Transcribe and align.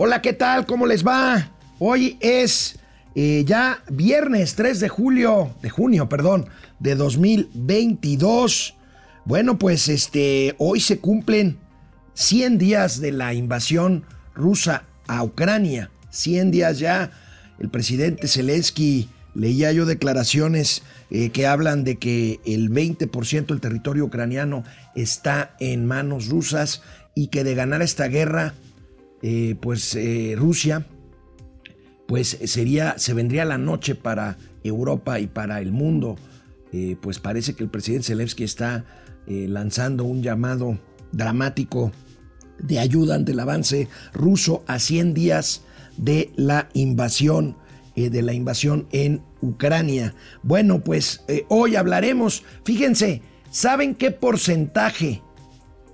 Hola, 0.00 0.22
¿qué 0.22 0.32
tal? 0.32 0.64
¿Cómo 0.64 0.86
les 0.86 1.04
va? 1.04 1.50
Hoy 1.80 2.18
es 2.20 2.78
eh, 3.16 3.42
ya 3.44 3.82
viernes 3.90 4.54
3 4.54 4.78
de 4.78 4.88
julio, 4.88 5.56
de 5.60 5.70
junio, 5.70 6.08
perdón, 6.08 6.46
de 6.78 6.94
2022. 6.94 8.76
Bueno, 9.24 9.58
pues 9.58 9.88
este, 9.88 10.54
hoy 10.58 10.78
se 10.78 11.00
cumplen 11.00 11.58
100 12.14 12.58
días 12.58 13.00
de 13.00 13.10
la 13.10 13.34
invasión 13.34 14.04
rusa 14.36 14.84
a 15.08 15.24
Ucrania. 15.24 15.90
100 16.10 16.52
días 16.52 16.78
ya. 16.78 17.10
El 17.58 17.68
presidente 17.68 18.28
Zelensky 18.28 19.08
leía 19.34 19.72
yo 19.72 19.84
declaraciones 19.84 20.84
eh, 21.10 21.30
que 21.30 21.48
hablan 21.48 21.82
de 21.82 21.96
que 21.96 22.38
el 22.46 22.70
20% 22.70 23.46
del 23.46 23.60
territorio 23.60 24.04
ucraniano 24.04 24.62
está 24.94 25.56
en 25.58 25.86
manos 25.86 26.28
rusas 26.28 26.82
y 27.16 27.26
que 27.26 27.42
de 27.42 27.56
ganar 27.56 27.82
esta 27.82 28.06
guerra 28.06 28.54
eh, 29.22 29.56
pues 29.60 29.94
eh, 29.94 30.34
Rusia, 30.36 30.86
pues 32.06 32.38
sería, 32.44 32.98
se 32.98 33.14
vendría 33.14 33.44
la 33.44 33.58
noche 33.58 33.94
para 33.94 34.38
Europa 34.62 35.20
y 35.20 35.26
para 35.26 35.60
el 35.60 35.72
mundo. 35.72 36.16
Eh, 36.72 36.96
pues 37.00 37.18
parece 37.18 37.54
que 37.54 37.64
el 37.64 37.70
presidente 37.70 38.08
Zelensky 38.08 38.44
está 38.44 38.84
lanzando 39.26 40.04
un 40.04 40.22
llamado 40.22 40.78
dramático 41.12 41.92
de 42.58 42.78
ayuda 42.78 43.14
ante 43.14 43.32
el 43.32 43.40
avance 43.40 43.86
ruso 44.14 44.64
a 44.66 44.78
100 44.78 45.12
días 45.12 45.64
de 45.98 46.32
la 46.36 46.70
invasión, 46.72 47.54
de 47.94 48.22
la 48.22 48.32
invasión 48.32 48.88
en 48.90 49.20
Ucrania. 49.42 50.14
Bueno, 50.42 50.82
pues 50.82 51.26
hoy 51.48 51.76
hablaremos, 51.76 52.42
fíjense, 52.64 53.20
¿saben 53.50 53.94
qué 53.94 54.12
porcentaje 54.12 55.20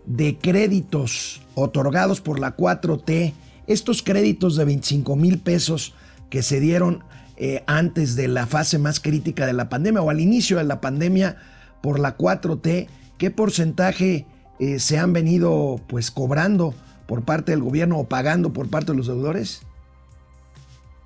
de 0.07 0.39
créditos 0.39 1.43
otorgados 1.55 2.21
por 2.21 2.39
la 2.39 2.57
4T, 2.57 3.33
estos 3.67 4.03
créditos 4.03 4.57
de 4.57 4.65
25 4.65 5.17
mil 5.17 5.39
pesos 5.39 5.95
que 6.31 6.43
se 6.43 6.61
dieron 6.61 7.05
eh, 7.37 7.65
antes 7.67 8.15
de 8.17 8.29
la 8.29 8.47
fase 8.47 8.79
más 8.79 9.01
crítica 9.01 9.47
de 9.47 9.53
la 9.53 9.69
pandemia 9.69 10.03
o 10.03 10.11
al 10.11 10.21
inicio 10.21 10.59
de 10.59 10.65
la 10.65 10.81
pandemia 10.81 11.37
por 11.83 11.99
la 11.99 12.17
4T, 12.17 12.87
¿qué 13.19 13.31
porcentaje 13.31 14.27
eh, 14.59 14.79
se 14.79 14.99
han 14.99 15.13
venido 15.13 15.81
pues 15.87 16.11
cobrando 16.11 16.75
por 17.07 17.25
parte 17.25 17.53
del 17.53 17.63
gobierno 17.63 17.99
o 17.99 18.09
pagando 18.09 18.53
por 18.53 18.69
parte 18.69 18.93
de 18.93 18.99
los 18.99 19.07
deudores? 19.07 19.63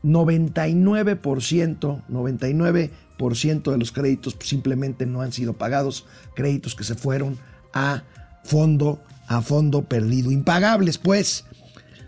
99%, 0.04 2.02
99% 2.08 3.70
de 3.70 3.78
los 3.78 3.90
créditos 3.92 4.36
simplemente 4.40 5.06
no 5.06 5.22
han 5.22 5.32
sido 5.32 5.54
pagados, 5.54 6.06
créditos 6.34 6.74
que 6.74 6.84
se 6.84 6.94
fueron 6.94 7.38
a 7.72 8.04
fondo 8.44 9.02
a 9.26 9.42
fondo 9.42 9.84
perdido. 9.84 10.30
Impagables, 10.30 10.98
pues. 10.98 11.44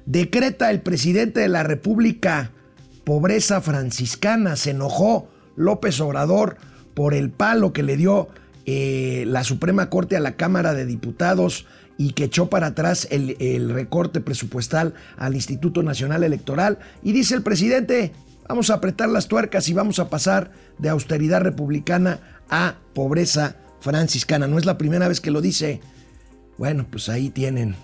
Decreta 0.07 0.71
el 0.71 0.81
presidente 0.81 1.41
de 1.41 1.49
la 1.49 1.63
República 1.63 2.51
pobreza 3.05 3.61
franciscana. 3.61 4.57
Se 4.57 4.71
enojó 4.71 5.29
López 5.57 6.01
Obrador 6.01 6.57
por 6.95 7.15
el 7.15 7.31
palo 7.31 7.73
que 7.73 7.83
le 7.83 7.97
dio 7.97 8.29
eh, 8.67 9.25
la 9.27 9.45
Suprema 9.45 9.91
Corte 9.91 10.17
a 10.17 10.21
la 10.21 10.37
Cámara 10.37 10.75
de 10.75 10.87
Diputados 10.87 11.67
y 11.99 12.13
que 12.13 12.25
echó 12.25 12.49
para 12.49 12.69
atrás 12.69 13.07
el, 13.11 13.37
el 13.41 13.71
recorte 13.71 14.21
presupuestal 14.21 14.95
al 15.19 15.35
Instituto 15.35 15.83
Nacional 15.83 16.25
Electoral. 16.25 16.79
Y 17.03 17.13
dice 17.13 17.35
el 17.35 17.43
presidente, 17.43 18.13
vamos 18.49 18.71
a 18.71 18.75
apretar 18.75 19.09
las 19.09 19.29
tuercas 19.29 19.69
y 19.69 19.75
vamos 19.75 19.99
a 19.99 20.09
pasar 20.09 20.51
de 20.79 20.89
austeridad 20.89 21.43
republicana 21.43 22.21
a 22.49 22.77
pobreza 22.95 23.57
franciscana. 23.81 24.47
No 24.47 24.59
es 24.59 24.67
la 24.67 24.79
primera 24.79 25.09
vez 25.09 25.21
que 25.21 25.31
lo 25.31 25.41
dice. 25.41 25.81
Bueno, 26.59 26.87
pues 26.91 27.09
ahí 27.09 27.31
tienen, 27.31 27.75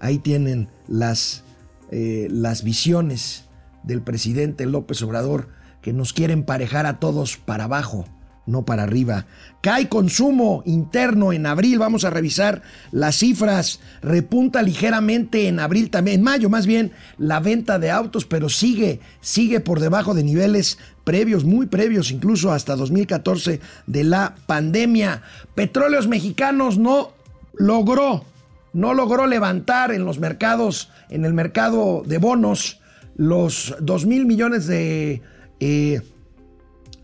ahí 0.00 0.18
tienen 0.18 0.68
las, 0.88 1.44
eh, 1.90 2.28
las 2.30 2.62
visiones 2.62 3.44
del 3.82 4.02
presidente 4.02 4.66
López 4.66 5.00
Obrador 5.02 5.48
que 5.80 5.92
nos 5.92 6.12
quiere 6.12 6.32
emparejar 6.32 6.84
a 6.86 6.98
todos 6.98 7.36
para 7.36 7.64
abajo, 7.64 8.06
no 8.46 8.64
para 8.64 8.82
arriba. 8.82 9.26
Cae 9.60 9.88
consumo 9.88 10.62
interno 10.66 11.32
en 11.32 11.46
abril, 11.46 11.78
vamos 11.78 12.04
a 12.04 12.10
revisar 12.10 12.62
las 12.90 13.16
cifras, 13.16 13.80
repunta 14.02 14.62
ligeramente 14.62 15.46
en 15.46 15.60
abril 15.60 15.90
también, 15.90 16.16
en 16.16 16.24
mayo 16.24 16.50
más 16.50 16.66
bien, 16.66 16.92
la 17.18 17.38
venta 17.38 17.78
de 17.78 17.90
autos, 17.90 18.24
pero 18.24 18.48
sigue, 18.48 19.00
sigue 19.20 19.60
por 19.60 19.78
debajo 19.78 20.14
de 20.14 20.24
niveles 20.24 20.78
previos, 21.04 21.44
muy 21.44 21.66
previos, 21.66 22.10
incluso 22.10 22.52
hasta 22.52 22.74
2014 22.74 23.60
de 23.86 24.04
la 24.04 24.34
pandemia. 24.46 25.22
Petróleos 25.54 26.08
mexicanos 26.08 26.78
no 26.78 27.15
logró, 27.56 28.24
no 28.72 28.94
logró 28.94 29.26
levantar 29.26 29.92
en 29.92 30.04
los 30.04 30.18
mercados, 30.18 30.90
en 31.08 31.24
el 31.24 31.34
mercado 31.34 32.02
de 32.06 32.18
bonos, 32.18 32.80
los 33.16 33.74
2 33.80 34.06
mil 34.06 34.26
millones 34.26 34.66
de, 34.66 35.22
eh, 35.60 36.00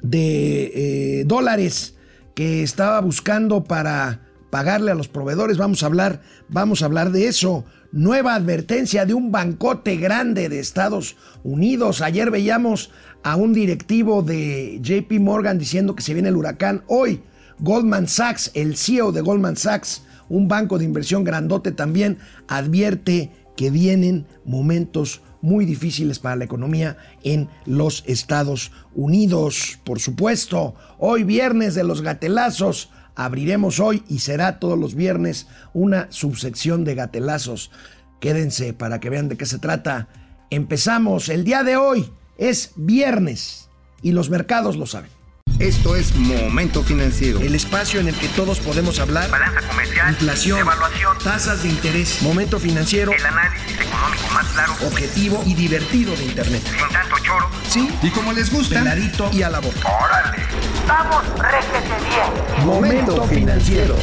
de 0.03 1.21
eh, 1.21 1.25
dólares 1.25 1.97
que 2.35 2.63
estaba 2.63 3.01
buscando 3.01 3.65
para 3.65 4.21
pagarle 4.51 4.91
a 4.91 4.95
los 4.95 5.09
proveedores. 5.09 5.57
Vamos 5.57 5.83
a 5.83 5.87
hablar, 5.87 6.21
vamos 6.49 6.83
a 6.83 6.87
hablar 6.87 7.11
de 7.11 7.29
eso. 7.29 7.65
Nueva 7.91 8.35
advertencia 8.35 9.07
de 9.07 9.15
un 9.15 9.33
bancote 9.33 9.97
grande 9.97 10.49
de 10.49 10.61
Estados 10.61 11.17
Unidos. 11.43 12.01
Ayer 12.01 12.31
veíamos 12.31 12.91
a 13.23 13.37
un 13.37 13.53
directivo 13.53 14.23
de 14.23 14.79
JP 14.83 15.21
Morgan 15.21 15.59
diciendo 15.59 15.95
que 15.95 16.03
se 16.03 16.15
viene 16.15 16.29
el 16.29 16.37
huracán. 16.37 16.85
Hoy, 16.87 17.23
Goldman 17.61 18.09
Sachs, 18.09 18.51
el 18.55 18.77
CEO 18.77 19.13
de 19.13 19.21
Goldman 19.21 19.57
Sachs, 19.57 20.03
un 20.33 20.49
banco 20.49 20.79
de 20.79 20.87
inversión 20.87 21.25
grandote 21.25 21.73
también 21.73 22.17
advierte 22.49 23.31
que 23.55 23.71
vienen 23.71 24.27
momentos 24.47 25.21
muy 25.43 25.67
difíciles 25.67 26.19
para 26.19 26.37
la 26.37 26.47
economía 26.47 26.97
en 27.23 27.51
los 27.67 28.03
Estados 28.07 28.73
Unidos. 28.95 29.79
Por 29.85 30.01
supuesto, 30.01 30.75
hoy 30.99 31.25
viernes 31.25 31.75
de 31.75 31.85
los 31.85 32.01
gatelazos, 32.01 32.89
abriremos 33.15 33.79
hoy 33.79 34.05
y 34.09 34.21
será 34.21 34.59
todos 34.59 34.79
los 34.79 34.95
viernes 34.95 35.49
una 35.75 36.11
subsección 36.11 36.85
de 36.85 36.95
gatelazos. 36.95 37.71
Quédense 38.19 38.73
para 38.73 39.01
que 39.01 39.11
vean 39.11 39.29
de 39.29 39.37
qué 39.37 39.45
se 39.45 39.59
trata. 39.59 40.09
Empezamos, 40.49 41.29
el 41.29 41.45
día 41.45 41.63
de 41.63 41.77
hoy 41.77 42.11
es 42.39 42.73
viernes 42.77 43.69
y 44.01 44.13
los 44.13 44.31
mercados 44.31 44.77
lo 44.77 44.87
saben. 44.87 45.22
Esto 45.63 45.95
es 45.95 46.17
Momento 46.17 46.83
Financiero. 46.83 47.39
El 47.41 47.55
espacio 47.55 48.01
en 48.01 48.09
el 48.09 48.17
que 48.17 48.27
todos 48.27 48.59
podemos 48.59 48.99
hablar. 48.99 49.31
Balanza 49.31 49.61
comercial. 49.69 50.11
Inflación. 50.11 50.59
Evaluación. 50.59 51.17
Tasas 51.23 51.63
de 51.63 51.69
interés. 51.69 52.21
Momento 52.21 52.59
Financiero. 52.59 53.13
El 53.13 53.25
análisis 53.25 53.79
económico 53.79 54.25
más 54.35 54.49
claro. 54.49 54.73
Objetivo 54.85 55.41
y 55.47 55.55
divertido 55.55 56.17
de 56.17 56.25
Internet. 56.25 56.63
Sin 56.65 56.89
tanto 56.93 57.15
choro. 57.23 57.49
Sí. 57.69 57.89
Y 58.03 58.11
como 58.11 58.33
les 58.33 58.53
gusta. 58.53 58.81
Peladito 58.81 59.31
y 59.33 59.43
a 59.43 59.51
la 59.51 59.61
boca. 59.61 59.89
¡Órale! 59.89 60.43
¡Vamos, 60.89 61.23
réjete 61.39 61.95
bien! 62.09 62.67
Momento 62.67 63.23
Financiero. 63.29 63.95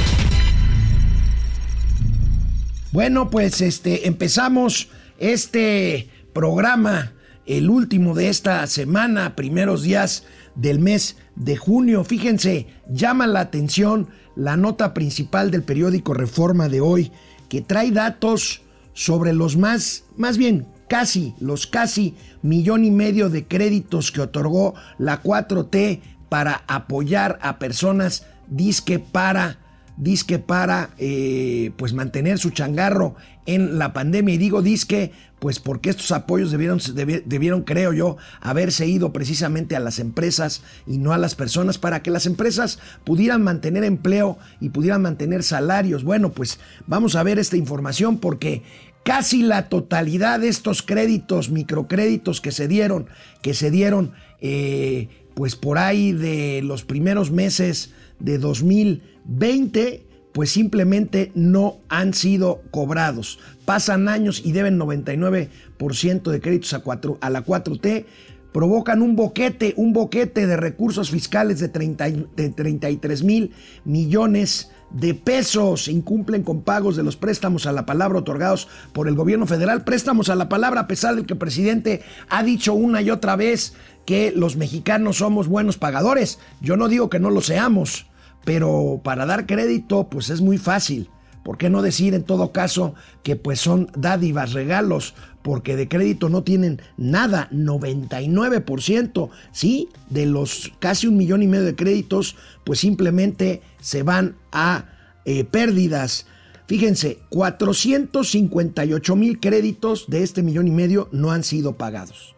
Bueno, 2.94 3.30
pues 3.30 3.60
este 3.60 4.08
empezamos 4.08 4.88
este 5.18 6.10
programa, 6.32 7.12
el 7.46 7.70
último 7.70 8.16
de 8.16 8.30
esta 8.30 8.66
semana, 8.68 9.36
primeros 9.36 9.84
días 9.84 10.24
del 10.62 10.80
mes 10.80 11.18
de 11.36 11.58
junio. 11.58 12.04
Fíjense, 12.04 12.68
llama 12.90 13.28
la 13.28 13.42
atención 13.42 14.10
la 14.36 14.58
nota 14.58 14.94
principal 14.94 15.52
del 15.52 15.64
periódico 15.64 16.14
Reforma 16.14 16.70
de 16.70 16.82
hoy, 16.82 17.12
que 17.50 17.62
trae 17.62 17.92
datos 17.92 18.62
sobre 18.94 19.34
los 19.34 19.58
más, 19.58 20.04
más 20.18 20.38
bien 20.38 20.68
casi, 20.88 21.34
los 21.40 21.68
casi 21.68 22.16
millón 22.42 22.84
y 22.84 22.92
medio 22.92 23.30
de 23.30 23.48
créditos 23.48 24.12
que 24.12 24.22
otorgó 24.22 24.74
la 24.98 25.22
4T 25.22 26.02
para 26.30 26.64
apoyar 26.68 27.40
a 27.42 27.60
personas 27.60 28.26
disque 28.48 29.00
para 29.00 29.58
disque 30.00 30.40
para 30.40 30.92
eh, 30.98 31.72
pues 31.78 31.94
mantener 31.94 32.40
su 32.40 32.52
changarro 32.52 33.16
en 33.56 33.80
la 33.80 33.94
pandemia. 33.94 34.36
Y 34.36 34.38
digo 34.38 34.62
disque, 34.62 35.12
pues 35.40 35.60
porque 35.60 35.90
estos 35.90 36.12
apoyos 36.12 36.52
debieron, 36.52 36.80
debieron, 37.26 37.64
creo 37.64 37.94
yo, 37.94 38.18
haberse 38.42 38.88
ido 38.88 39.12
precisamente 39.12 39.76
a 39.76 39.80
las 39.80 40.00
empresas 40.00 40.62
y 40.86 41.00
no 41.00 41.14
a 41.14 41.18
las 41.18 41.34
personas 41.36 41.78
para 41.78 42.04
que 42.04 42.12
las 42.12 42.26
empresas 42.26 42.80
pudieran 43.04 43.42
mantener 43.42 43.84
empleo 43.84 44.38
y 44.60 44.70
pudieran 44.70 45.02
mantener 45.02 45.44
salarios. 45.44 46.04
Bueno, 46.04 46.32
pues 46.32 46.60
vamos 46.86 47.16
a 47.16 47.24
ver 47.24 47.40
esta 47.40 47.58
información 47.58 48.20
porque 48.20 48.62
casi 49.04 49.42
la 49.42 49.68
totalidad 49.70 50.42
de 50.42 50.50
estos 50.50 50.84
créditos, 50.84 51.50
microcréditos 51.50 52.42
que 52.42 52.52
se 52.52 52.68
dieron, 52.68 53.08
que 53.42 53.56
se 53.56 53.72
dieron 53.72 54.12
eh, 54.42 55.08
pues 55.34 55.56
por 55.56 55.80
ahí 55.80 56.12
de 56.12 56.62
los 56.64 56.84
primeros 56.84 57.32
meses 57.32 57.94
de 58.20 58.38
2020, 58.38 60.06
pues 60.40 60.52
simplemente 60.52 61.34
no 61.36 61.80
han 61.90 62.14
sido 62.14 62.62
cobrados. 62.72 63.40
Pasan 63.66 64.08
años 64.08 64.42
y 64.46 64.54
deben 64.54 64.80
99% 64.80 66.32
de 66.32 66.40
créditos 66.40 66.74
a, 66.74 66.80
4, 66.80 67.18
a 67.20 67.30
la 67.30 67.44
4T. 67.44 68.06
Provocan 68.54 69.02
un 69.02 69.18
boquete, 69.18 69.74
un 69.76 69.92
boquete 69.92 70.48
de 70.48 70.56
recursos 70.56 71.12
fiscales 71.12 71.60
de, 71.60 71.68
30, 71.68 72.10
de 72.38 72.50
33 72.52 73.22
mil 73.22 73.52
millones 73.84 74.72
de 74.92 75.14
pesos. 75.14 75.90
Incumplen 75.90 76.44
con 76.44 76.62
pagos 76.62 76.96
de 76.96 77.04
los 77.04 77.18
préstamos 77.18 77.66
a 77.66 77.74
la 77.74 77.86
palabra 77.86 78.20
otorgados 78.20 78.70
por 78.94 79.10
el 79.10 79.16
gobierno 79.16 79.46
federal. 79.46 79.84
Préstamos 79.84 80.30
a 80.30 80.36
la 80.36 80.48
palabra 80.48 80.80
a 80.80 80.88
pesar 80.88 81.18
de 81.18 81.26
que 81.26 81.34
el 81.34 81.40
presidente 81.40 82.02
ha 82.30 82.44
dicho 82.44 82.74
una 82.74 83.02
y 83.02 83.10
otra 83.10 83.36
vez 83.36 83.74
que 84.06 84.32
los 84.34 84.56
mexicanos 84.56 85.18
somos 85.18 85.50
buenos 85.50 85.78
pagadores. 85.78 86.40
Yo 86.62 86.78
no 86.78 86.88
digo 86.88 87.10
que 87.10 87.20
no 87.20 87.30
lo 87.30 87.42
seamos, 87.42 88.06
pero 88.46 89.02
para 89.04 89.26
dar 89.26 89.46
crédito 89.46 90.10
pues 90.10 90.30
es 90.30 90.42
muy 90.42 90.58
fácil. 90.58 91.10
¿Por 91.44 91.58
qué 91.58 91.70
no 91.70 91.82
decir 91.82 92.14
en 92.14 92.24
todo 92.24 92.52
caso 92.52 92.94
que 93.24 93.36
pues 93.36 93.60
son 93.60 93.90
dádivas, 93.96 94.54
regalos, 94.54 95.16
porque 95.42 95.76
de 95.76 95.88
crédito 95.88 96.30
no 96.30 96.44
tienen 96.44 96.82
nada, 96.98 97.50
99%, 97.52 99.30
¿sí? 99.52 99.90
De 100.10 100.26
los 100.26 100.72
casi 100.80 101.08
un 101.08 101.18
millón 101.18 101.42
y 101.42 101.48
medio 101.48 101.66
de 101.66 101.76
créditos, 101.76 102.36
pues 102.66 102.80
simplemente 102.80 103.62
se 103.80 104.04
van 104.04 104.36
a 104.52 104.86
eh, 105.26 105.44
pérdidas. 105.46 106.28
Fíjense, 106.68 107.20
458 107.30 109.16
mil 109.16 109.40
créditos 109.40 110.06
de 110.08 110.24
este 110.24 110.44
millón 110.44 110.68
y 110.68 110.72
medio 110.72 111.10
no 111.12 111.32
han 111.32 111.44
sido 111.44 111.78
pagados. 111.78 112.36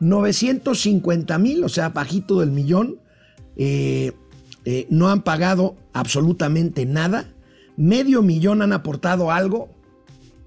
950 0.00 1.38
mil, 1.38 1.64
o 1.64 1.68
sea, 1.68 1.90
bajito 1.90 2.40
del 2.40 2.50
millón, 2.50 2.98
eh, 3.56 4.12
eh, 4.70 4.86
no 4.90 5.08
han 5.08 5.22
pagado 5.22 5.76
absolutamente 5.94 6.84
nada 6.84 7.32
medio 7.78 8.22
millón 8.22 8.60
han 8.60 8.74
aportado 8.74 9.30
algo 9.30 9.70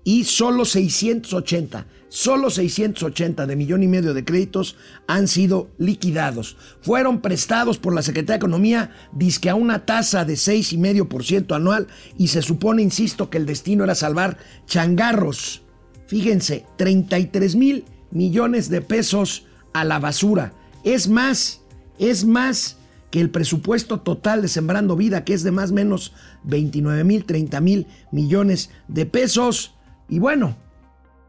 y 0.03 0.25
solo 0.25 0.65
680, 0.65 1.87
solo 2.09 2.51
680 2.51 3.47
de 3.47 3.55
millón 3.55 3.81
y 3.81 3.87
medio 3.87 4.13
de 4.13 4.25
créditos 4.25 4.75
han 5.07 5.27
sido 5.27 5.71
liquidados. 5.77 6.57
Fueron 6.81 7.21
prestados 7.21 7.77
por 7.79 7.95
la 7.95 8.01
Secretaría 8.01 8.33
de 8.33 8.45
Economía, 8.45 8.91
disque 9.13 9.49
a 9.49 9.55
una 9.55 9.85
tasa 9.85 10.25
de 10.25 10.33
6,5% 10.33 11.55
anual 11.55 11.87
y 12.17 12.27
se 12.27 12.41
supone, 12.41 12.81
insisto, 12.81 13.31
que 13.31 13.37
el 13.37 13.45
destino 13.47 13.85
era 13.85 13.95
salvar 13.95 14.37
changarros. 14.67 15.63
Fíjense, 16.07 16.65
33 16.77 17.55
mil 17.55 17.85
millones 18.11 18.69
de 18.69 18.81
pesos 18.81 19.45
a 19.73 19.83
la 19.83 19.99
basura. 19.99 20.53
Es 20.83 21.07
más, 21.07 21.61
es 21.97 22.25
más 22.25 22.77
que 23.11 23.19
el 23.19 23.29
presupuesto 23.29 23.99
total 23.99 24.41
de 24.41 24.47
Sembrando 24.47 24.95
Vida, 24.95 25.23
que 25.25 25.33
es 25.33 25.43
de 25.43 25.51
más 25.51 25.71
o 25.71 25.75
menos 25.75 26.13
29 26.43 27.03
mil, 27.03 27.25
30 27.25 27.59
mil 27.61 27.87
millones 28.11 28.71
de 28.87 29.05
pesos. 29.05 29.75
Y 30.09 30.19
bueno, 30.19 30.55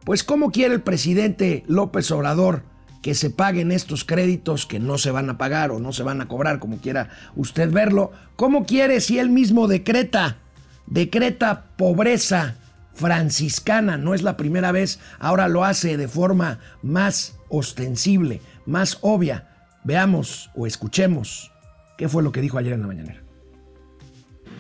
pues 0.05 0.23
¿cómo 0.23 0.52
quiere 0.52 0.75
el 0.75 0.82
presidente 0.82 1.64
López 1.67 2.11
Obrador 2.12 2.62
que 3.02 3.14
se 3.14 3.31
paguen 3.31 3.73
estos 3.73 4.05
créditos 4.05 4.64
que 4.64 4.79
no 4.79 4.96
se 4.96 5.11
van 5.11 5.29
a 5.29 5.38
pagar 5.38 5.73
o 5.73 5.81
no 5.81 5.93
se 5.93 6.05
van 6.05 6.20
a 6.20 6.29
cobrar, 6.29 6.61
como 6.61 6.79
quiera 6.79 7.11
usted 7.34 7.70
verlo? 7.70 8.12
¿Cómo 8.37 8.64
quiere 8.64 9.00
si 9.00 9.19
él 9.19 9.28
mismo 9.28 9.67
decreta, 9.67 10.38
decreta 10.87 11.67
pobreza 11.76 12.55
franciscana? 12.94 13.96
No 13.99 14.14
es 14.14 14.23
la 14.23 14.37
primera 14.37 14.70
vez, 14.70 15.00
ahora 15.19 15.49
lo 15.49 15.64
hace 15.64 15.96
de 15.96 16.06
forma 16.06 16.61
más 16.81 17.37
ostensible, 17.49 18.40
más 18.67 18.99
obvia. 19.00 19.49
Veamos 19.85 20.50
o 20.55 20.69
escuchemos 20.69 21.51
¿Qué 21.97 22.09
fue 22.09 22.23
lo 22.23 22.33
que 22.33 22.41
dijo 22.41 22.59
ayer 22.59 22.73
en 22.73 22.81
la 22.81 22.87
mañanera? 22.87 23.23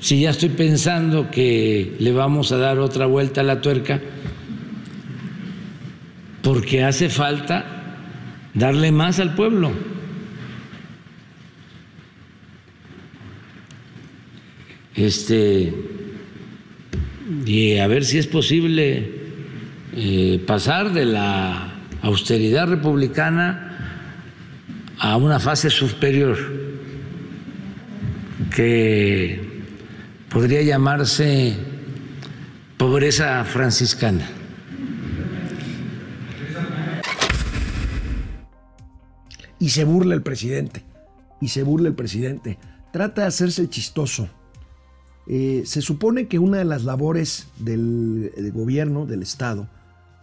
Si 0.00 0.20
ya 0.20 0.30
estoy 0.30 0.48
pensando 0.48 1.30
que 1.30 1.96
le 1.98 2.12
vamos 2.12 2.50
a 2.52 2.56
dar 2.56 2.78
otra 2.78 3.06
vuelta 3.06 3.40
a 3.40 3.44
la 3.44 3.60
tuerca, 3.60 4.00
porque 6.42 6.82
hace 6.82 7.08
falta 7.08 7.96
darle 8.52 8.90
más 8.90 9.20
al 9.20 9.34
pueblo. 9.34 9.70
Este, 14.94 15.72
y 17.46 17.78
a 17.78 17.86
ver 17.86 18.04
si 18.04 18.18
es 18.18 18.26
posible 18.26 19.10
eh, 19.94 20.42
pasar 20.46 20.92
de 20.92 21.06
la 21.06 21.72
austeridad 22.02 22.68
republicana 22.68 23.68
a 24.98 25.16
una 25.16 25.38
fase 25.38 25.70
superior 25.70 26.61
que 28.52 29.40
podría 30.30 30.62
llamarse 30.62 31.56
pobreza 32.76 33.44
franciscana. 33.44 34.28
Y 39.58 39.70
se 39.70 39.84
burla 39.84 40.14
el 40.14 40.22
presidente, 40.22 40.82
y 41.40 41.48
se 41.48 41.62
burla 41.62 41.88
el 41.88 41.94
presidente. 41.94 42.58
Trata 42.92 43.22
de 43.22 43.28
hacerse 43.28 43.68
chistoso. 43.68 44.28
Eh, 45.28 45.62
se 45.64 45.82
supone 45.82 46.26
que 46.26 46.40
una 46.40 46.58
de 46.58 46.64
las 46.64 46.84
labores 46.84 47.46
del, 47.58 48.32
gobierno, 48.52 49.06
del 49.06 49.22
Estado, 49.22 49.68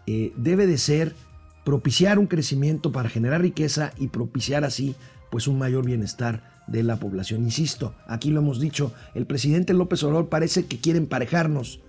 eh, 0.07 0.33
debe 0.35 0.67
de 0.67 0.77
ser 0.77 1.15
propiciar 1.63 2.19
un 2.19 2.27
crecimiento 2.27 2.91
para 2.91 3.09
generar 3.09 3.41
riqueza 3.41 3.93
y 3.97 4.07
propiciar 4.07 4.65
así 4.65 4.95
pues 5.31 5.47
un 5.47 5.57
mayor 5.57 5.85
bienestar 5.85 6.58
de 6.71 6.83
la 6.83 6.97
población. 6.97 7.43
Insisto, 7.43 7.95
aquí 8.07 8.29
lo 8.31 8.41
hemos 8.41 8.59
dicho, 8.59 8.93
el 9.15 9.25
presidente 9.25 9.73
López 9.73 10.03
Obrador 10.03 10.29
parece 10.29 10.65
que 10.65 10.79
quiere 10.79 10.99
emparejarnos, 10.99 11.81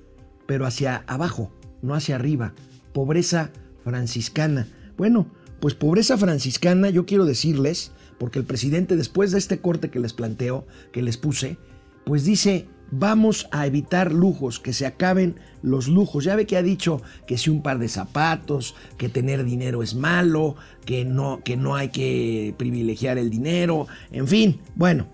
pero 0.46 0.66
hacia 0.66 1.04
abajo, 1.06 1.52
no 1.82 1.94
hacia 1.94 2.16
arriba. 2.16 2.54
Pobreza 2.92 3.50
franciscana. 3.84 4.66
Bueno, 4.96 5.26
pues 5.60 5.74
pobreza 5.74 6.16
franciscana, 6.16 6.90
yo 6.90 7.06
quiero 7.06 7.24
decirles, 7.24 7.92
porque 8.18 8.38
el 8.38 8.44
presidente 8.44 8.96
después 8.96 9.30
de 9.32 9.38
este 9.38 9.60
corte 9.60 9.90
que 9.90 10.00
les 10.00 10.12
planteo, 10.12 10.66
que 10.92 11.02
les 11.02 11.16
puse, 11.16 11.58
pues 12.04 12.24
dice, 12.24 12.66
vamos 12.90 13.48
a 13.50 13.66
evitar 13.66 14.12
lujos, 14.12 14.60
que 14.60 14.72
se 14.72 14.86
acaben 14.86 15.36
los 15.62 15.88
lujos. 15.88 16.24
Ya 16.24 16.36
ve 16.36 16.46
que 16.46 16.56
ha 16.56 16.62
dicho 16.62 17.02
que 17.26 17.38
si 17.38 17.50
un 17.50 17.62
par 17.62 17.78
de 17.78 17.88
zapatos, 17.88 18.74
que 18.96 19.08
tener 19.08 19.44
dinero 19.44 19.82
es 19.82 19.94
malo, 19.94 20.56
que 20.84 21.04
no, 21.04 21.40
que 21.44 21.56
no 21.56 21.76
hay 21.76 21.88
que 21.88 22.54
privilegiar 22.56 23.18
el 23.18 23.30
dinero, 23.30 23.86
en 24.10 24.26
fin. 24.26 24.60
Bueno, 24.74 25.06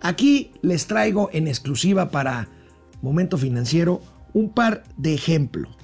aquí 0.00 0.50
les 0.62 0.86
traigo 0.86 1.30
en 1.32 1.48
exclusiva 1.48 2.10
para 2.10 2.48
Momento 3.00 3.38
Financiero 3.38 4.02
un 4.32 4.50
par 4.50 4.84
de 4.96 5.14
ejemplos. 5.14 5.76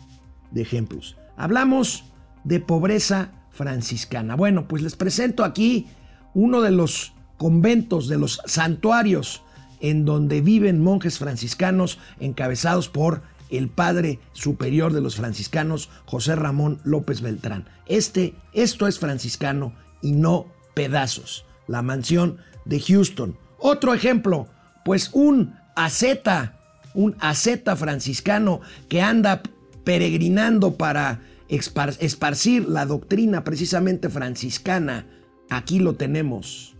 De 0.50 0.62
ejemplos. 0.62 1.16
Hablamos 1.36 2.04
de 2.44 2.60
pobreza 2.60 3.32
franciscana. 3.50 4.36
Bueno, 4.36 4.68
pues 4.68 4.82
les 4.82 4.96
presento 4.96 5.44
aquí 5.44 5.86
uno 6.34 6.62
de 6.62 6.70
los 6.70 7.12
conventos, 7.36 8.08
de 8.08 8.18
los 8.18 8.40
santuarios 8.46 9.42
en 9.80 10.04
donde 10.04 10.40
viven 10.40 10.82
monjes 10.82 11.18
franciscanos 11.18 11.98
encabezados 12.20 12.88
por 12.88 13.22
el 13.50 13.68
padre 13.68 14.18
superior 14.32 14.92
de 14.92 15.00
los 15.00 15.16
franciscanos, 15.16 15.88
José 16.04 16.36
Ramón 16.36 16.80
López 16.84 17.20
Beltrán. 17.20 17.66
Este, 17.86 18.34
esto 18.52 18.86
es 18.86 18.98
franciscano 18.98 19.72
y 20.02 20.12
no 20.12 20.46
pedazos. 20.74 21.44
La 21.66 21.82
mansión 21.82 22.38
de 22.64 22.80
Houston. 22.80 23.36
Otro 23.58 23.94
ejemplo, 23.94 24.48
pues 24.84 25.10
un 25.12 25.54
asceta, 25.76 26.60
un 26.94 27.16
asceta 27.20 27.76
franciscano 27.76 28.60
que 28.88 29.02
anda 29.02 29.42
peregrinando 29.84 30.76
para 30.76 31.20
esparcir 31.48 32.68
la 32.68 32.86
doctrina 32.86 33.44
precisamente 33.44 34.08
franciscana. 34.08 35.06
Aquí 35.50 35.78
lo 35.78 35.94
tenemos. 35.94 36.74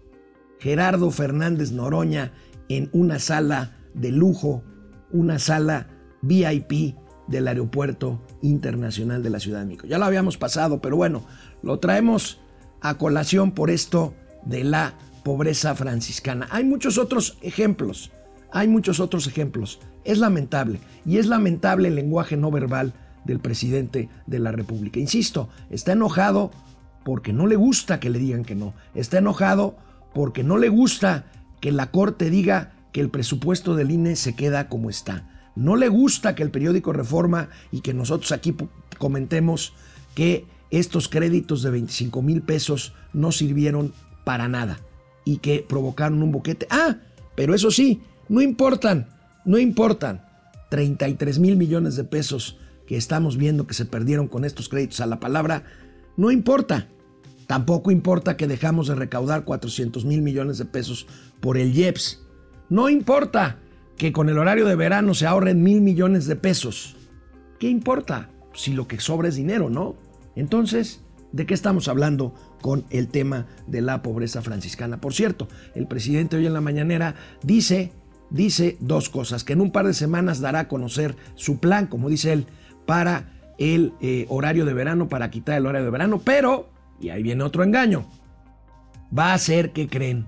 Gerardo 0.61 1.11
Fernández 1.11 1.73
Noroña 1.73 2.33
en 2.69 2.91
una 2.93 3.19
sala 3.19 3.77
de 3.95 4.13
lujo, 4.13 4.63
una 5.11 5.39
sala 5.39 5.89
VIP 6.23 6.97
del 7.27 7.49
Aeropuerto 7.49 8.23
Internacional 8.43 9.23
de 9.23 9.31
la 9.31 9.41
Ciudad 9.41 9.61
de 9.61 9.67
México. 9.67 9.87
Ya 9.87 9.99
lo 9.99 10.05
habíamos 10.05 10.37
pasado, 10.39 10.81
pero 10.81 10.97
bueno, 10.97 11.25
lo 11.63 11.79
traemos 11.79 12.41
a 12.81 12.97
colación 12.97 13.53
por 13.53 13.71
esto 13.71 14.15
de 14.45 14.65
la 14.65 14.95
pobreza 15.25 15.75
franciscana. 15.75 16.49
Hay 16.51 16.65
muchos 16.65 16.99
otros 16.99 17.39
ejemplos, 17.43 18.11
hay 18.53 18.69
muchos 18.69 19.01
otros 19.01 19.27
ejemplos. 19.27 19.81
Es 20.05 20.19
lamentable, 20.19 20.81
y 21.05 21.19
es 21.19 21.27
lamentable 21.27 21.89
el 21.89 21.97
lenguaje 21.97 22.37
no 22.37 22.51
verbal 22.51 22.95
del 23.25 23.41
presidente 23.41 24.09
de 24.27 24.39
la 24.39 24.53
República. 24.53 24.99
Insisto, 24.99 25.51
está 25.71 25.93
enojado 25.93 26.51
porque 27.05 27.33
no 27.33 27.47
le 27.47 27.57
gusta 27.57 28.01
que 28.01 28.11
le 28.11 28.19
digan 28.19 28.45
que 28.45 28.55
no. 28.55 28.75
Está 28.95 29.19
enojado 29.19 29.77
porque 30.15 30.43
no 30.45 30.57
le 30.57 30.69
gusta 30.69 31.27
que 31.61 31.73
la 31.73 31.91
Corte 31.91 32.31
diga 32.31 32.73
que 32.93 33.01
el 33.01 33.11
presupuesto 33.11 33.75
del 33.75 33.91
INE 33.91 34.17
se 34.17 34.35
queda 34.35 34.69
como 34.69 34.91
está. 34.91 35.29
No 35.57 35.77
le 35.77 35.89
gusta 35.89 36.35
que 36.35 36.43
el 36.43 36.51
periódico 36.51 36.93
Reforma 36.93 37.49
y 37.73 37.81
que 37.81 37.95
nosotros 37.95 38.33
aquí 38.33 38.55
comentemos 38.99 39.73
que 40.15 40.47
estos 40.71 41.09
créditos 41.09 41.63
de 41.63 41.71
25 41.71 42.23
mil 42.23 42.43
pesos 42.43 42.95
no 43.13 43.33
sirvieron 43.33 43.93
para 44.25 44.49
nada 44.49 44.79
y 45.25 45.39
que 45.39 45.65
provocaron 45.67 46.23
un 46.23 46.33
boquete. 46.33 46.67
Ah, 46.71 46.97
pero 47.35 47.55
eso 47.55 47.71
sí, 47.71 48.03
no 48.29 48.41
importan, 48.41 49.09
no 49.45 49.59
importan. 49.59 50.23
33 50.71 51.39
mil 51.39 51.57
millones 51.57 51.97
de 51.97 52.05
pesos 52.05 52.59
que 52.87 52.97
estamos 52.97 53.37
viendo 53.37 53.67
que 53.67 53.75
se 53.75 53.85
perdieron 53.85 54.29
con 54.29 54.45
estos 54.45 54.69
créditos 54.69 55.01
a 55.01 55.07
la 55.07 55.21
palabra, 55.21 55.65
no 56.17 56.31
importa. 56.31 56.89
Tampoco 57.49 57.91
importa 57.91 58.37
que 58.37 58.47
dejamos 58.47 58.87
de 58.87 58.95
recaudar 58.95 59.45
400 59.45 60.05
mil 60.05 60.23
millones 60.23 60.59
de 60.59 60.67
pesos 60.67 61.09
por 61.41 61.57
el 61.59 61.75
IEPS. 61.75 62.23
No 62.69 62.89
importa, 62.89 63.59
que 63.99 64.13
con 64.13 64.29
el 64.29 64.39
horario 64.39 64.67
de 64.67 64.77
verano 64.77 65.13
se 65.13 65.27
ahorren 65.27 65.63
mil 65.63 65.81
millones 65.81 66.27
de 66.27 66.37
pesos. 66.37 66.97
¿Qué 67.59 67.69
importa? 67.69 68.31
Si 68.55 68.73
lo 68.73 68.87
que 68.87 69.01
sobra 69.01 69.29
es 69.29 69.35
dinero, 69.35 69.69
¿no? 69.69 69.97
Entonces, 70.37 71.01
¿de 71.33 71.47
qué 71.47 71.55
estamos 71.55 71.89
hablando 71.89 72.33
con 72.63 72.85
el 72.91 73.09
tema 73.09 73.47
de 73.67 73.81
la 73.81 74.03
pobreza 74.03 74.41
franciscana? 74.41 75.01
Por 75.01 75.13
cierto, 75.13 75.49
el 75.75 75.89
presidente 75.89 76.37
hoy 76.37 76.47
en 76.47 76.55
la 76.55 76.61
mañanera 76.61 77.17
dice, 77.43 77.93
dice 78.31 78.77
dos 78.81 79.09
cosas, 79.09 79.43
que 79.43 79.55
en 79.55 79.61
un 79.61 79.73
par 79.73 79.87
de 79.87 79.95
semanas 79.95 80.41
dará 80.41 80.61
a 80.61 80.69
conocer 80.69 81.17
su 81.35 81.59
plan, 81.59 81.89
como 81.89 82.09
dice 82.09 82.33
él, 82.33 82.47
para 82.87 83.33
el 83.59 83.95
eh, 84.01 84.27
horario 84.29 84.65
de 84.65 84.75
verano, 84.75 85.09
para 85.09 85.31
quitar 85.31 85.57
el 85.57 85.67
horario 85.67 85.87
de 85.87 85.91
verano, 85.91 86.21
pero, 86.25 86.69
y 87.01 87.11
ahí 87.11 87.23
viene 87.23 87.45
otro 87.45 87.63
engaño, 87.63 88.07
va 89.17 89.33
a 89.33 89.39
ser 89.39 89.73
que 89.73 89.89
creen 89.89 90.27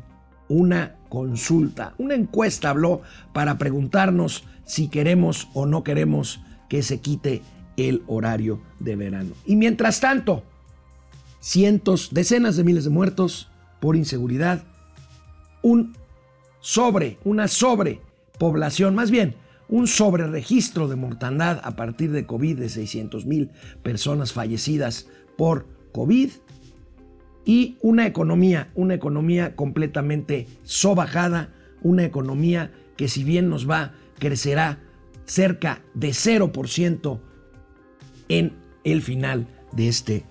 una 0.48 0.96
consulta, 1.08 1.94
una 1.98 2.14
encuesta 2.14 2.70
habló 2.70 3.02
para 3.32 3.58
preguntarnos 3.58 4.44
si 4.64 4.88
queremos 4.88 5.48
o 5.54 5.66
no 5.66 5.84
queremos 5.84 6.40
que 6.68 6.82
se 6.82 7.00
quite 7.00 7.42
el 7.76 8.02
horario 8.06 8.60
de 8.78 8.96
verano. 8.96 9.34
Y 9.44 9.56
mientras 9.56 10.00
tanto, 10.00 10.44
cientos, 11.40 12.10
decenas 12.12 12.56
de 12.56 12.64
miles 12.64 12.84
de 12.84 12.90
muertos 12.90 13.48
por 13.80 13.96
inseguridad, 13.96 14.62
un 15.62 15.94
sobre, 16.60 17.18
una 17.24 17.48
sobrepoblación, 17.48 18.94
más 18.94 19.10
bien, 19.10 19.34
un 19.68 19.86
sobreregistro 19.86 20.88
de 20.88 20.96
mortandad 20.96 21.60
a 21.62 21.76
partir 21.76 22.10
de 22.12 22.26
COVID 22.26 22.58
de 22.58 22.68
600 22.68 23.24
mil 23.24 23.50
personas 23.82 24.32
fallecidas 24.32 25.06
por 25.36 25.66
COVID 25.92 26.30
y 27.50 27.78
una 27.80 28.06
economía, 28.06 28.70
una 28.76 28.94
economía 28.94 29.56
completamente 29.56 30.46
sobajada, 30.62 31.52
una 31.82 32.04
economía 32.04 32.70
que 32.96 33.08
si 33.08 33.24
bien 33.24 33.48
nos 33.48 33.68
va, 33.68 33.92
crecerá 34.20 34.78
cerca 35.24 35.82
de 35.94 36.10
0% 36.10 37.20
en 38.28 38.52
el 38.84 39.02
final 39.02 39.48
de 39.72 39.88
este, 39.88 40.24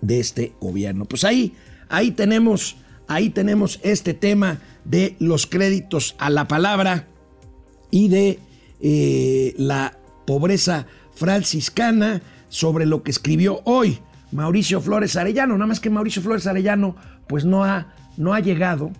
de 0.00 0.18
este 0.18 0.54
gobierno. 0.60 1.04
Pues 1.04 1.22
ahí, 1.22 1.54
ahí 1.88 2.10
tenemos, 2.10 2.78
ahí 3.06 3.30
tenemos 3.30 3.78
este 3.84 4.12
tema 4.12 4.58
de 4.84 5.14
los 5.20 5.46
créditos 5.46 6.16
a 6.18 6.30
la 6.30 6.48
palabra 6.48 7.06
y 7.92 8.08
de 8.08 8.40
eh, 8.80 9.54
la 9.56 9.96
pobreza 10.26 10.88
franciscana 11.12 12.22
sobre 12.48 12.86
lo 12.86 13.04
que 13.04 13.12
escribió 13.12 13.60
hoy 13.62 14.00
Mauricio 14.34 14.80
Flores 14.80 15.14
Arellano. 15.14 15.54
Nada 15.54 15.68
más 15.68 15.78
que 15.78 15.90
Mauricio 15.90 16.20
Flores 16.20 16.48
Arellano, 16.48 16.96
pues 17.28 17.44
no 17.44 17.64
ha, 17.64 17.94
no 18.16 18.34
ha 18.34 18.40
llegado. 18.40 18.90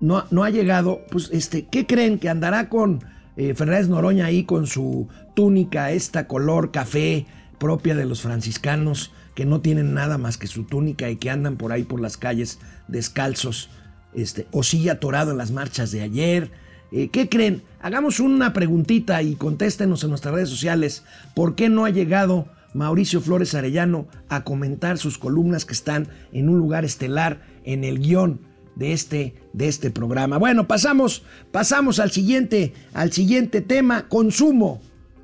No, 0.00 0.24
no 0.30 0.44
ha 0.44 0.50
llegado. 0.50 1.02
Pues, 1.10 1.28
este, 1.30 1.66
¿qué 1.66 1.86
creen? 1.86 2.18
Que 2.18 2.30
andará 2.30 2.70
con 2.70 3.04
eh, 3.36 3.54
Fernández 3.54 3.88
Noroña 3.88 4.24
ahí 4.24 4.44
con 4.44 4.66
su 4.66 5.08
túnica, 5.34 5.90
esta 5.90 6.26
color 6.26 6.70
café 6.70 7.26
propia 7.58 7.94
de 7.94 8.06
los 8.06 8.22
franciscanos, 8.22 9.12
que 9.34 9.44
no 9.44 9.60
tienen 9.60 9.92
nada 9.92 10.16
más 10.16 10.38
que 10.38 10.46
su 10.46 10.64
túnica 10.64 11.10
y 11.10 11.16
que 11.16 11.28
andan 11.28 11.56
por 11.56 11.72
ahí 11.72 11.84
por 11.84 12.00
las 12.00 12.16
calles 12.16 12.58
descalzos. 12.88 13.68
Este, 14.14 14.46
o 14.52 14.62
sigue 14.62 14.90
atorado 14.90 15.32
en 15.32 15.36
las 15.36 15.50
marchas 15.50 15.92
de 15.92 16.00
ayer. 16.00 16.50
Eh, 16.92 17.08
¿Qué 17.08 17.28
creen? 17.28 17.62
Hagamos 17.82 18.20
una 18.20 18.54
preguntita 18.54 19.20
y 19.22 19.34
contéstenos 19.34 20.02
en 20.02 20.08
nuestras 20.08 20.34
redes 20.34 20.48
sociales. 20.48 21.04
¿Por 21.34 21.56
qué 21.56 21.68
no 21.68 21.84
ha 21.84 21.90
llegado 21.90 22.48
Mauricio 22.74 23.20
Flores 23.20 23.54
Arellano 23.54 24.06
a 24.28 24.44
comentar 24.44 24.98
sus 24.98 25.18
columnas 25.18 25.64
que 25.64 25.74
están 25.74 26.08
en 26.32 26.48
un 26.48 26.58
lugar 26.58 26.84
estelar 26.84 27.42
en 27.64 27.84
el 27.84 27.98
guion 27.98 28.40
de 28.74 28.92
este, 28.92 29.34
de 29.52 29.68
este 29.68 29.90
programa. 29.90 30.38
Bueno, 30.38 30.68
pasamos, 30.68 31.22
pasamos 31.50 31.98
al 31.98 32.10
siguiente, 32.10 32.74
al 32.92 33.12
siguiente 33.12 33.60
tema, 33.60 34.08
consumo. 34.08 34.80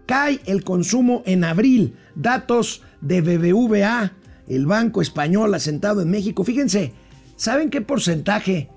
Cae 0.06 0.40
el 0.46 0.64
consumo 0.64 1.22
en 1.26 1.44
abril. 1.44 1.94
Datos 2.14 2.82
de 3.00 3.20
BBVA, 3.20 4.12
el 4.48 4.66
banco 4.66 5.00
español 5.02 5.54
asentado 5.54 6.00
en 6.02 6.10
México. 6.10 6.44
Fíjense, 6.44 6.92
¿saben 7.36 7.70
qué 7.70 7.80
porcentaje? 7.80 8.68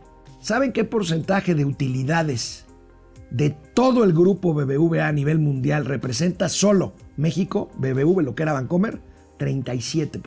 ¿Saben 0.41 0.73
qué 0.73 0.83
porcentaje 0.83 1.55
de 1.55 1.65
utilidades 1.65 2.64
de 3.35 3.49
todo 3.49 4.05
el 4.05 4.13
grupo 4.13 4.53
BBVA 4.53 5.09
a 5.09 5.11
nivel 5.11 5.39
mundial 5.39 5.83
representa 5.83 6.47
solo 6.47 6.93
México, 7.17 7.69
BBV, 7.77 8.21
lo 8.21 8.33
que 8.33 8.43
era 8.43 8.53
Bancomer, 8.53 9.01
37%. 9.39 10.21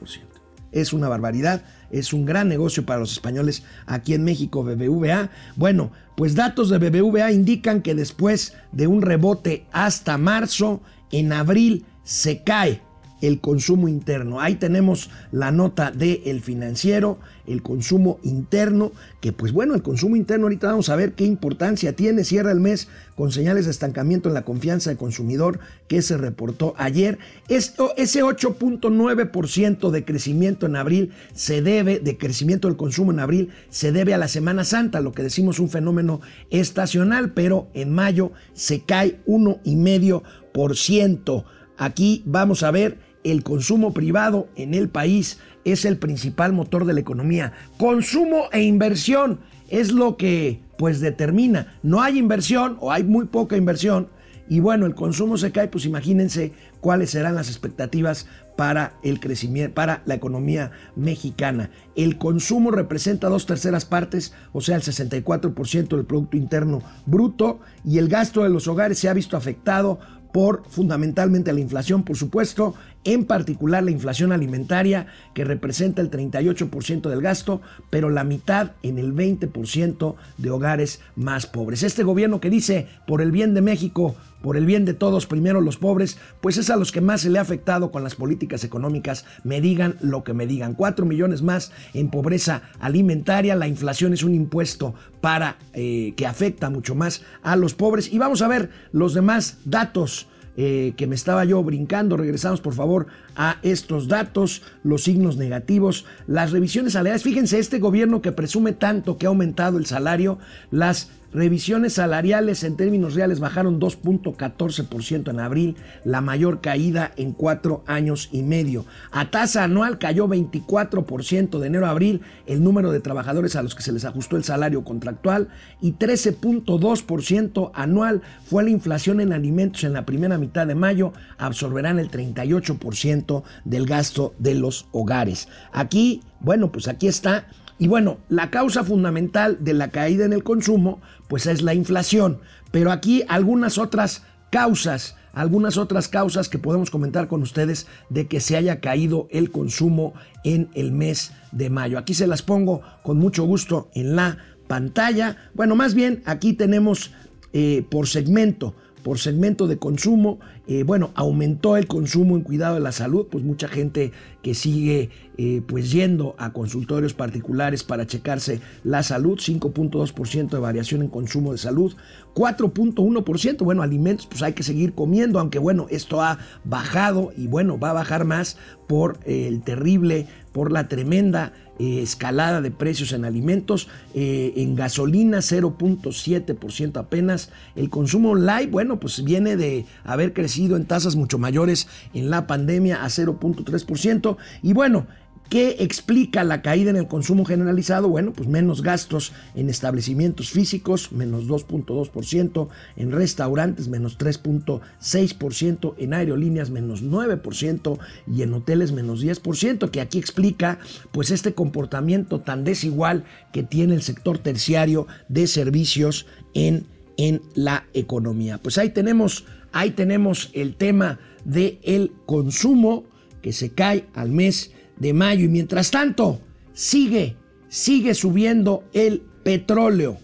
Es 0.72 0.92
una 0.92 1.08
barbaridad, 1.08 1.64
es 1.90 2.12
un 2.12 2.26
gran 2.26 2.48
negocio 2.48 2.84
para 2.84 3.00
los 3.00 3.12
españoles 3.12 3.62
aquí 3.86 4.12
en 4.12 4.24
México, 4.24 4.62
BBVA. 4.62 5.30
Bueno, 5.56 5.90
pues 6.18 6.34
datos 6.34 6.68
de 6.68 6.76
BBVA 6.76 7.32
indican 7.32 7.80
que 7.80 7.94
después 7.94 8.54
de 8.72 8.86
un 8.86 9.00
rebote 9.00 9.64
hasta 9.72 10.18
marzo, 10.18 10.82
en 11.10 11.32
abril 11.32 11.86
se 12.02 12.42
cae 12.42 12.82
el 13.20 13.40
consumo 13.40 13.88
interno. 13.88 14.40
Ahí 14.40 14.56
tenemos 14.56 15.10
la 15.32 15.50
nota 15.50 15.90
de 15.90 16.22
financiero, 16.42 17.18
el 17.46 17.62
consumo 17.62 18.18
interno, 18.22 18.92
que 19.20 19.32
pues 19.32 19.52
bueno, 19.52 19.74
el 19.74 19.82
consumo 19.82 20.16
interno 20.16 20.46
ahorita 20.46 20.68
vamos 20.68 20.88
a 20.88 20.96
ver 20.96 21.12
qué 21.14 21.24
importancia 21.24 21.94
tiene. 21.94 22.24
Cierra 22.24 22.52
el 22.52 22.60
mes 22.60 22.88
con 23.16 23.32
señales 23.32 23.64
de 23.64 23.70
estancamiento 23.70 24.28
en 24.28 24.34
la 24.34 24.44
confianza 24.44 24.90
del 24.90 24.98
consumidor 24.98 25.58
que 25.88 26.02
se 26.02 26.16
reportó 26.16 26.74
ayer. 26.76 27.18
Esto, 27.48 27.92
ese 27.96 28.22
8.9% 28.22 29.90
de 29.90 30.04
crecimiento 30.04 30.66
en 30.66 30.76
abril 30.76 31.12
se 31.32 31.62
debe, 31.62 31.98
de 31.98 32.18
crecimiento 32.18 32.68
del 32.68 32.76
consumo 32.76 33.12
en 33.12 33.20
abril, 33.20 33.50
se 33.70 33.92
debe 33.92 34.12
a 34.14 34.18
la 34.18 34.28
Semana 34.28 34.64
Santa, 34.64 35.00
lo 35.00 35.12
que 35.12 35.22
decimos 35.22 35.58
un 35.58 35.70
fenómeno 35.70 36.20
estacional, 36.50 37.32
pero 37.32 37.68
en 37.74 37.92
mayo 37.92 38.32
se 38.52 38.80
cae 38.80 39.20
1,5%. 39.26 41.44
Aquí 41.76 42.22
vamos 42.26 42.64
a 42.64 42.72
ver 42.72 43.07
el 43.30 43.42
consumo 43.42 43.92
privado 43.92 44.48
en 44.56 44.74
el 44.74 44.88
país 44.88 45.38
es 45.64 45.84
el 45.84 45.98
principal 45.98 46.52
motor 46.52 46.84
de 46.84 46.94
la 46.94 47.00
economía. 47.00 47.52
Consumo 47.76 48.44
e 48.52 48.62
inversión 48.62 49.40
es 49.68 49.92
lo 49.92 50.16
que 50.16 50.60
pues 50.78 51.00
determina. 51.00 51.78
No 51.82 52.02
hay 52.02 52.18
inversión 52.18 52.76
o 52.80 52.92
hay 52.92 53.04
muy 53.04 53.26
poca 53.26 53.56
inversión 53.56 54.08
y 54.48 54.60
bueno, 54.60 54.86
el 54.86 54.94
consumo 54.94 55.36
se 55.36 55.52
cae, 55.52 55.68
pues 55.68 55.84
imagínense 55.84 56.52
cuáles 56.80 57.10
serán 57.10 57.34
las 57.34 57.48
expectativas 57.48 58.26
para 58.56 58.94
el 59.02 59.20
crecimiento, 59.20 59.74
para 59.74 60.02
la 60.06 60.14
economía 60.14 60.70
mexicana. 60.96 61.70
El 61.96 62.16
consumo 62.16 62.70
representa 62.70 63.28
dos 63.28 63.44
terceras 63.44 63.84
partes, 63.84 64.32
o 64.52 64.60
sea, 64.60 64.76
el 64.76 64.82
64% 64.82 65.88
del 65.88 66.06
Producto 66.06 66.36
Interno 66.36 66.82
Bruto, 67.04 67.60
y 67.84 67.98
el 67.98 68.08
gasto 68.08 68.42
de 68.42 68.48
los 68.48 68.68
hogares 68.68 68.98
se 68.98 69.08
ha 69.08 69.14
visto 69.14 69.36
afectado 69.36 69.98
por 70.32 70.62
fundamentalmente 70.68 71.52
la 71.52 71.60
inflación, 71.60 72.02
por 72.02 72.16
supuesto, 72.16 72.74
en 73.08 73.24
particular 73.24 73.82
la 73.82 73.90
inflación 73.90 74.32
alimentaria, 74.32 75.06
que 75.32 75.44
representa 75.44 76.02
el 76.02 76.10
38% 76.10 77.08
del 77.08 77.22
gasto, 77.22 77.62
pero 77.88 78.10
la 78.10 78.22
mitad 78.22 78.72
en 78.82 78.98
el 78.98 79.14
20% 79.14 80.14
de 80.36 80.50
hogares 80.50 81.00
más 81.16 81.46
pobres. 81.46 81.82
Este 81.82 82.02
gobierno 82.02 82.38
que 82.38 82.50
dice, 82.50 82.86
por 83.06 83.22
el 83.22 83.32
bien 83.32 83.54
de 83.54 83.62
México, 83.62 84.14
por 84.42 84.58
el 84.58 84.66
bien 84.66 84.84
de 84.84 84.92
todos, 84.92 85.26
primero 85.26 85.62
los 85.62 85.78
pobres, 85.78 86.18
pues 86.42 86.58
es 86.58 86.68
a 86.68 86.76
los 86.76 86.92
que 86.92 87.00
más 87.00 87.22
se 87.22 87.30
le 87.30 87.38
ha 87.38 87.42
afectado 87.42 87.90
con 87.90 88.04
las 88.04 88.14
políticas 88.14 88.62
económicas, 88.62 89.24
me 89.42 89.62
digan 89.62 89.96
lo 90.02 90.22
que 90.22 90.34
me 90.34 90.46
digan. 90.46 90.74
Cuatro 90.74 91.06
millones 91.06 91.40
más 91.40 91.72
en 91.94 92.10
pobreza 92.10 92.62
alimentaria, 92.78 93.56
la 93.56 93.68
inflación 93.68 94.12
es 94.12 94.22
un 94.22 94.34
impuesto 94.34 94.94
para 95.22 95.56
eh, 95.72 96.12
que 96.14 96.26
afecta 96.26 96.68
mucho 96.68 96.94
más 96.94 97.22
a 97.42 97.56
los 97.56 97.72
pobres. 97.72 98.12
Y 98.12 98.18
vamos 98.18 98.42
a 98.42 98.48
ver 98.48 98.68
los 98.92 99.14
demás 99.14 99.58
datos 99.64 100.28
eh, 100.60 100.94
que 100.96 101.06
me 101.06 101.14
estaba 101.14 101.44
yo 101.44 101.62
brincando. 101.62 102.16
Regresamos 102.16 102.60
por 102.60 102.74
favor 102.74 103.06
a 103.36 103.58
estos 103.62 104.08
datos, 104.08 104.62
los 104.82 105.04
signos 105.04 105.36
negativos, 105.36 106.04
las 106.26 106.50
revisiones 106.50 106.94
salariales. 106.94 107.22
Fíjense, 107.22 107.60
este 107.60 107.78
gobierno 107.78 108.22
que 108.22 108.32
presume 108.32 108.72
tanto 108.72 109.18
que 109.18 109.26
ha 109.26 109.28
aumentado 109.28 109.78
el 109.78 109.86
salario, 109.86 110.40
las 110.72 111.12
Revisiones 111.30 111.92
salariales 111.92 112.64
en 112.64 112.76
términos 112.76 113.14
reales 113.14 113.38
bajaron 113.38 113.78
2.14% 113.78 115.30
en 115.30 115.40
abril, 115.40 115.76
la 116.02 116.22
mayor 116.22 116.62
caída 116.62 117.12
en 117.16 117.32
cuatro 117.32 117.84
años 117.86 118.30
y 118.32 118.42
medio. 118.42 118.86
A 119.10 119.30
tasa 119.30 119.64
anual 119.64 119.98
cayó 119.98 120.26
24% 120.26 121.58
de 121.58 121.66
enero 121.66 121.84
a 121.84 121.90
abril 121.90 122.22
el 122.46 122.64
número 122.64 122.90
de 122.92 123.00
trabajadores 123.00 123.56
a 123.56 123.62
los 123.62 123.74
que 123.74 123.82
se 123.82 123.92
les 123.92 124.06
ajustó 124.06 124.38
el 124.38 124.44
salario 124.44 124.84
contractual 124.84 125.48
y 125.82 125.92
13.2% 125.92 127.72
anual 127.74 128.22
fue 128.46 128.64
la 128.64 128.70
inflación 128.70 129.20
en 129.20 129.34
alimentos 129.34 129.84
en 129.84 129.92
la 129.92 130.06
primera 130.06 130.38
mitad 130.38 130.66
de 130.66 130.74
mayo, 130.74 131.12
absorberán 131.36 131.98
el 131.98 132.10
38% 132.10 133.42
del 133.66 133.84
gasto 133.84 134.34
de 134.38 134.54
los 134.54 134.86
hogares. 134.92 135.48
Aquí, 135.72 136.22
bueno, 136.40 136.72
pues 136.72 136.88
aquí 136.88 137.06
está 137.06 137.46
y 137.78 137.86
bueno, 137.86 138.18
la 138.28 138.50
causa 138.50 138.82
fundamental 138.82 139.58
de 139.60 139.72
la 139.72 139.88
caída 139.88 140.24
en 140.24 140.32
el 140.32 140.42
consumo, 140.42 141.00
pues 141.28 141.46
es 141.46 141.62
la 141.62 141.74
inflación. 141.74 142.40
Pero 142.72 142.90
aquí 142.90 143.22
algunas 143.28 143.78
otras 143.78 144.24
causas, 144.50 145.16
algunas 145.32 145.76
otras 145.76 146.08
causas 146.08 146.48
que 146.48 146.58
podemos 146.58 146.90
comentar 146.90 147.28
con 147.28 147.42
ustedes 147.42 147.86
de 148.10 148.26
que 148.26 148.40
se 148.40 148.56
haya 148.56 148.80
caído 148.80 149.28
el 149.30 149.52
consumo 149.52 150.14
en 150.42 150.70
el 150.74 150.90
mes 150.90 151.32
de 151.52 151.70
mayo. 151.70 151.98
Aquí 151.98 152.14
se 152.14 152.26
las 152.26 152.42
pongo 152.42 152.82
con 153.04 153.18
mucho 153.18 153.44
gusto 153.44 153.90
en 153.94 154.16
la 154.16 154.38
pantalla. 154.66 155.36
Bueno, 155.54 155.76
más 155.76 155.94
bien 155.94 156.22
aquí 156.26 156.54
tenemos 156.54 157.12
eh, 157.52 157.86
por 157.88 158.08
segmento 158.08 158.74
por 158.98 159.18
segmento 159.18 159.66
de 159.66 159.78
consumo, 159.78 160.38
eh, 160.66 160.82
bueno, 160.82 161.10
aumentó 161.14 161.76
el 161.76 161.86
consumo 161.86 162.36
en 162.36 162.42
cuidado 162.42 162.74
de 162.74 162.80
la 162.80 162.92
salud, 162.92 163.26
pues 163.30 163.44
mucha 163.44 163.68
gente 163.68 164.12
que 164.42 164.54
sigue 164.54 165.10
eh, 165.36 165.62
pues 165.66 165.90
yendo 165.90 166.34
a 166.38 166.52
consultorios 166.52 167.14
particulares 167.14 167.84
para 167.84 168.06
checarse 168.06 168.60
la 168.84 169.02
salud, 169.02 169.38
5.2% 169.38 170.50
de 170.50 170.58
variación 170.58 171.02
en 171.02 171.08
consumo 171.08 171.52
de 171.52 171.58
salud, 171.58 171.94
4.1%, 172.34 173.64
bueno, 173.64 173.82
alimentos 173.82 174.26
pues 174.26 174.42
hay 174.42 174.52
que 174.52 174.62
seguir 174.62 174.94
comiendo, 174.94 175.38
aunque 175.40 175.58
bueno, 175.58 175.86
esto 175.90 176.22
ha 176.22 176.38
bajado 176.64 177.32
y 177.36 177.46
bueno, 177.46 177.78
va 177.78 177.90
a 177.90 177.94
bajar 177.94 178.24
más 178.24 178.56
por 178.86 179.18
el 179.24 179.62
terrible, 179.62 180.26
por 180.52 180.72
la 180.72 180.88
tremenda 180.88 181.52
eh, 181.78 182.02
escalada 182.02 182.60
de 182.60 182.70
precios 182.70 183.12
en 183.12 183.24
alimentos, 183.24 183.88
eh, 184.14 184.52
en 184.56 184.74
gasolina 184.74 185.38
0.7% 185.38 186.96
apenas, 186.98 187.50
el 187.76 187.90
consumo 187.90 188.34
light, 188.34 188.70
bueno, 188.70 188.98
pues 189.00 189.22
viene 189.24 189.56
de 189.56 189.86
haber 190.04 190.32
crecido 190.32 190.76
en 190.76 190.86
tasas 190.86 191.16
mucho 191.16 191.38
mayores 191.38 191.88
en 192.14 192.30
la 192.30 192.46
pandemia 192.46 193.04
a 193.04 193.08
0.3% 193.08 194.36
y 194.62 194.72
bueno, 194.72 195.06
¿Qué 195.48 195.76
explica 195.78 196.44
la 196.44 196.60
caída 196.60 196.90
en 196.90 196.96
el 196.96 197.08
consumo 197.08 197.46
generalizado? 197.46 198.10
Bueno, 198.10 198.34
pues 198.34 198.50
menos 198.50 198.82
gastos 198.82 199.32
en 199.54 199.70
establecimientos 199.70 200.50
físicos, 200.50 201.10
menos 201.10 201.46
2.2%, 201.46 202.68
en 202.96 203.12
restaurantes, 203.12 203.88
menos 203.88 204.18
3.6%, 204.18 205.94
en 205.96 206.12
aerolíneas, 206.12 206.68
menos 206.68 207.02
9% 207.02 207.98
y 208.26 208.42
en 208.42 208.52
hoteles, 208.52 208.92
menos 208.92 209.24
10%, 209.24 209.90
que 209.90 210.02
aquí 210.02 210.18
explica 210.18 210.80
pues 211.12 211.30
este 211.30 211.54
comportamiento 211.54 212.40
tan 212.40 212.64
desigual 212.64 213.24
que 213.50 213.62
tiene 213.62 213.94
el 213.94 214.02
sector 214.02 214.36
terciario 214.36 215.06
de 215.30 215.46
servicios 215.46 216.26
en, 216.52 216.84
en 217.16 217.40
la 217.54 217.86
economía. 217.94 218.58
Pues 218.58 218.76
ahí 218.76 218.90
tenemos, 218.90 219.46
ahí 219.72 219.92
tenemos 219.92 220.50
el 220.52 220.76
tema 220.76 221.20
del 221.46 221.78
el 221.84 222.12
consumo 222.26 223.04
que 223.40 223.54
se 223.54 223.70
cae 223.70 224.04
al 224.14 224.30
mes 224.30 224.72
de 224.98 225.12
mayo. 225.12 225.44
Y 225.44 225.48
mientras 225.48 225.90
tanto, 225.90 226.40
sigue, 226.72 227.36
sigue 227.68 228.14
subiendo 228.14 228.84
el 228.92 229.22
petróleo. 229.42 230.18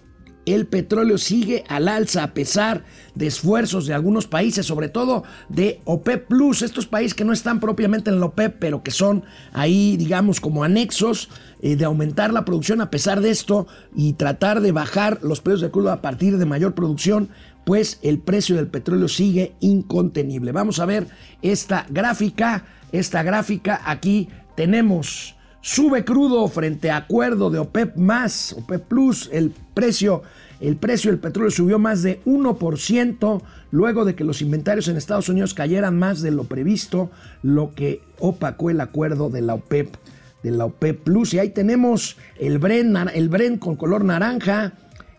El 0.46 0.66
petróleo 0.66 1.16
sigue 1.16 1.64
al 1.68 1.88
alza 1.88 2.22
a 2.22 2.34
pesar 2.34 2.84
de 3.14 3.26
esfuerzos 3.26 3.86
de 3.86 3.94
algunos 3.94 4.26
países, 4.26 4.66
sobre 4.66 4.90
todo 4.90 5.24
de 5.48 5.80
OPEP 5.84 6.28
Plus, 6.28 6.60
estos 6.60 6.86
países 6.86 7.14
que 7.14 7.24
no 7.24 7.32
están 7.32 7.60
propiamente 7.60 8.10
en 8.10 8.20
la 8.20 8.26
OPEP, 8.26 8.56
pero 8.58 8.82
que 8.82 8.90
son 8.90 9.24
ahí, 9.54 9.96
digamos, 9.96 10.40
como 10.40 10.62
anexos 10.62 11.30
eh, 11.62 11.76
de 11.76 11.84
aumentar 11.86 12.30
la 12.30 12.44
producción 12.44 12.82
a 12.82 12.90
pesar 12.90 13.22
de 13.22 13.30
esto 13.30 13.66
y 13.96 14.14
tratar 14.14 14.60
de 14.60 14.72
bajar 14.72 15.20
los 15.22 15.40
precios 15.40 15.62
de 15.62 15.70
crudo 15.70 15.90
a 15.90 16.02
partir 16.02 16.36
de 16.36 16.44
mayor 16.44 16.74
producción, 16.74 17.30
pues 17.64 17.98
el 18.02 18.18
precio 18.18 18.56
del 18.56 18.68
petróleo 18.68 19.08
sigue 19.08 19.54
incontenible. 19.60 20.52
Vamos 20.52 20.78
a 20.78 20.84
ver 20.84 21.06
esta 21.40 21.86
gráfica, 21.88 22.66
esta 22.92 23.22
gráfica 23.22 23.80
aquí 23.86 24.28
tenemos 24.54 25.34
sube 25.60 26.04
crudo 26.04 26.46
frente 26.48 26.90
a 26.90 26.98
acuerdo 26.98 27.48
de 27.48 27.58
OPEP 27.58 27.96
más, 27.96 28.52
OPEP 28.52 28.82
Plus, 28.82 29.30
el 29.32 29.50
precio, 29.72 30.22
el 30.60 30.76
precio 30.76 31.10
del 31.10 31.20
petróleo 31.20 31.50
subió 31.50 31.78
más 31.78 32.02
de 32.02 32.22
1% 32.24 33.42
luego 33.70 34.04
de 34.04 34.14
que 34.14 34.24
los 34.24 34.42
inventarios 34.42 34.88
en 34.88 34.98
Estados 34.98 35.30
Unidos 35.30 35.54
cayeran 35.54 35.98
más 35.98 36.20
de 36.20 36.32
lo 36.32 36.44
previsto, 36.44 37.10
lo 37.42 37.74
que 37.74 38.02
opacó 38.18 38.68
el 38.68 38.80
acuerdo 38.80 39.30
de 39.30 39.40
la 39.40 39.54
OPEP, 39.54 39.96
de 40.42 40.50
la 40.50 40.66
OPEP 40.66 41.02
Plus. 41.02 41.32
Y 41.32 41.38
ahí 41.38 41.48
tenemos 41.48 42.18
el 42.38 42.58
Bren, 42.58 42.94
el 43.14 43.30
Bren 43.30 43.56
con 43.56 43.76
color 43.76 44.04
naranja, 44.04 44.74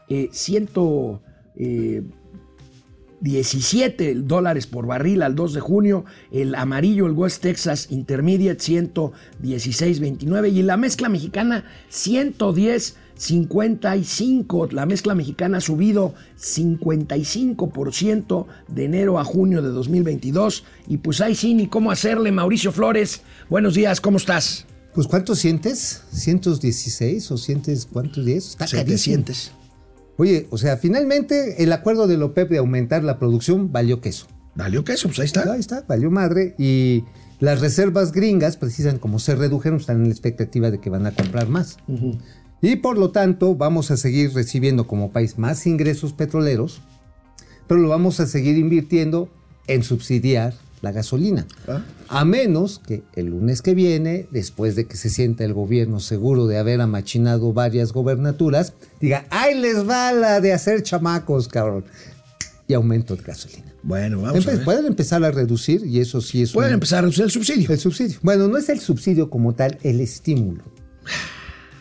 eh, 0.07 0.29
ciento, 0.31 1.21
eh, 1.55 2.03
17 3.25 4.15
dólares 4.21 4.65
por 4.67 4.85
barril 4.85 5.23
al 5.23 5.35
2 5.35 5.55
de 5.55 5.59
junio, 5.59 6.05
el 6.31 6.53
amarillo, 6.53 7.07
el 7.07 7.13
West 7.13 7.41
Texas 7.41 7.87
Intermediate 7.89 8.63
116.29 8.63 10.53
y 10.53 10.61
la 10.61 10.77
mezcla 10.77 11.09
mexicana 11.09 11.65
110.55. 11.91 14.71
La 14.71 14.85
mezcla 14.85 15.15
mexicana 15.15 15.57
ha 15.57 15.61
subido 15.61 16.13
55% 16.39 18.45
de 18.67 18.85
enero 18.85 19.17
a 19.17 19.23
junio 19.23 19.63
de 19.63 19.69
2022 19.69 20.63
y 20.87 20.97
pues 20.97 21.19
ahí 21.19 21.33
sí 21.33 21.55
ni 21.55 21.65
cómo 21.65 21.89
hacerle. 21.89 22.31
Mauricio 22.31 22.71
Flores, 22.71 23.21
buenos 23.49 23.73
días, 23.73 24.01
¿cómo 24.01 24.17
estás? 24.17 24.67
Pues 24.93 25.07
¿cuánto 25.07 25.33
sientes? 25.35 26.03
¿116 26.13 27.31
o 27.31 27.37
sientes 27.37 27.87
cuántos 27.91 28.23
días? 28.23 28.49
Está 28.49 28.67
carísimo. 28.67 28.97
sientes? 28.99 29.51
Oye, 30.17 30.47
o 30.49 30.57
sea, 30.57 30.77
finalmente 30.77 31.63
el 31.63 31.73
acuerdo 31.73 32.07
de 32.07 32.17
la 32.17 32.25
OPEP 32.25 32.49
de 32.49 32.57
aumentar 32.57 33.03
la 33.03 33.19
producción 33.19 33.71
valió 33.71 34.01
queso. 34.01 34.27
Valió 34.55 34.83
queso, 34.85 35.09
pues 35.09 35.19
ahí 35.19 35.25
está. 35.25 35.51
Ahí 35.51 35.59
está, 35.59 35.83
valió 35.87 36.09
madre. 36.09 36.55
Y 36.57 37.03
las 37.39 37.59
reservas 37.59 38.13
gringas, 38.13 38.55
precisamente 38.55 39.01
como 39.01 39.19
se 39.19 39.35
redujeron, 39.35 39.79
están 39.79 39.97
en 39.97 40.05
la 40.05 40.11
expectativa 40.11 40.71
de 40.71 40.79
que 40.79 40.89
van 40.89 41.05
a 41.05 41.11
comprar 41.11 41.49
más. 41.49 41.77
Y 42.61 42.77
por 42.77 42.97
lo 42.97 43.11
tanto, 43.11 43.55
vamos 43.55 43.91
a 43.91 43.97
seguir 43.97 44.33
recibiendo 44.33 44.87
como 44.87 45.11
país 45.11 45.37
más 45.37 45.67
ingresos 45.67 46.13
petroleros, 46.13 46.81
pero 47.67 47.81
lo 47.81 47.89
vamos 47.89 48.19
a 48.21 48.25
seguir 48.25 48.57
invirtiendo 48.57 49.29
en 49.67 49.83
subsidiar 49.83 50.53
la 50.81 50.91
gasolina. 50.91 51.47
Ah. 51.67 51.83
A 52.09 52.25
menos 52.25 52.79
que 52.85 53.03
el 53.15 53.27
lunes 53.27 53.61
que 53.61 53.73
viene, 53.73 54.27
después 54.31 54.75
de 54.75 54.85
que 54.85 54.97
se 54.97 55.09
sienta 55.09 55.43
el 55.43 55.53
gobierno 55.53 55.99
seguro 55.99 56.45
de 56.47 56.57
haber 56.57 56.81
amachinado 56.81 57.53
varias 57.53 57.91
gobernaturas, 57.91 58.73
diga, 59.01 59.25
¡ay, 59.29 59.59
les 59.59 59.87
va 59.87 60.11
la 60.13 60.41
de 60.41 60.53
hacer 60.53 60.83
chamacos, 60.83 61.47
cabrón! 61.47 61.85
Y 62.67 62.73
aumento 62.73 63.15
de 63.15 63.21
gasolina. 63.23 63.73
Bueno, 63.83 64.21
vamos 64.21 64.45
a 64.47 64.51
Empe- 64.51 64.55
ver. 64.57 64.65
pueden 64.65 64.85
empezar 64.87 65.23
a 65.23 65.29
reducir 65.31 65.85
y 65.85 65.99
eso 65.99 66.19
sí 66.21 66.41
es 66.41 66.51
Pueden 66.51 66.71
un- 66.71 66.75
empezar 66.75 66.99
a 66.99 67.01
reducir 67.03 67.23
el 67.25 67.31
subsidio. 67.31 67.69
el 67.71 67.79
subsidio. 67.79 68.17
Bueno, 68.23 68.47
no 68.47 68.57
es 68.57 68.69
el 68.69 68.79
subsidio 68.79 69.29
como 69.29 69.53
tal, 69.53 69.77
el 69.83 70.01
estímulo. 70.01 70.63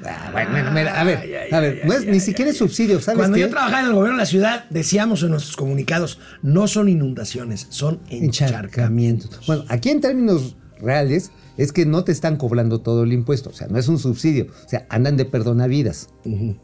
Ah, 0.04 0.30
bueno, 0.32 0.50
bueno, 0.50 0.70
mira, 0.72 1.00
a 1.00 1.04
ver, 1.04 1.18
Ay, 1.22 1.34
ay, 1.34 1.48
a 1.52 1.60
ver, 1.60 1.80
ay, 1.82 1.88
no 1.88 1.94
es 1.94 2.04
ni 2.06 2.20
siquiera 2.20 2.50
es 2.50 2.56
subsidio, 2.58 3.00
¿sabes 3.00 3.18
Cuando 3.18 3.36
qué? 3.36 3.42
yo 3.42 3.50
trabajaba 3.50 3.80
en 3.80 3.86
el 3.86 3.92
gobierno 3.92 4.16
de 4.16 4.22
la 4.22 4.26
ciudad, 4.26 4.64
decíamos 4.70 5.22
en 5.22 5.30
nuestros 5.30 5.56
comunicados, 5.56 6.18
no 6.42 6.66
son 6.68 6.88
inundaciones, 6.88 7.66
son 7.70 8.00
encharcamientos. 8.10 9.46
Bueno, 9.46 9.64
aquí 9.68 9.90
en 9.90 10.00
términos 10.00 10.56
reales 10.80 11.30
es 11.56 11.72
que 11.72 11.86
no 11.86 12.04
te 12.04 12.12
están 12.12 12.36
cobrando 12.36 12.80
todo 12.80 13.04
el 13.04 13.12
impuesto, 13.12 13.50
o 13.50 13.52
sea, 13.52 13.68
no 13.68 13.78
es 13.78 13.88
un 13.88 13.98
subsidio, 13.98 14.48
o 14.64 14.68
sea, 14.68 14.86
andan 14.88 15.16
de 15.16 15.24
perdonavidas, 15.24 16.08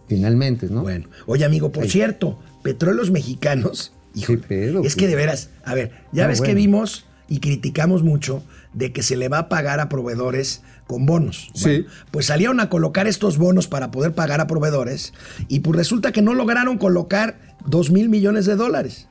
finalmente, 0.08 0.66
¿no? 0.68 0.82
Bueno, 0.82 1.08
oye 1.26 1.44
amigo, 1.44 1.70
por 1.70 1.86
cierto, 1.88 2.38
petróleos 2.62 3.10
mexicanos, 3.10 3.92
pedo, 4.48 4.82
es 4.82 4.96
que 4.96 5.06
de 5.06 5.14
veras, 5.14 5.50
a 5.64 5.74
ver, 5.74 5.92
ya 6.12 6.24
No, 6.24 6.30
ves 6.30 6.40
que 6.40 6.54
vimos 6.54 7.04
y 7.30 7.38
criticamos 7.38 8.02
mucho 8.02 8.42
de 8.74 8.92
que 8.92 9.02
se 9.02 9.16
le 9.16 9.28
va 9.28 9.38
a 9.38 9.48
pagar 9.48 9.80
a 9.80 9.88
proveedores 9.88 10.62
con 10.86 11.06
bonos. 11.06 11.50
Sí. 11.54 11.86
Pues 12.10 12.26
salieron 12.26 12.60
a 12.60 12.68
colocar 12.68 13.06
estos 13.06 13.38
bonos 13.38 13.68
para 13.68 13.90
poder 13.90 14.14
pagar 14.14 14.40
a 14.42 14.46
proveedores 14.46 15.14
y 15.48 15.60
pues 15.60 15.76
resulta 15.76 16.12
que 16.12 16.20
no 16.20 16.34
lograron 16.34 16.76
colocar 16.76 17.56
2 17.66 17.90
mil 17.92 18.10
millones 18.10 18.44
de 18.44 18.56
dólares. 18.56 19.06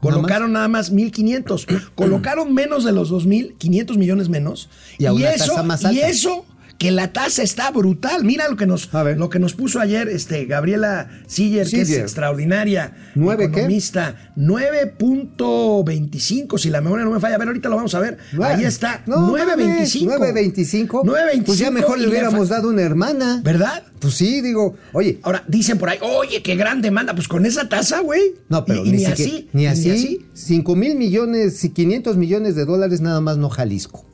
¿Nada 0.00 0.16
Colocaron 0.16 0.52
nada 0.52 0.68
más 0.68 0.92
1.500. 0.92 1.90
Colocaron 1.94 2.54
menos 2.54 2.84
de 2.84 2.92
los 2.92 3.10
2.000, 3.10 3.56
500 3.56 3.96
millones 3.96 4.28
menos. 4.28 4.68
Y 4.98 5.06
a 5.06 5.12
una 5.12 5.30
eso, 5.30 5.46
tasa 5.46 5.62
más 5.62 5.82
y 5.82 5.86
alta. 5.86 6.08
eso 6.08 6.44
que 6.78 6.90
la 6.90 7.12
tasa 7.12 7.42
está 7.42 7.70
brutal. 7.70 8.24
Mira 8.24 8.48
lo 8.48 8.56
que 8.56 8.66
nos, 8.66 8.90
lo 8.92 9.28
que 9.28 9.38
nos 9.38 9.54
puso 9.54 9.80
ayer 9.80 10.08
este, 10.08 10.46
Gabriela 10.46 11.08
Siller, 11.26 11.68
que 11.68 11.82
es 11.82 11.90
extraordinaria 11.90 12.92
¿Nueve 13.14 13.50
qué? 13.50 13.60
economista. 13.60 14.32
9.25, 14.36 16.58
si 16.58 16.70
la 16.70 16.80
memoria 16.80 17.04
no 17.04 17.12
me 17.12 17.20
falla. 17.20 17.36
A 17.36 17.38
ver, 17.38 17.48
ahorita 17.48 17.68
lo 17.68 17.76
vamos 17.76 17.94
a 17.94 18.00
ver. 18.00 18.18
Ahí 18.42 18.64
está. 18.64 19.02
No, 19.06 19.32
9.25. 19.32 20.18
9.25. 20.18 20.88
9.25. 21.04 21.44
Pues 21.44 21.58
ya 21.58 21.70
mejor 21.70 21.98
le 21.98 22.08
hubiéramos 22.08 22.48
dado 22.48 22.70
una 22.70 22.82
hermana. 22.82 23.40
¿Verdad? 23.42 23.82
Pues 24.04 24.16
sí, 24.16 24.42
digo, 24.42 24.74
oye, 24.92 25.18
Ahora, 25.22 25.42
dicen 25.48 25.78
por 25.78 25.88
ahí, 25.88 25.98
oye, 26.02 26.42
qué 26.42 26.56
gran 26.56 26.82
demanda. 26.82 27.14
Pues 27.14 27.26
con 27.26 27.46
esa 27.46 27.68
tasa, 27.70 28.00
güey. 28.00 28.34
no, 28.50 28.64
pero 28.66 28.84
Y- 28.84 28.88
y 28.88 28.92
ni, 28.92 28.98
ni, 28.98 29.04
siquiera- 29.06 29.32
así. 29.32 29.48
ni 29.54 29.62
y 29.62 29.66
así, 29.66 30.26
5 30.34 30.76
mil 30.76 30.94
millones, 30.96 31.56
si 31.56 31.70
500 31.70 32.16
millones 32.18 32.54
de 32.54 32.66
dólares 32.66 33.00
nada 33.00 33.20
más 33.22 33.38
no 33.38 33.48
Jalisco. 33.48 34.04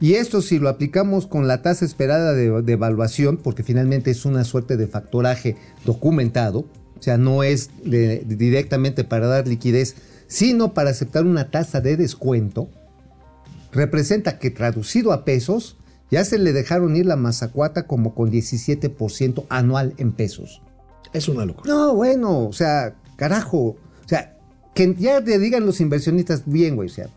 Y 0.00 0.14
esto 0.14 0.42
si 0.42 0.58
lo 0.58 0.68
aplicamos 0.68 1.26
con 1.26 1.46
la 1.48 1.62
tasa 1.62 1.84
esperada 1.84 2.32
de, 2.34 2.62
de 2.62 2.72
evaluación, 2.72 3.36
porque 3.36 3.62
finalmente 3.62 4.10
es 4.10 4.24
una 4.24 4.44
suerte 4.44 4.76
de 4.76 4.86
factoraje 4.86 5.56
documentado, 5.84 6.60
o 6.98 7.02
sea, 7.02 7.16
no 7.18 7.42
es 7.44 7.70
de- 7.84 8.24
directamente 8.26 9.04
para 9.04 9.26
dar 9.28 9.46
liquidez, 9.48 9.94
sino 10.26 10.74
para 10.74 10.90
aceptar 10.90 11.24
una 11.24 11.50
tasa 11.50 11.80
de 11.80 11.96
descuento, 11.96 12.68
representa 13.72 14.38
que 14.38 14.50
traducido 14.50 15.12
a 15.12 15.24
pesos, 15.24 15.76
ya 16.10 16.24
se 16.24 16.38
le 16.38 16.52
dejaron 16.52 16.96
ir 16.96 17.06
la 17.06 17.16
mazacuata 17.16 17.86
como 17.86 18.14
con 18.14 18.30
17% 18.30 19.46
anual 19.48 19.94
en 19.98 20.12
pesos. 20.12 20.62
Es 21.12 21.28
una 21.28 21.44
locura. 21.44 21.72
No, 21.72 21.94
bueno, 21.94 22.46
o 22.46 22.52
sea, 22.52 22.94
carajo. 23.16 23.58
O 23.58 24.08
sea, 24.08 24.36
que 24.74 24.94
ya 24.98 25.22
te 25.22 25.38
digan 25.38 25.66
los 25.66 25.80
inversionistas 25.80 26.42
bien, 26.46 26.76
güey, 26.76 26.88
o 26.88 26.92
sea, 26.92 27.08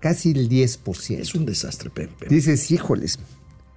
casi 0.00 0.30
el 0.30 0.48
10%. 0.48 1.18
Es 1.18 1.34
un 1.34 1.46
desastre, 1.46 1.90
Pepe. 1.90 2.26
Dices, 2.28 2.70
híjoles, 2.70 3.18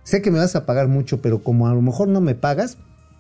sé 0.03 0.21
que 0.21 0.31
me 0.31 0.39
vas 0.39 0.55
a 0.55 0.65
pagar 0.65 0.87
mucho, 0.87 1.21
pero 1.21 1.43
como 1.43 1.67
a 1.67 1.73
lo 1.73 1.81
mejor 1.81 2.07
no 2.07 2.21
me 2.21 2.35
pagas, 2.35 2.77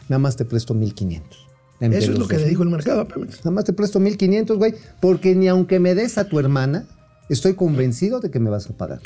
nada 0.09 0.19
más 0.19 0.35
te 0.35 0.45
presto 0.45 0.73
1500. 0.73 1.47
entre 1.79 1.99
Eso 1.99 2.13
es 2.13 2.19
lo 2.19 2.27
que 2.27 2.37
le 2.37 2.47
dijo 2.47 2.63
el 2.63 2.69
mercado 2.69 3.01
a 3.01 3.07
Pemex. 3.07 3.39
Nada 3.39 3.51
más 3.51 3.65
te 3.65 3.73
presto 3.73 3.99
1500, 3.99 4.57
güey, 4.57 4.75
porque 5.01 5.35
ni 5.35 5.47
aunque 5.47 5.79
me 5.79 5.95
des 5.95 6.17
a 6.17 6.27
tu 6.27 6.39
hermana, 6.39 6.87
estoy 7.29 7.55
convencido 7.55 8.19
de 8.19 8.31
que 8.31 8.39
me 8.39 8.49
vas 8.49 8.69
a 8.69 8.73
pagar. 8.73 9.01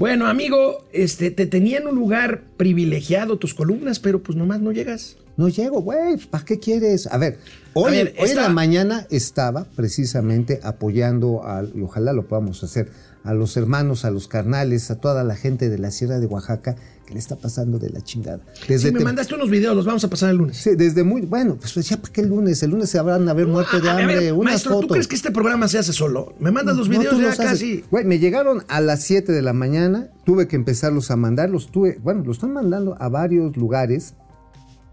Bueno, 0.00 0.28
amigo, 0.28 0.86
este, 0.94 1.30
te 1.30 1.44
tenía 1.44 1.76
en 1.76 1.86
un 1.86 1.94
lugar 1.94 2.44
privilegiado 2.56 3.36
tus 3.36 3.52
columnas, 3.52 3.98
pero 3.98 4.22
pues 4.22 4.34
nomás 4.34 4.58
no 4.62 4.72
llegas. 4.72 5.18
No 5.36 5.50
llego, 5.50 5.82
güey, 5.82 6.16
¿para 6.16 6.42
qué 6.42 6.58
quieres? 6.58 7.06
A 7.06 7.18
ver, 7.18 7.38
hoy, 7.74 7.88
A 7.88 8.04
ver, 8.04 8.14
hoy 8.18 8.30
en 8.30 8.36
la 8.36 8.48
mañana 8.48 9.06
estaba 9.10 9.66
precisamente 9.76 10.58
apoyando, 10.62 11.46
a, 11.46 11.64
y 11.64 11.82
ojalá 11.82 12.14
lo 12.14 12.26
podamos 12.26 12.64
hacer, 12.64 12.90
a 13.24 13.34
los 13.34 13.58
hermanos, 13.58 14.06
a 14.06 14.10
los 14.10 14.26
carnales, 14.26 14.90
a 14.90 14.98
toda 14.98 15.22
la 15.22 15.36
gente 15.36 15.68
de 15.68 15.76
la 15.76 15.90
Sierra 15.90 16.18
de 16.18 16.24
Oaxaca 16.24 16.76
que 17.10 17.14
le 17.14 17.18
está 17.18 17.34
pasando 17.34 17.80
de 17.80 17.90
la 17.90 18.00
chingada. 18.02 18.38
Desde 18.68 18.88
Sí, 18.88 18.94
me 18.94 19.00
mandaste 19.00 19.34
unos 19.34 19.50
videos, 19.50 19.74
los 19.74 19.84
vamos 19.84 20.04
a 20.04 20.08
pasar 20.08 20.30
el 20.30 20.36
lunes. 20.36 20.56
Sí, 20.56 20.76
desde 20.76 21.02
muy, 21.02 21.22
bueno, 21.22 21.56
pues 21.56 21.74
ya 21.88 21.96
para 21.96 22.12
qué 22.12 22.20
el 22.20 22.28
lunes, 22.28 22.62
el 22.62 22.70
lunes 22.70 22.88
se 22.88 23.00
habrán 23.00 23.28
haber 23.28 23.48
muerto 23.48 23.80
de 23.80 23.90
a 23.90 23.96
ver, 23.96 24.04
hambre, 24.04 24.32
unas 24.32 24.52
maestro, 24.52 24.78
¿tú 24.78 24.86
crees 24.86 25.08
que 25.08 25.16
este 25.16 25.32
programa 25.32 25.66
se 25.66 25.78
hace 25.78 25.92
solo? 25.92 26.34
Me 26.38 26.52
mandas 26.52 26.76
los 26.76 26.88
No, 26.88 27.00
videos 27.00 27.16
tú 27.16 27.20
ya 27.20 27.26
los 27.30 27.36
casi. 27.36 27.84
Güey, 27.90 28.04
me 28.04 28.20
llegaron 28.20 28.62
a 28.68 28.80
las 28.80 29.02
7 29.02 29.32
de 29.32 29.42
la 29.42 29.52
mañana, 29.52 30.10
tuve 30.24 30.46
que 30.46 30.54
empezarlos 30.54 31.10
a 31.10 31.16
mandar, 31.16 31.50
los 31.50 31.72
tuve, 31.72 31.98
bueno, 32.00 32.22
los 32.24 32.36
están 32.36 32.52
mandando 32.52 32.96
a 33.00 33.08
varios 33.08 33.56
lugares, 33.56 34.14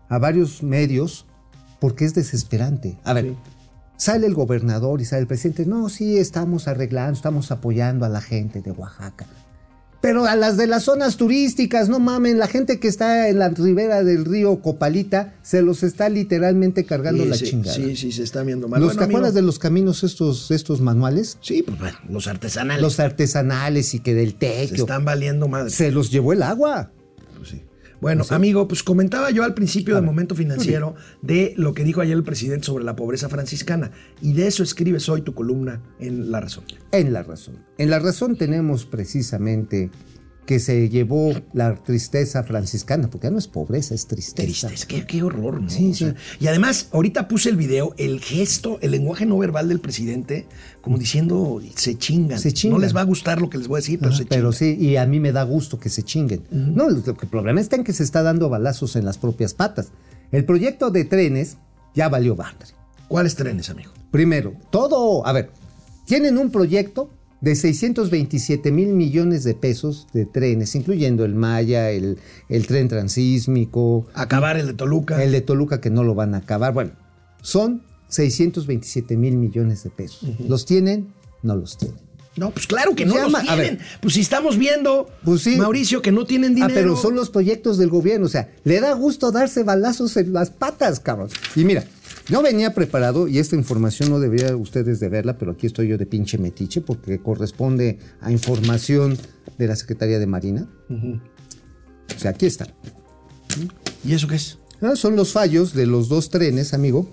a 0.10 0.17
varios 0.17 0.63
medios, 0.63 1.27
porque 1.80 2.03
es 2.06 2.15
desesperante. 2.15 2.97
A 3.03 3.13
ver, 3.13 3.36
sale 3.95 4.25
el 4.25 4.34
gobernador 4.34 5.01
y 5.01 5.06
sale 5.06 5.21
el 5.21 5.27
presidente, 5.27 5.67
no, 5.67 5.88
sí, 5.89 6.17
estamos 6.17 6.67
arreglando, 6.67 7.13
estamos 7.13 7.51
apoyando 7.51 8.06
a 8.06 8.10
la 8.10 8.21
gente 8.21 8.63
de 8.63 8.71
Oaxaca. 8.71 9.27
Pero 9.99 10.25
a 10.25 10.36
las 10.36 10.57
de 10.57 10.67
las 10.67 10.83
zonas 10.83 11.17
turísticas, 11.17 11.89
no 11.89 11.99
mamen, 11.99 12.38
la 12.38 12.47
gente 12.47 12.79
que 12.79 12.88
está 12.88 13.29
en 13.29 13.39
la 13.39 13.49
ribera 13.49 14.03
del 14.03 14.25
río 14.25 14.62
Copalita 14.62 15.33
se 15.41 15.62
los 15.63 15.81
está 15.81 16.07
literalmente 16.07 16.86
cargando 16.86 17.23
Sí, 17.23 17.29
la 17.29 17.36
sí, 17.36 17.45
chingada. 17.45 17.75
Sí, 17.75 17.95
sí, 17.95 18.12
se 18.12 18.23
está 18.23 18.43
viendo 18.43 18.67
mal. 18.67 18.79
¿Los 18.79 18.95
Bueno, 18.95 19.17
amigo, 19.17 19.31
de 19.31 19.41
los 19.41 19.57
caminos 19.57 20.03
estos, 20.03 20.51
estos 20.51 20.81
manuales? 20.81 21.39
Sí, 21.41 21.63
pues 21.63 21.79
bueno, 21.79 21.97
los 22.10 22.27
artesanales. 22.27 22.81
Los 22.81 22.99
artesanales 22.99 23.93
y 23.95 23.99
que 23.99 24.13
del 24.13 24.31
se 24.31 24.36
tequio. 24.38 24.83
están 24.83 25.03
valiendo 25.03 25.47
madre. 25.47 25.71
Se 25.71 25.91
los 25.91 26.12
llevó 26.12 26.31
el 26.33 26.43
agua. 26.43 26.91
Pues 27.36 27.49
sí. 27.49 27.63
Bueno, 27.99 28.23
amigo, 28.29 28.67
pues 28.67 28.83
comentaba 28.83 29.31
yo 29.31 29.43
al 29.43 29.53
principio 29.53 29.95
del 29.95 30.03
momento 30.03 30.36
financiero 30.36 30.95
de 31.21 31.53
lo 31.57 31.73
que 31.73 31.83
dijo 31.83 32.01
ayer 32.01 32.15
el 32.15 32.23
presidente 32.23 32.65
sobre 32.65 32.83
la 32.83 32.95
pobreza 32.95 33.27
franciscana. 33.27 33.91
Y 34.21 34.33
de 34.33 34.47
eso 34.47 34.63
escribes 34.63 35.10
hoy 35.10 35.21
tu 35.21 35.33
columna 35.33 35.81
en 35.99 36.31
La 36.31 36.39
Razón. 36.39 36.65
En 36.91 37.12
la 37.12 37.23
razón. 37.23 37.57
En 37.77 37.89
la 37.89 37.99
razón 37.99 38.36
tenemos 38.36 38.86
precisamente 38.86 39.89
que 40.47 40.60
se 40.60 40.89
llevó 40.89 41.31
la 41.53 41.75
tristeza 41.75 42.41
franciscana, 42.43 43.10
porque 43.10 43.27
ya 43.27 43.31
no 43.31 43.38
es 43.38 43.47
pobreza, 43.47 43.93
es 43.93 44.07
tristeza. 44.07 44.67
Triste, 44.69 44.88
qué, 44.88 45.05
qué 45.05 45.21
horror, 45.21 45.62
¿no? 45.62 45.69
Sí, 45.69 45.91
O 45.91 45.93
sea, 45.93 46.12
sí. 46.12 46.15
Y 46.39 46.47
además, 46.47 46.88
ahorita 46.93 47.27
puse 47.27 47.49
el 47.49 47.57
video, 47.57 47.93
el 47.97 48.19
gesto, 48.21 48.79
el 48.81 48.91
lenguaje 48.91 49.25
no 49.27 49.38
verbal 49.38 49.67
del 49.69 49.79
presidente, 49.79 50.47
como 50.81 50.97
diciendo, 50.97 51.62
se 51.75 51.97
chingan. 51.97 52.39
Se 52.39 52.51
chingan. 52.53 52.79
No 52.79 52.81
les 52.83 52.95
va 52.95 53.01
a 53.01 53.03
gustar 53.03 53.39
lo 53.41 53.49
que 53.49 53.57
les 53.60 53.67
voy 53.67 53.77
a 53.77 53.81
decir, 53.81 53.99
pero 53.99 54.10
Ajá, 54.12 54.17
se 54.19 54.25
pero 54.25 54.51
chingan. 54.53 54.77
sí, 54.79 54.86
y 54.86 54.95
a 54.95 55.05
mí 55.05 55.19
me 55.19 55.31
da 55.33 55.43
gusto 55.43 55.79
que 55.79 55.89
se 55.89 56.01
chinguen. 56.01 56.43
No, 56.49 56.88
el 56.89 57.03
problema 57.29 57.62
está 57.62 57.75
en 57.75 57.83
que 57.83 57.93
se 57.93 58.03
está 58.03 58.23
dando 58.23 58.49
balazos 58.49 58.95
en 58.95 59.05
las 59.05 59.17
propias 59.19 59.53
patas. 59.53 59.89
El 60.31 60.45
proyecto 60.45 60.89
de 60.89 61.03
trenes 61.03 61.57
ya 61.93 62.10
valió 62.10 62.36
madre. 62.36 62.67
¿Cuáles 63.10 63.36
trenes, 63.36 63.69
amigo? 63.69 63.91
Primero, 64.12 64.53
todo, 64.71 65.27
a 65.27 65.33
ver, 65.33 65.51
tienen 66.05 66.38
un 66.38 66.51
proyecto 66.51 67.12
de 67.41 67.56
627 67.56 68.71
mil 68.71 68.89
millones 68.93 69.43
de 69.43 69.54
pesos 69.54 70.08
de 70.13 70.26
trenes, 70.26 70.73
incluyendo 70.76 71.23
el 71.26 71.36
Maya, 71.36 71.91
el, 71.91 72.17
el 72.50 72.65
tren 72.67 72.88
transísmico, 72.88 74.08
Acabar 74.13 74.58
el 74.58 74.67
de 74.67 74.73
Toluca. 74.73 75.23
el 75.23 75.32
de 75.32 75.41
Toluca 75.41 75.80
que 75.82 75.89
no 75.89 76.04
lo 76.04 76.15
van 76.15 76.34
a 76.34 76.39
acabar. 76.39 76.73
Bueno, 76.73 76.91
son 77.41 77.84
627 78.10 79.17
mil 79.17 79.38
millones 79.38 79.84
de 79.84 79.89
pesos. 79.89 80.30
¿Los 80.47 80.65
tienen? 80.65 81.13
No 81.43 81.56
los 81.56 81.78
tienen. 81.78 82.00
No, 82.38 82.52
pues 82.52 82.67
claro 82.67 82.93
que 82.95 83.06
no 83.06 83.15
llama- 83.15 83.39
los 83.43 83.47
tienen. 83.56 83.80
Pues 84.02 84.13
si 84.13 84.21
estamos 84.21 84.58
viendo, 84.58 85.10
Pues 85.26 85.41
sí. 85.41 85.58
Mauricio, 85.58 86.02
que 86.04 86.12
no 86.12 86.26
tienen 86.26 86.54
dinero. 86.54 86.71
Ah, 86.71 86.76
pero 86.76 86.95
son 86.95 87.15
los 87.15 87.30
proyectos 87.32 87.78
del 87.80 87.89
gobierno. 87.89 88.28
O 88.28 88.30
sea, 88.30 88.52
le 88.63 88.80
da 88.80 88.93
gusto 88.93 89.32
darse 89.32 89.63
balazos 89.63 90.17
en 90.17 90.34
las 90.34 90.52
patas, 90.52 91.00
cabrón. 91.00 91.30
Y 91.56 91.65
mira, 91.65 91.84
yo 92.30 92.42
venía 92.42 92.74
preparado 92.74 93.28
y 93.28 93.40
esta 93.40 93.56
información 93.56 94.10
no 94.10 94.20
debería 94.20 94.56
ustedes 94.56 95.00
de 95.00 95.10
verla, 95.10 95.38
pero 95.38 95.52
aquí 95.52 95.68
estoy 95.68 95.88
yo 95.88 95.98
de 95.98 96.06
pinche 96.06 96.38
metiche 96.38 96.82
porque 96.82 97.20
corresponde 97.20 98.00
a 98.22 98.32
información 98.32 99.18
de 99.58 99.68
la 99.68 99.76
Secretaría 99.76 100.20
de 100.20 100.28
Marina. 100.28 100.68
O 100.90 102.20
sea, 102.20 102.32
aquí 102.32 102.46
está. 102.46 102.68
¿Y 104.04 104.13
eso 104.13 104.28
qué 104.28 104.36
es? 104.36 104.58
Ah, 104.82 104.96
son 104.96 105.16
los 105.16 105.32
fallos 105.32 105.74
de 105.74 105.86
los 105.86 106.10
dos 106.10 106.30
trenes, 106.30 106.74
amigo. 106.74 107.10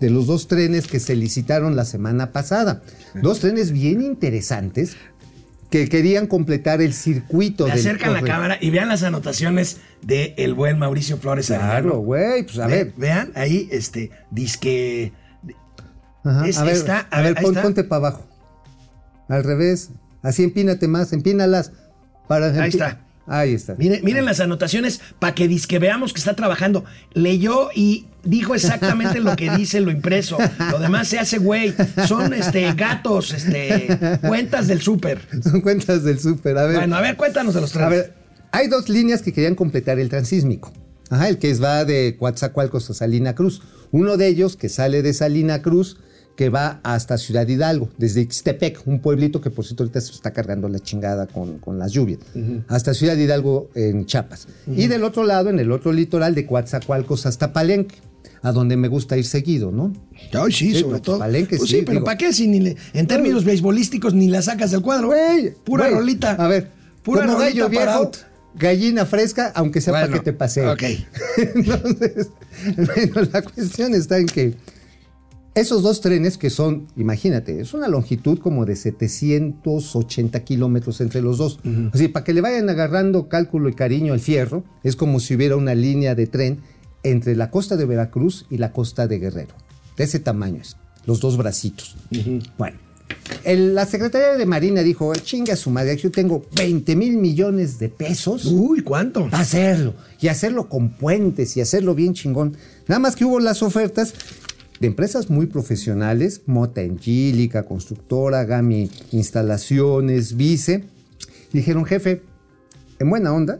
De 0.00 0.10
los 0.10 0.26
dos 0.26 0.46
trenes 0.46 0.86
que 0.86 1.00
se 1.00 1.16
licitaron 1.16 1.74
la 1.74 1.84
semana 1.84 2.32
pasada. 2.32 2.82
Dos 3.20 3.40
trenes 3.40 3.72
bien 3.72 4.02
interesantes 4.02 4.96
que 5.70 5.88
querían 5.88 6.26
completar 6.26 6.80
el 6.80 6.94
circuito 6.94 7.66
Le 7.66 7.72
del 7.72 7.80
acercan 7.80 8.14
la 8.14 8.22
cámara 8.22 8.56
y 8.60 8.70
vean 8.70 8.88
las 8.88 9.02
anotaciones 9.02 9.78
de 10.02 10.34
el 10.38 10.54
buen 10.54 10.78
Mauricio 10.78 11.18
Flores. 11.18 11.46
Claro, 11.48 11.98
güey. 11.98 12.42
Pues 12.44 12.58
a 12.58 12.66
Ve- 12.66 12.84
ver. 12.84 12.94
Vean, 12.96 13.32
ahí, 13.34 13.68
este, 13.70 14.10
disque. 14.30 15.12
Ajá, 16.24 16.46
Es- 16.46 16.58
a 16.58 16.64
ver, 16.64 16.74
está- 16.74 17.06
a 17.10 17.20
ver, 17.20 17.36
ahí 17.38 17.42
pon- 17.44 17.52
está. 17.52 17.62
ponte 17.62 17.84
para 17.84 18.06
abajo. 18.08 18.26
Al 19.28 19.44
revés. 19.44 19.90
Así 20.22 20.42
empínate 20.42 20.88
más, 20.88 21.12
empínalas. 21.12 21.72
Para 22.26 22.46
Ahí 22.46 22.54
empi- 22.58 22.68
está. 22.68 23.00
Ahí 23.28 23.52
está. 23.52 23.74
Miren, 23.74 24.00
miren 24.04 24.24
las 24.24 24.40
anotaciones 24.40 25.00
para 25.18 25.34
que 25.34 25.48
disque 25.48 25.78
veamos 25.78 26.12
que 26.12 26.18
está 26.18 26.34
trabajando. 26.34 26.84
Leyó 27.12 27.68
y 27.74 28.06
dijo 28.24 28.54
exactamente 28.54 29.20
lo 29.20 29.36
que 29.36 29.50
dice 29.50 29.80
lo 29.80 29.90
impreso. 29.90 30.38
Lo 30.70 30.78
demás 30.78 31.08
se 31.08 31.18
hace 31.18 31.38
güey. 31.38 31.74
Son 32.06 32.32
este 32.32 32.72
gatos, 32.72 33.32
este 33.32 33.98
cuentas 34.26 34.66
del 34.66 34.80
súper. 34.80 35.20
Son 35.42 35.60
cuentas 35.60 36.04
del 36.04 36.18
súper. 36.18 36.56
A 36.58 36.66
ver. 36.66 36.76
Bueno, 36.76 36.96
a 36.96 37.00
ver, 37.00 37.16
cuéntanos 37.16 37.54
de 37.54 37.60
los 37.60 37.72
tres. 37.72 37.84
A 37.84 37.88
ver, 37.88 38.14
hay 38.50 38.68
dos 38.68 38.88
líneas 38.88 39.22
que 39.22 39.32
querían 39.32 39.54
completar 39.54 39.98
el 39.98 40.08
transísmico. 40.08 40.72
Ajá, 41.10 41.28
el 41.28 41.38
que 41.38 41.52
va 41.54 41.84
de 41.84 42.16
Coatzacoalcos 42.18 42.90
a 42.90 42.94
Salina 42.94 43.34
Cruz. 43.34 43.62
Uno 43.90 44.16
de 44.16 44.26
ellos 44.26 44.56
que 44.56 44.68
sale 44.68 45.02
de 45.02 45.14
Salina 45.14 45.62
Cruz, 45.62 45.98
que 46.38 46.50
va 46.50 46.78
hasta 46.84 47.18
Ciudad 47.18 47.48
Hidalgo, 47.48 47.88
desde 47.98 48.20
Ixtepec, 48.20 48.86
un 48.86 49.00
pueblito 49.00 49.40
que 49.40 49.50
por 49.50 49.64
cierto 49.64 49.82
ahorita 49.82 50.00
se 50.00 50.12
está 50.12 50.32
cargando 50.32 50.68
la 50.68 50.78
chingada 50.78 51.26
con, 51.26 51.58
con 51.58 51.80
las 51.80 51.90
lluvias, 51.90 52.20
hasta 52.68 52.94
Ciudad 52.94 53.16
Hidalgo 53.16 53.70
en 53.74 54.06
Chiapas. 54.06 54.46
Y 54.68 54.86
del 54.86 55.02
otro 55.02 55.24
lado, 55.24 55.50
en 55.50 55.58
el 55.58 55.72
otro 55.72 55.92
litoral, 55.92 56.36
de 56.36 56.46
Coatzacoalcos 56.46 57.26
hasta 57.26 57.52
Palenque, 57.52 57.96
a 58.42 58.52
donde 58.52 58.76
me 58.76 58.86
gusta 58.86 59.16
ir 59.16 59.24
seguido, 59.24 59.72
¿no? 59.72 59.92
Ay, 60.32 60.52
sí, 60.52 60.72
Sí, 60.72 60.74
sobre 60.78 60.90
pues, 60.90 61.02
todo. 61.02 61.18
Palenque, 61.18 61.56
Pues 61.56 61.68
sí, 61.70 61.78
sí, 61.78 61.82
pero 61.82 61.94
digo. 61.94 62.04
¿para 62.04 62.16
qué? 62.18 62.32
Si 62.32 62.46
ni 62.46 62.60
le- 62.60 62.76
en 62.92 63.08
términos 63.08 63.44
beisbolísticos 63.44 64.14
ni 64.14 64.28
la 64.28 64.40
sacas 64.40 64.70
del 64.70 64.80
cuadro. 64.80 65.08
Güey, 65.08 65.54
Pura 65.64 65.86
güey, 65.88 65.98
rolita. 65.98 66.34
A 66.34 66.46
ver, 66.46 66.68
pura 67.02 67.22
como 67.26 67.36
rolita 67.36 67.62
gallo 67.66 67.74
para 67.74 67.96
viejo, 67.98 68.12
gallina 68.54 69.06
fresca, 69.06 69.50
aunque 69.56 69.80
sea 69.80 69.92
para 69.92 70.06
que 70.08 70.20
te 70.20 70.32
pase. 70.32 70.64
ok. 70.68 70.82
Entonces, 71.56 72.28
bueno, 72.76 73.28
la 73.32 73.42
cuestión 73.42 73.92
está 73.94 74.18
en 74.18 74.26
que 74.26 74.54
esos 75.60 75.82
dos 75.82 76.00
trenes 76.00 76.38
que 76.38 76.50
son, 76.50 76.86
imagínate, 76.96 77.60
es 77.60 77.74
una 77.74 77.88
longitud 77.88 78.38
como 78.38 78.64
de 78.66 78.76
780 78.76 80.40
kilómetros 80.44 81.00
entre 81.00 81.22
los 81.22 81.38
dos. 81.38 81.58
Así, 81.92 82.08
para 82.08 82.24
que 82.24 82.32
le 82.34 82.40
vayan 82.40 82.68
agarrando 82.68 83.28
cálculo 83.28 83.68
y 83.68 83.74
cariño 83.74 84.12
al 84.12 84.20
fierro, 84.20 84.64
es 84.82 84.96
como 84.96 85.20
si 85.20 85.34
hubiera 85.34 85.56
una 85.56 85.74
línea 85.74 86.14
de 86.14 86.26
tren 86.26 86.58
entre 87.02 87.36
la 87.36 87.50
costa 87.50 87.76
de 87.76 87.84
Veracruz 87.86 88.46
y 88.50 88.58
la 88.58 88.72
costa 88.72 89.06
de 89.06 89.18
Guerrero. 89.18 89.54
De 89.96 90.04
ese 90.04 90.18
tamaño 90.20 90.60
es, 90.62 90.76
los 91.06 91.20
dos 91.20 91.36
bracitos. 91.36 91.96
Bueno, 92.58 92.76
el- 93.44 93.74
la 93.74 93.86
Secretaría 93.86 94.36
de 94.36 94.46
Marina 94.46 94.82
dijo, 94.82 95.12
chinga 95.14 95.56
su 95.56 95.70
madre, 95.70 95.92
aquí 95.92 96.02
yo 96.02 96.10
tengo 96.10 96.44
20 96.56 96.94
mil 96.96 97.16
millones 97.16 97.78
de 97.78 97.88
pesos 97.88 98.44
Uy, 98.46 98.80
¿cuánto? 98.82 99.24
para 99.24 99.40
hacerlo. 99.40 99.94
Y 100.20 100.28
hacerlo 100.28 100.68
con 100.68 100.90
puentes 100.90 101.56
y 101.56 101.60
hacerlo 101.60 101.94
bien 101.94 102.14
chingón. 102.14 102.56
Nada 102.86 102.98
más 102.98 103.16
que 103.16 103.24
hubo 103.24 103.40
las 103.40 103.62
ofertas 103.62 104.14
de 104.80 104.86
empresas 104.86 105.30
muy 105.30 105.46
profesionales, 105.46 106.42
Mota 106.46 106.80
Angélica, 106.80 107.64
Constructora, 107.64 108.44
Gami 108.44 108.90
Instalaciones, 109.12 110.36
Vice. 110.36 110.84
Dijeron, 111.52 111.84
jefe, 111.84 112.22
en 112.98 113.10
buena 113.10 113.32
onda, 113.32 113.58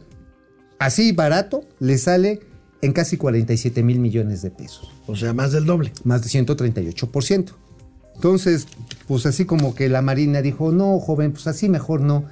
así 0.78 1.12
barato, 1.12 1.64
le 1.81 1.98
sale 1.98 2.40
en 2.83 2.92
casi 2.92 3.16
47 3.16 3.83
mil 3.83 3.98
millones 3.98 4.42
de 4.42 4.50
pesos 4.50 4.92
O 5.07 5.16
sea, 5.16 5.33
más 5.33 5.52
del 5.52 5.64
doble. 5.64 5.92
más 6.04 6.22
de 6.22 6.28
138%. 6.28 7.52
Entonces, 8.14 8.66
pues 9.07 9.26
así 9.26 9.44
como 9.44 9.74
que 9.74 9.88
la 9.88 10.02
Marina 10.02 10.42
dijo, 10.42 10.72
no, 10.72 10.98
joven, 10.98 11.33
pues 11.33 11.46
así 11.46 11.68
mejor 11.68 12.00
no. 12.00 12.24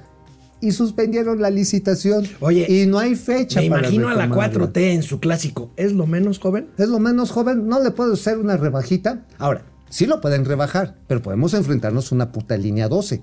Y 0.59 0.71
suspendieron 0.71 1.41
la 1.41 1.49
licitación. 1.49 2.25
Oye, 2.39 2.65
y 2.67 2.87
no 2.87 2.97
hay 2.97 3.15
fecha. 3.15 3.61
Me 3.61 3.69
para 3.69 3.81
imagino 3.81 4.09
a 4.09 4.15
la 4.15 4.25
retomarla. 4.25 4.71
4T 4.71 4.77
en 4.93 5.03
su 5.03 5.19
clásico. 5.19 5.71
¿Es 5.75 5.93
lo 5.93 6.07
menos 6.07 6.39
joven? 6.39 6.67
Es 6.77 6.89
lo 6.89 6.99
menos 6.99 7.31
joven, 7.31 7.67
no 7.67 7.81
le 7.83 7.91
puedo 7.91 8.13
hacer 8.13 8.39
una 8.39 8.57
rebajita. 8.57 9.25
Ahora, 9.37 9.63
sí 9.89 10.07
lo 10.07 10.19
pueden 10.19 10.45
rebajar, 10.45 10.95
pero 11.07 11.21
podemos 11.21 11.53
enfrentarnos 11.53 12.11
a 12.11 12.15
una 12.15 12.31
puta 12.31 12.57
línea 12.57 12.87
12. 12.87 13.21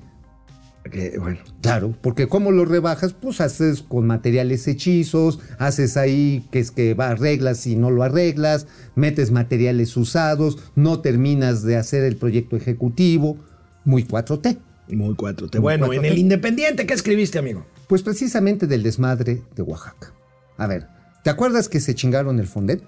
Que, 0.92 1.18
bueno. 1.18 1.38
Claro, 1.62 1.94
porque 2.02 2.28
¿cómo 2.28 2.52
lo 2.52 2.66
rebajas? 2.66 3.14
Pues 3.14 3.40
haces 3.40 3.82
con 3.82 4.06
materiales 4.06 4.68
hechizos, 4.68 5.40
haces 5.58 5.96
ahí 5.96 6.46
que 6.52 6.58
es 6.58 6.70
que 6.70 6.92
va 6.92 7.08
arreglas 7.08 7.66
y 7.66 7.74
no 7.74 7.90
lo 7.90 8.02
arreglas, 8.02 8.66
metes 8.94 9.30
materiales 9.30 9.96
usados, 9.96 10.58
no 10.76 11.00
terminas 11.00 11.62
de 11.62 11.76
hacer 11.76 12.04
el 12.04 12.16
proyecto 12.16 12.56
ejecutivo, 12.56 13.38
muy 13.84 14.04
4T. 14.04 14.58
Muy 14.88 15.14
4T. 15.14 15.54
Muy 15.54 15.60
Bueno, 15.60 15.86
4T. 15.88 15.96
en 15.96 16.04
el 16.04 16.18
Independiente, 16.18 16.86
¿qué 16.86 16.94
escribiste, 16.94 17.38
amigo? 17.38 17.66
Pues 17.88 18.02
precisamente 18.02 18.66
del 18.66 18.82
desmadre 18.82 19.42
de 19.54 19.62
Oaxaca. 19.62 20.12
A 20.56 20.66
ver, 20.66 20.86
¿te 21.22 21.30
acuerdas 21.30 21.68
que 21.68 21.80
se 21.80 21.94
chingaron 21.94 22.38
el 22.38 22.46
Fondet? 22.46 22.82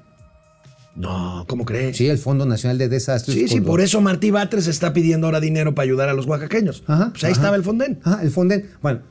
No, 0.94 1.44
¿cómo 1.46 1.64
crees? 1.66 1.96
Sí, 1.96 2.08
el 2.08 2.16
Fondo 2.18 2.46
Nacional 2.46 2.78
de 2.78 2.88
Desastres. 2.88 3.36
Sí, 3.36 3.48
sí, 3.48 3.60
por 3.60 3.82
eso 3.82 4.00
Martí 4.00 4.30
Batres 4.30 4.66
está 4.66 4.94
pidiendo 4.94 5.26
ahora 5.26 5.40
dinero 5.40 5.74
para 5.74 5.84
ayudar 5.84 6.08
a 6.08 6.14
los 6.14 6.26
oaxaqueños. 6.26 6.84
Ajá, 6.86 7.10
pues 7.10 7.24
ahí 7.24 7.32
ajá. 7.32 7.40
estaba 7.40 7.56
el 7.56 7.62
Fonden. 7.62 8.00
Ah, 8.02 8.20
el 8.22 8.30
Fonden. 8.30 8.70
Bueno, 8.80 9.02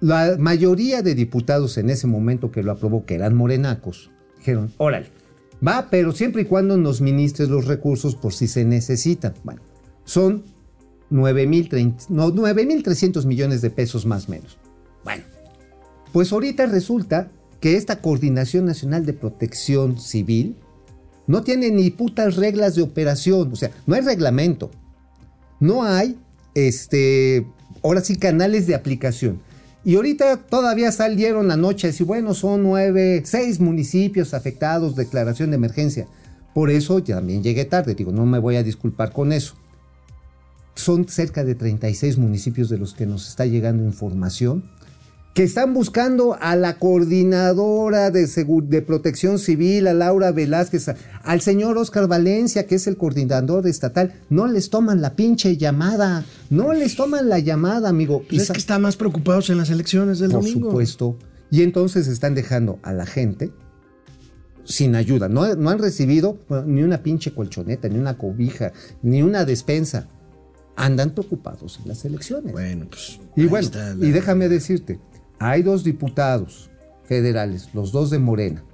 la 0.00 0.36
mayoría 0.38 1.02
de 1.02 1.16
diputados 1.16 1.78
en 1.78 1.90
ese 1.90 2.06
momento 2.06 2.52
que 2.52 2.62
lo 2.62 2.70
aprobó, 2.72 3.04
que 3.06 3.16
eran 3.16 3.34
morenacos, 3.34 4.10
dijeron, 4.38 4.72
órale, 4.76 5.08
va, 5.66 5.88
pero 5.90 6.12
siempre 6.12 6.42
y 6.42 6.44
cuando 6.44 6.76
nos 6.76 7.00
ministres 7.00 7.48
los 7.48 7.66
recursos 7.66 8.14
por 8.14 8.32
si 8.32 8.46
se 8.46 8.64
necesitan. 8.64 9.34
Bueno, 9.42 9.62
son 10.04 10.44
9.030 11.12 12.08
no, 12.08 12.32
9.300 12.32 13.24
millones 13.26 13.62
de 13.62 13.70
pesos 13.70 14.06
más 14.06 14.28
o 14.28 14.32
menos. 14.32 14.58
Bueno, 15.04 15.24
pues 16.12 16.32
ahorita 16.32 16.66
resulta 16.66 17.30
que 17.60 17.76
esta 17.76 18.00
Coordinación 18.00 18.64
Nacional 18.64 19.06
de 19.06 19.12
Protección 19.12 20.00
Civil 20.00 20.56
no 21.26 21.42
tiene 21.42 21.70
ni 21.70 21.90
putas 21.90 22.36
reglas 22.36 22.74
de 22.74 22.82
operación, 22.82 23.52
o 23.52 23.56
sea, 23.56 23.70
no 23.86 23.94
hay 23.94 24.00
reglamento. 24.00 24.70
No 25.60 25.84
hay, 25.84 26.18
este, 26.54 27.46
ahora 27.82 28.00
sí, 28.00 28.16
canales 28.16 28.66
de 28.66 28.74
aplicación. 28.74 29.40
Y 29.84 29.96
ahorita 29.96 30.36
todavía 30.38 30.90
salieron 30.92 31.50
anoche 31.50 31.86
a 31.86 31.90
decir, 31.90 32.06
bueno, 32.06 32.34
son 32.34 32.62
nueve, 32.62 33.22
seis 33.24 33.60
municipios 33.60 34.34
afectados, 34.34 34.96
declaración 34.96 35.50
de 35.50 35.56
emergencia. 35.56 36.06
Por 36.54 36.70
eso 36.70 37.02
también 37.02 37.42
llegué 37.42 37.64
tarde, 37.64 37.94
digo, 37.94 38.12
no 38.12 38.26
me 38.26 38.38
voy 38.38 38.56
a 38.56 38.62
disculpar 38.62 39.12
con 39.12 39.32
eso. 39.32 39.54
Son 40.74 41.06
cerca 41.08 41.44
de 41.44 41.54
36 41.54 42.18
municipios 42.18 42.68
de 42.68 42.78
los 42.78 42.94
que 42.94 43.06
nos 43.06 43.28
está 43.28 43.46
llegando 43.46 43.84
información 43.84 44.64
que 45.34 45.44
están 45.44 45.72
buscando 45.72 46.36
a 46.38 46.56
la 46.56 46.78
coordinadora 46.78 48.10
de, 48.10 48.82
protección 48.86 49.38
civil, 49.38 49.86
a 49.86 49.94
Laura 49.94 50.30
Velázquez, 50.30 50.90
a- 50.90 50.96
al 51.22 51.40
señor 51.40 51.78
Oscar 51.78 52.06
Valencia, 52.06 52.66
que 52.66 52.74
es 52.74 52.86
el 52.86 52.98
coordinador 52.98 53.66
estatal. 53.66 54.12
No 54.28 54.46
les 54.46 54.68
toman 54.68 55.00
la 55.00 55.16
pinche 55.16 55.56
llamada. 55.56 56.26
No 56.50 56.74
les 56.74 56.96
toman 56.96 57.30
la 57.30 57.38
llamada, 57.38 57.88
amigo. 57.88 58.22
Pues 58.28 58.42
es 58.42 58.50
que 58.50 58.58
están 58.58 58.82
más 58.82 58.96
preocupados 58.96 59.48
en 59.48 59.56
las 59.56 59.70
elecciones 59.70 60.18
del 60.18 60.32
por 60.32 60.42
domingo. 60.42 60.68
supuesto. 60.68 61.16
Y 61.50 61.62
entonces 61.62 62.08
están 62.08 62.34
dejando 62.34 62.78
a 62.82 62.92
la 62.92 63.06
gente 63.06 63.52
sin 64.64 64.94
ayuda. 64.94 65.28
No, 65.30 65.54
no 65.54 65.70
han 65.70 65.78
recibido 65.78 66.38
bueno, 66.48 66.66
ni 66.66 66.82
una 66.82 67.02
pinche 67.02 67.32
colchoneta, 67.34 67.88
ni 67.88 67.98
una 67.98 68.18
cobija, 68.18 68.72
ni 69.02 69.22
una 69.22 69.46
despensa. 69.46 70.08
Andan 70.76 71.10
preocupados 71.10 71.78
en 71.82 71.88
las 71.88 72.04
elecciones. 72.04 72.52
Bueno, 72.52 72.86
pues. 72.88 73.20
Y 73.36 73.46
bueno, 73.46 73.68
la- 73.74 74.06
y 74.06 74.10
déjame 74.10 74.48
decirte, 74.48 74.98
hay 75.38 75.62
dos 75.62 75.84
diputados 75.84 76.70
federales, 77.04 77.68
los 77.74 77.92
dos 77.92 78.10
de 78.10 78.18
Morena. 78.18 78.64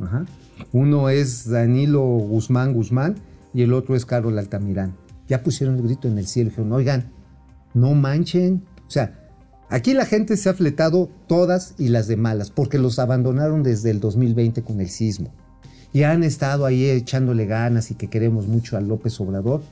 Ajá. 0.00 0.26
Uno 0.72 1.08
es 1.08 1.48
Danilo 1.48 2.02
Guzmán 2.02 2.74
Guzmán 2.74 3.16
y 3.54 3.62
el 3.62 3.72
otro 3.72 3.96
es 3.96 4.04
Carol 4.04 4.38
Altamirán. 4.38 4.94
Ya 5.28 5.42
pusieron 5.42 5.76
el 5.76 5.82
grito 5.82 6.08
en 6.08 6.18
el 6.18 6.26
cielo, 6.26 6.50
dijeron, 6.50 6.72
oigan, 6.72 7.12
no 7.74 7.94
manchen. 7.94 8.62
O 8.86 8.90
sea, 8.90 9.18
aquí 9.70 9.94
la 9.94 10.04
gente 10.06 10.36
se 10.36 10.48
ha 10.48 10.54
fletado 10.54 11.10
todas 11.26 11.74
y 11.78 11.88
las 11.88 12.06
de 12.06 12.16
malas, 12.16 12.50
porque 12.50 12.78
los 12.78 12.98
abandonaron 12.98 13.62
desde 13.62 13.90
el 13.90 14.00
2020 14.00 14.62
con 14.62 14.80
el 14.80 14.88
sismo. 14.90 15.32
Y 15.92 16.02
han 16.02 16.22
estado 16.22 16.66
ahí 16.66 16.84
echándole 16.90 17.46
ganas 17.46 17.90
y 17.90 17.94
que 17.94 18.08
queremos 18.08 18.46
mucho 18.46 18.76
a 18.76 18.80
López 18.82 19.18
Obrador. 19.20 19.62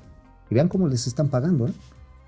Y 0.50 0.54
vean 0.54 0.68
cómo 0.68 0.88
les 0.88 1.06
están 1.06 1.28
pagando, 1.28 1.68
¿eh? 1.68 1.72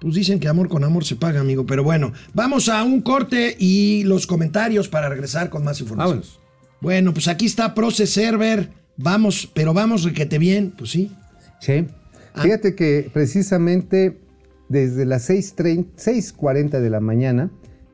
Pues 0.00 0.14
dicen 0.14 0.38
que 0.38 0.48
amor 0.48 0.68
con 0.68 0.84
amor 0.84 1.04
se 1.04 1.16
paga, 1.16 1.40
amigo. 1.40 1.64
Pero 1.64 1.82
bueno, 1.82 2.12
vamos 2.34 2.68
a 2.68 2.84
un 2.84 3.00
corte 3.00 3.56
y 3.58 4.04
los 4.04 4.26
comentarios 4.26 4.88
para 4.88 5.08
regresar 5.08 5.48
con 5.48 5.64
más 5.64 5.80
información. 5.80 6.18
Vámonos. 6.18 6.40
Bueno, 6.80 7.12
pues 7.14 7.28
aquí 7.28 7.46
está 7.46 7.74
Proce 7.74 8.06
Server. 8.06 8.70
Vamos, 8.98 9.50
pero 9.54 9.72
vamos 9.72 10.02
requete 10.04 10.38
bien. 10.38 10.74
Pues 10.76 10.90
sí. 10.90 11.10
Sí. 11.60 11.86
Fíjate 12.34 12.74
que 12.74 13.10
precisamente 13.12 14.18
desde 14.68 15.06
las 15.06 15.30
6:30 15.30 15.86
6.40 15.96 16.80
de 16.80 16.90
la 16.90 17.00
mañana 17.00 17.50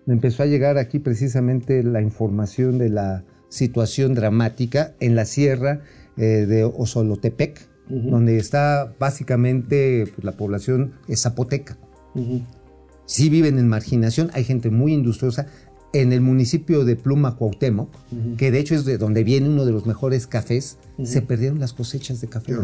me 0.07 0.15
empezó 0.15 0.43
a 0.43 0.47
llegar 0.47 0.79
aquí 0.79 0.99
precisamente 0.99 1.83
la 1.85 2.03
información 2.03 2.79
de 2.79 2.89
la 2.89 3.25
situación 3.49 4.15
dramática 4.15 4.95
en 4.99 5.15
la 5.15 5.25
sierra 5.25 5.83
eh, 6.17 6.47
de 6.47 6.65
Osolotepec, 6.65 7.69
donde 7.93 8.39
está 8.39 8.95
básicamente 8.99 10.11
pues, 10.15 10.25
la 10.25 10.33
población 10.33 10.93
es 11.09 11.23
zapoteca. 11.23 11.77
Sí 13.05 13.29
viven 13.29 13.59
en 13.59 13.69
marginación, 13.69 14.31
hay 14.33 14.45
gente 14.45 14.71
muy 14.71 14.95
industriosa. 14.95 15.47
En 15.93 16.15
el 16.15 16.23
municipio 16.23 16.87
de 16.87 16.97
Pluma, 16.97 17.37
Cuauhtémoc, 17.37 17.91
que 18.39 18.51
de 18.51 18.61
hecho 18.61 18.75
es 18.75 18.87
de 18.87 18.97
donde 18.97 19.25
viene 19.25 19.49
uno 19.51 19.67
de 19.67 19.73
los 19.73 19.85
mejores 19.85 20.27
cafés, 20.27 20.79
se 21.03 21.21
perdieron 21.21 21.59
las 21.61 21.75
cosechas 21.75 22.21
de 22.23 22.29
café. 22.29 22.55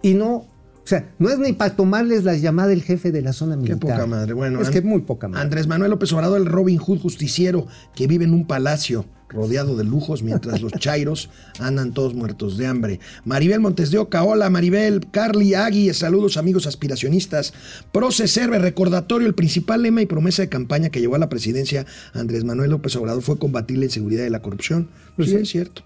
Y 0.00 0.14
no, 0.14 0.36
o 0.36 0.86
sea, 0.86 1.10
no 1.18 1.28
es 1.28 1.38
ni 1.38 1.52
para 1.52 1.76
tomarles 1.76 2.24
la 2.24 2.34
llamada 2.34 2.68
del 2.68 2.82
jefe 2.82 3.12
de 3.12 3.20
la 3.20 3.34
zona 3.34 3.56
Qué 3.56 3.62
militar. 3.62 3.80
poca 3.80 4.06
madre. 4.06 4.32
Bueno, 4.32 4.62
es 4.62 4.70
que 4.70 4.80
muy 4.80 5.02
poca 5.02 5.28
madre. 5.28 5.42
Andrés 5.42 5.66
Manuel 5.66 5.90
López 5.90 6.10
Obrador, 6.14 6.40
el 6.40 6.46
Robin 6.46 6.78
Hood 6.78 7.00
justiciero 7.00 7.66
que 7.94 8.06
vive 8.06 8.24
en 8.24 8.32
un 8.32 8.46
palacio 8.46 9.04
rodeado 9.28 9.76
de 9.76 9.84
lujos 9.84 10.22
mientras 10.22 10.60
los 10.60 10.72
chairos 10.72 11.30
andan 11.58 11.92
todos 11.92 12.14
muertos 12.14 12.56
de 12.56 12.66
hambre. 12.66 13.00
Maribel 13.24 13.60
Montes 13.60 13.90
de 13.90 13.98
Oca, 13.98 14.22
hola 14.22 14.50
Maribel, 14.50 15.10
Carly 15.10 15.54
Agui, 15.54 15.92
saludos 15.94 16.36
amigos 16.36 16.66
aspiracionistas. 16.66 17.52
Proce 17.92 18.28
Serve, 18.28 18.58
recordatorio, 18.58 19.26
el 19.26 19.34
principal 19.34 19.82
lema 19.82 20.02
y 20.02 20.06
promesa 20.06 20.42
de 20.42 20.48
campaña 20.48 20.90
que 20.90 21.00
llevó 21.00 21.16
a 21.16 21.18
la 21.18 21.28
presidencia 21.28 21.86
Andrés 22.12 22.44
Manuel 22.44 22.70
López 22.70 22.94
Obrador 22.96 23.22
fue 23.22 23.38
combatir 23.38 23.78
la 23.78 23.84
inseguridad 23.84 24.24
y 24.24 24.30
la 24.30 24.42
corrupción. 24.42 24.88
Pues 25.16 25.28
sí, 25.28 25.36
sí. 25.36 25.42
es 25.42 25.48
cierto. 25.48 25.82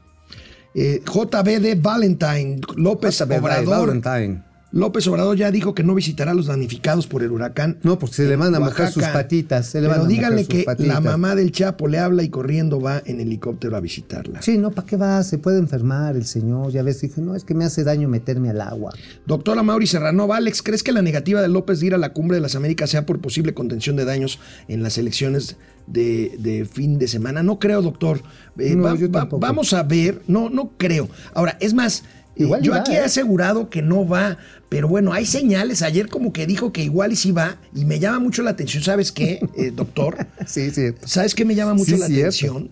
Eh, 0.74 1.02
JB 1.04 1.60
de 1.60 1.74
Valentine, 1.74 2.60
López 2.76 3.18
JB 3.18 3.40
Obrador. 3.40 3.86
Valentine. 4.00 4.51
López 4.72 5.06
Obrador 5.06 5.36
ya 5.36 5.50
dijo 5.50 5.74
que 5.74 5.82
no 5.84 5.94
visitará 5.94 6.30
a 6.30 6.34
los 6.34 6.46
damnificados 6.46 7.06
por 7.06 7.22
el 7.22 7.30
huracán. 7.30 7.78
No, 7.82 7.98
porque 7.98 8.16
se 8.16 8.26
le 8.26 8.36
van 8.36 8.54
a 8.54 8.56
en 8.56 8.64
mojar 8.64 8.88
sus 8.88 8.96
Oaxaca. 9.02 9.18
patitas, 9.18 9.66
se 9.66 9.80
le 9.80 9.88
Pero 9.88 9.90
van 9.90 9.98
a 10.00 10.02
mojar 10.08 10.16
díganle 10.16 10.46
que 10.46 10.62
patitas. 10.64 10.86
la 10.94 11.00
mamá 11.00 11.34
del 11.34 11.52
Chapo 11.52 11.88
le 11.88 11.98
habla 11.98 12.22
y 12.22 12.30
corriendo 12.30 12.80
va 12.80 13.02
en 13.04 13.20
helicóptero 13.20 13.76
a 13.76 13.80
visitarla. 13.80 14.40
Sí, 14.42 14.56
no, 14.58 14.70
¿para 14.70 14.86
qué 14.86 14.96
va? 14.96 15.22
Se 15.22 15.38
puede 15.38 15.58
enfermar 15.58 16.16
el 16.16 16.24
señor. 16.24 16.72
Ya 16.72 16.82
ves, 16.82 17.00
dije, 17.02 17.20
no, 17.20 17.34
es 17.34 17.44
que 17.44 17.54
me 17.54 17.64
hace 17.64 17.84
daño 17.84 18.08
meterme 18.08 18.50
al 18.50 18.60
agua. 18.62 18.92
Doctora 19.26 19.62
Mauri 19.62 19.86
Serrano, 19.86 20.32
Alex, 20.32 20.62
¿crees 20.62 20.82
que 20.82 20.92
la 20.92 21.02
negativa 21.02 21.42
de 21.42 21.48
López 21.48 21.80
de 21.80 21.86
ir 21.88 21.94
a 21.94 21.98
la 21.98 22.12
cumbre 22.14 22.36
de 22.36 22.40
las 22.40 22.56
Américas 22.56 22.88
sea 22.90 23.04
por 23.04 23.20
posible 23.20 23.54
contención 23.54 23.94
de 23.96 24.04
daños 24.06 24.38
en 24.68 24.82
las 24.82 24.96
elecciones 24.96 25.56
de, 25.86 26.36
de 26.38 26.64
fin 26.64 26.98
de 26.98 27.08
semana? 27.08 27.42
No 27.42 27.58
creo, 27.58 27.82
doctor. 27.82 28.22
Eh, 28.58 28.74
No, 28.74 28.84
va- 28.84 28.94
yo 28.96 29.10
va- 29.10 29.28
vamos 29.30 29.72
a 29.74 29.82
ver. 29.82 30.22
No, 30.26 30.48
no 30.48 30.72
creo. 30.78 31.08
Ahora, 31.34 31.56
es 31.60 31.74
más, 31.74 32.04
Igual 32.36 32.62
yo 32.62 32.72
va, 32.72 32.78
aquí 32.78 32.92
he 32.92 32.96
¿eh? 32.96 33.00
asegurado 33.04 33.68
que 33.68 33.82
no 33.82 34.06
va, 34.08 34.38
pero 34.68 34.88
bueno, 34.88 35.12
hay 35.12 35.26
señales. 35.26 35.82
Ayer 35.82 36.08
como 36.08 36.32
que 36.32 36.46
dijo 36.46 36.72
que 36.72 36.82
igual 36.82 37.12
y 37.12 37.16
sí 37.16 37.30
va, 37.32 37.58
y 37.74 37.84
me 37.84 37.98
llama 37.98 38.18
mucho 38.20 38.42
la 38.42 38.50
atención. 38.50 38.82
¿Sabes 38.82 39.12
qué, 39.12 39.40
eh, 39.56 39.70
doctor? 39.74 40.26
Sí, 40.46 40.70
sí. 40.70 40.92
¿Sabes 41.04 41.34
qué 41.34 41.44
me 41.44 41.54
llama 41.54 41.74
mucho 41.74 41.94
Sí, 41.94 42.00
la 42.00 42.06
cierto. 42.06 42.20
atención? 42.28 42.70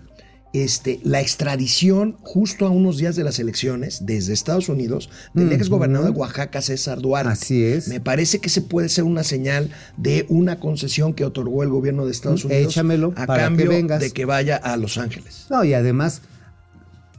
Este, 0.53 0.99
la 1.05 1.21
extradición 1.21 2.17
justo 2.23 2.67
a 2.67 2.71
unos 2.71 2.97
días 2.99 3.15
de 3.15 3.23
las 3.23 3.39
elecciones 3.39 4.05
desde 4.05 4.33
Estados 4.33 4.69
Unidos 4.69 5.09
del 5.33 5.53
ex 5.53 5.69
gobernador 5.69 6.13
de 6.13 6.19
Oaxaca, 6.19 6.61
César 6.61 7.01
Duarte. 7.01 7.31
Así 7.31 7.63
es. 7.63 7.87
Me 7.87 8.01
parece 8.01 8.41
que 8.41 8.49
se 8.49 8.61
puede 8.61 8.89
ser 8.89 9.05
una 9.05 9.23
señal 9.23 9.71
de 9.97 10.27
una 10.29 10.59
concesión 10.59 11.15
que 11.15 11.25
otorgó 11.25 11.63
el 11.63 11.69
gobierno 11.69 12.05
de 12.05 12.11
Estados 12.11 12.45
Unidos 12.45 12.65
échamelo 12.67 13.13
a 13.15 13.27
para 13.27 13.43
que 13.45 13.47
cambio 13.47 13.69
vengas. 13.69 14.01
de 14.01 14.11
que 14.11 14.25
vaya 14.25 14.57
a 14.57 14.77
Los 14.77 14.99
Ángeles. 14.99 15.47
No, 15.51 15.63
y 15.63 15.73
además, 15.73 16.21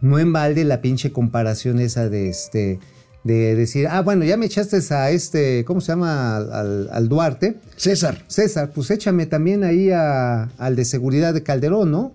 no 0.01 0.19
en 0.19 0.33
balde 0.33 0.63
la 0.63 0.81
pinche 0.81 1.11
comparación 1.11 1.79
esa 1.79 2.09
de 2.09 2.29
este. 2.29 2.79
De 3.23 3.55
decir, 3.55 3.87
ah, 3.87 4.01
bueno, 4.01 4.25
ya 4.25 4.35
me 4.35 4.47
echaste 4.47 4.79
a 4.95 5.11
este, 5.11 5.63
¿cómo 5.63 5.79
se 5.79 5.91
llama? 5.91 6.37
Al, 6.37 7.07
Duarte. 7.07 7.59
César. 7.75 8.23
César, 8.27 8.71
pues 8.73 8.89
échame 8.89 9.27
también 9.27 9.63
ahí 9.63 9.91
a- 9.91 10.45
al 10.57 10.75
de 10.75 10.85
seguridad 10.85 11.31
de 11.35 11.43
Calderón, 11.43 11.91
¿no? 11.91 12.13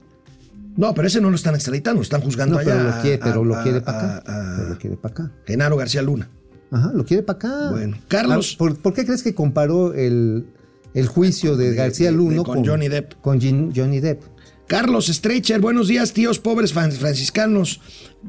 No, 0.76 0.94
pero 0.94 1.06
ese 1.06 1.20
no 1.20 1.30
lo 1.30 1.36
están 1.36 1.54
extraditando, 1.54 1.98
lo 1.98 2.02
están 2.02 2.22
juzgando 2.22 2.56
No, 2.56 2.60
allá. 2.60 2.72
pero 2.74 2.84
lo 2.90 3.00
quiere, 3.02 3.22
a- 3.22 3.24
pero 3.24 3.44
lo 3.44 3.62
quiere 3.62 3.80
para 3.82 4.16
acá. 4.16 4.22
Pero 4.56 4.68
lo 4.70 4.78
quiere 4.78 4.96
para 4.96 5.12
acá. 5.12 5.30
Genaro 5.46 5.76
García 5.76 6.02
Luna. 6.02 6.28
Ajá, 6.72 6.90
lo 6.92 7.04
quiere 7.04 7.22
para 7.22 7.36
acá. 7.36 7.70
Bueno, 7.70 7.96
Carlos- 8.08 8.54
Ah, 8.54 8.58
¿Por, 8.58 8.76
por 8.76 8.92
qué 8.92 9.06
crees 9.06 9.22
que 9.22 9.32
comparó 9.32 9.94
el, 9.94 10.46
el 10.92 11.06
juicio 11.06 11.56
de, 11.56 11.70
De- 11.70 11.76
García 11.76 12.06
de- 12.10 12.12
de- 12.12 12.18
Luno 12.18 12.42
con 12.42 12.64
Johnny 12.66 12.88
Depp. 12.88 13.12
Con 13.22 13.40
Johnny 13.40 14.00
Depp. 14.00 14.22
Carlos 14.68 15.06
Streicher, 15.06 15.60
buenos 15.60 15.86
días, 15.86 16.12
tíos 16.12 16.40
pobres 16.40 16.72
franciscanos. 16.72 17.80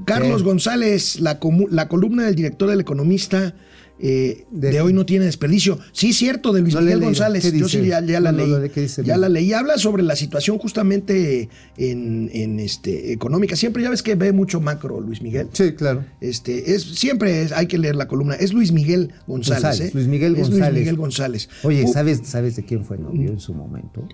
Carlos 0.06 0.40
Sí. 0.42 0.46
González, 0.46 1.20
la, 1.20 1.40
la 1.72 1.88
columna 1.88 2.26
del 2.26 2.36
director 2.36 2.70
del 2.70 2.80
Economista, 2.80 3.56
eh, 4.00 4.46
de, 4.52 4.70
De- 4.74 4.82
hoy 4.82 4.94
no 4.94 5.08
tiene 5.08 5.26
desperdicio. 5.26 5.80
Sí, 5.94 6.14
cierto, 6.14 6.54
de 6.54 6.62
Luis 6.62 6.76
No 6.76 6.82
Miguel. 6.82 7.00
González. 7.00 7.44
¿Qué 7.52 7.58
Yo 7.58 7.68
sí 7.68 7.84
ya, 7.88 8.06
ya 8.06 8.20
la 8.20 8.32
No, 8.32 8.46
no, 8.46 8.60
leí. 8.60 8.72
ya 9.04 9.18
la 9.18 9.28
leí. 9.30 9.52
Habla 9.54 9.80
sobre 9.80 10.04
la 10.04 10.16
situación 10.16 10.60
justamente 10.60 11.50
en, 11.78 12.30
en, 12.32 12.60
este, 12.60 13.12
económica. 13.12 13.56
Siempre 13.56 13.82
ya 13.82 13.90
ves 13.90 14.04
que 14.04 14.14
ve 14.14 14.32
mucho 14.32 14.62
macro 14.62 15.02
Luis 15.02 15.24
Miguel. 15.24 15.48
Sí, 15.54 15.72
claro. 15.72 16.06
Este, 16.22 16.76
es, 16.76 16.84
siempre 16.84 17.42
es- 17.42 17.52
hay 17.52 17.66
que 17.66 17.80
leer 17.80 17.96
la 17.96 18.08
columna. 18.08 18.36
Es 18.36 18.54
Luis 18.54 18.72
Miguel 18.72 19.12
González. 19.26 19.64
González, 19.64 19.90
¿eh? 19.90 19.92
Luis 19.96 20.06
Miguel 20.08 20.34
Es 20.34 20.38
Luis 20.42 20.50
González. 20.52 20.80
Miguel 20.82 20.96
González. 20.98 21.50
Oye, 21.64 21.84
Uh, 21.86 21.92
¿sabes, 21.92 22.22
¿sabes 22.26 22.56
de 22.56 22.64
quién 22.66 22.86
fue 22.86 23.00
novio 23.00 23.32
en 23.32 23.40
su 23.40 23.56
momento? 23.56 24.08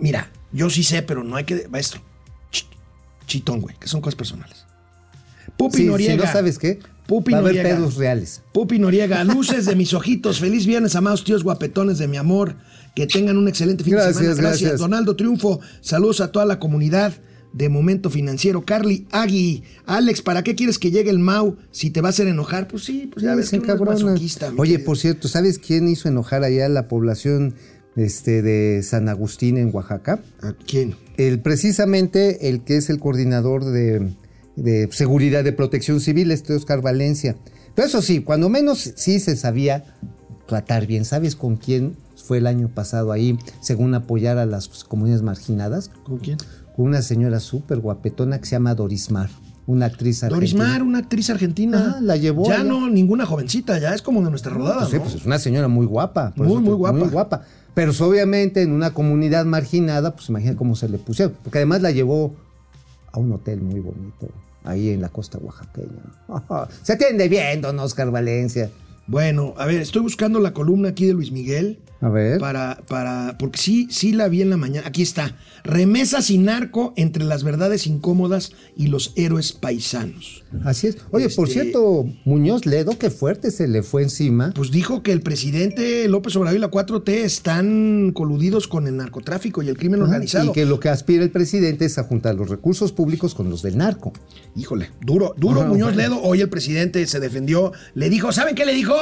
Mira, 0.00 0.30
yo 0.52 0.68
sí 0.70 0.82
sé, 0.82 1.02
pero 1.02 1.22
no 1.24 1.36
hay 1.36 1.44
que. 1.44 1.68
Maestro, 1.68 2.00
ch- 2.52 2.66
chitón, 3.26 3.60
güey, 3.60 3.76
que 3.78 3.88
son 3.88 4.00
cosas 4.00 4.16
personales. 4.16 4.64
Pupi 5.56 5.78
Sí, 5.78 5.84
Noriega. 5.84 6.12
si 6.14 6.18
no 6.26 6.32
sabes 6.32 6.58
qué, 6.58 6.78
Pupi 7.06 7.32
va 7.32 7.38
a 7.38 7.40
haber 7.40 7.56
Noriega. 7.56 7.76
pedos 7.76 7.96
reales. 7.96 8.42
Pupi 8.52 8.78
Noriega, 8.78 9.22
luces 9.24 9.66
de 9.66 9.76
mis 9.76 9.92
ojitos. 9.94 10.40
Feliz 10.40 10.66
viernes, 10.66 10.96
amados 10.96 11.24
tíos 11.24 11.44
guapetones 11.44 11.98
de 11.98 12.08
mi 12.08 12.16
amor. 12.16 12.56
Que 12.94 13.06
tengan 13.06 13.38
un 13.38 13.48
excelente 13.48 13.84
fin 13.84 13.94
Gracias, 13.94 14.16
de 14.18 14.22
semana. 14.24 14.40
Gracias. 14.42 14.60
gracias. 14.60 14.80
Donaldo 14.80 15.16
Triunfo, 15.16 15.60
saludos 15.80 16.20
a 16.20 16.30
toda 16.30 16.44
la 16.44 16.58
comunidad 16.58 17.14
de 17.54 17.68
Momento 17.68 18.10
Financiero. 18.10 18.64
Carly 18.64 19.06
Agui, 19.10 19.62
Alex, 19.86 20.20
¿para 20.22 20.42
qué 20.42 20.54
quieres 20.54 20.78
que 20.78 20.90
llegue 20.90 21.10
el 21.10 21.18
Mau 21.18 21.56
si 21.70 21.90
te 21.90 22.00
va 22.00 22.08
a 22.08 22.10
hacer 22.10 22.28
enojar? 22.28 22.68
Pues 22.68 22.84
sí, 22.84 23.08
pues 23.12 23.24
ya 23.24 23.32
Sí, 23.32 23.36
ves 23.38 23.50
que 23.50 23.60
mi 23.60 24.58
Oye, 24.58 24.78
por 24.78 24.98
cierto, 24.98 25.28
¿sabes 25.28 25.58
quién 25.58 25.88
hizo 25.88 26.08
enojar 26.08 26.44
allá 26.44 26.66
a 26.66 26.68
la 26.68 26.88
población 26.88 27.54
este, 27.96 28.42
de 28.42 28.82
San 28.82 29.08
Agustín 29.08 29.56
en 29.56 29.70
Oaxaca? 29.72 30.20
¿A 30.40 30.52
quién? 30.52 30.94
El, 31.16 31.40
precisamente 31.40 32.48
el 32.48 32.62
que 32.62 32.76
es 32.76 32.90
el 32.90 32.98
coordinador 32.98 33.64
de, 33.64 34.14
de 34.56 34.88
seguridad 34.90 35.44
de 35.44 35.52
protección 35.52 36.00
civil, 36.00 36.30
este 36.30 36.54
Oscar 36.54 36.80
Valencia. 36.80 37.36
Pero 37.74 37.88
eso 37.88 38.02
sí, 38.02 38.20
cuando 38.20 38.48
menos 38.48 38.92
sí 38.96 39.18
se 39.18 39.36
sabía 39.36 39.84
tratar 40.46 40.86
bien. 40.86 41.04
¿Sabes 41.04 41.36
con 41.36 41.56
quién 41.56 41.96
fue 42.16 42.38
el 42.38 42.46
año 42.46 42.68
pasado 42.68 43.12
ahí, 43.12 43.38
según 43.60 43.94
apoyar 43.94 44.38
a 44.38 44.46
las 44.46 44.68
comunidades 44.84 45.22
marginadas? 45.22 45.90
¿Con 46.04 46.18
quién? 46.18 46.38
Con 46.76 46.86
una 46.86 47.02
señora 47.02 47.40
súper 47.40 47.78
guapetona 47.78 48.38
que 48.38 48.46
se 48.46 48.52
llama 48.52 48.74
Dorismar, 48.74 49.30
una 49.66 49.86
actriz 49.86 50.22
argentina. 50.24 50.36
Dorismar, 50.36 50.82
una 50.82 50.98
actriz 50.98 51.30
argentina. 51.30 51.78
Ajá, 51.90 52.00
la 52.00 52.16
llevó 52.16 52.46
Ya 52.48 52.54
allá. 52.56 52.64
no, 52.64 52.88
ninguna 52.90 53.26
jovencita, 53.26 53.78
ya 53.78 53.94
es 53.94 54.02
como 54.02 54.22
de 54.22 54.30
nuestra 54.30 54.52
rodada, 54.52 54.80
Pues 54.80 54.90
sí, 54.90 54.98
pues 54.98 55.14
es 55.14 55.24
una 55.24 55.38
señora 55.38 55.68
muy 55.68 55.86
guapa. 55.86 56.32
Muy, 56.36 56.48
te- 56.48 56.54
muy 56.60 56.74
guapa. 56.74 56.98
Muy 56.98 57.08
guapa. 57.08 57.42
Pero 57.74 57.92
pues, 57.92 58.00
obviamente 58.00 58.62
en 58.62 58.72
una 58.72 58.90
comunidad 58.92 59.44
marginada, 59.44 60.14
pues 60.14 60.28
imagina 60.28 60.56
cómo 60.56 60.74
se 60.76 60.88
le 60.88 60.98
pusieron. 60.98 61.34
Porque 61.42 61.58
además 61.58 61.80
la 61.80 61.90
llevó 61.90 62.34
a 63.12 63.18
un 63.18 63.32
hotel 63.32 63.60
muy 63.62 63.80
bonito, 63.80 64.28
ahí 64.64 64.90
en 64.90 65.00
la 65.00 65.08
costa 65.10 65.38
oaxaqueña. 65.38 66.02
Se 66.82 66.94
atiende 66.94 67.28
bien, 67.28 67.60
don 67.62 67.78
Oscar 67.78 68.10
Valencia. 68.10 68.70
Bueno, 69.06 69.54
a 69.58 69.66
ver, 69.66 69.80
estoy 69.80 70.02
buscando 70.02 70.38
la 70.40 70.52
columna 70.52 70.90
aquí 70.90 71.06
de 71.06 71.12
Luis 71.14 71.32
Miguel. 71.32 71.78
A 72.00 72.08
ver. 72.08 72.40
Para, 72.40 72.82
para, 72.88 73.36
porque 73.38 73.60
sí, 73.60 73.86
sí 73.88 74.12
la 74.12 74.26
vi 74.28 74.42
en 74.42 74.50
la 74.50 74.56
mañana. 74.56 74.88
Aquí 74.88 75.02
está. 75.02 75.36
Remesas 75.62 76.30
y 76.30 76.38
narco 76.38 76.92
entre 76.96 77.22
las 77.24 77.44
verdades 77.44 77.86
incómodas 77.86 78.52
y 78.76 78.88
los 78.88 79.12
héroes 79.14 79.52
paisanos. 79.52 80.42
Así 80.64 80.88
es. 80.88 80.96
Oye, 81.12 81.28
por 81.30 81.46
Este- 81.48 81.60
cierto, 81.62 82.06
Muñoz 82.24 82.66
Ledo, 82.66 82.98
qué 82.98 83.08
fuerte 83.10 83.52
se 83.52 83.68
le 83.68 83.84
fue 83.84 84.02
encima. 84.02 84.52
Pues 84.54 84.72
dijo 84.72 85.04
que 85.04 85.12
el 85.12 85.20
presidente 85.20 86.08
López 86.08 86.34
Obrador 86.34 86.56
y 86.58 86.60
la 86.60 86.70
4T 86.72 87.08
están 87.22 88.10
coludidos 88.12 88.66
con 88.66 88.88
el 88.88 88.96
narcotráfico 88.96 89.62
y 89.62 89.68
el 89.68 89.76
crimen 89.78 90.00
Ajá, 90.02 90.10
organizado. 90.10 90.50
Y 90.50 90.52
que 90.52 90.64
lo 90.66 90.80
que 90.80 90.88
aspira 90.88 91.22
el 91.22 91.30
presidente 91.30 91.84
es 91.84 91.98
a 91.98 92.02
juntar 92.04 92.34
los 92.34 92.48
recursos 92.48 92.90
públicos 92.92 93.34
con 93.36 93.48
los 93.48 93.62
del 93.62 93.76
narco. 93.78 94.12
Híjole, 94.56 94.90
duro, 95.00 95.34
duro 95.36 95.60
Ajá, 95.60 95.68
Muñoz 95.68 95.94
bueno. 95.94 96.14
Ledo. 96.16 96.22
Hoy 96.22 96.40
el 96.40 96.48
presidente 96.48 97.06
se 97.06 97.20
defendió, 97.20 97.72
le 97.94 98.10
dijo, 98.10 98.32
¿saben 98.32 98.56
qué 98.56 98.64
le 98.64 98.74
dijo? 98.74 98.94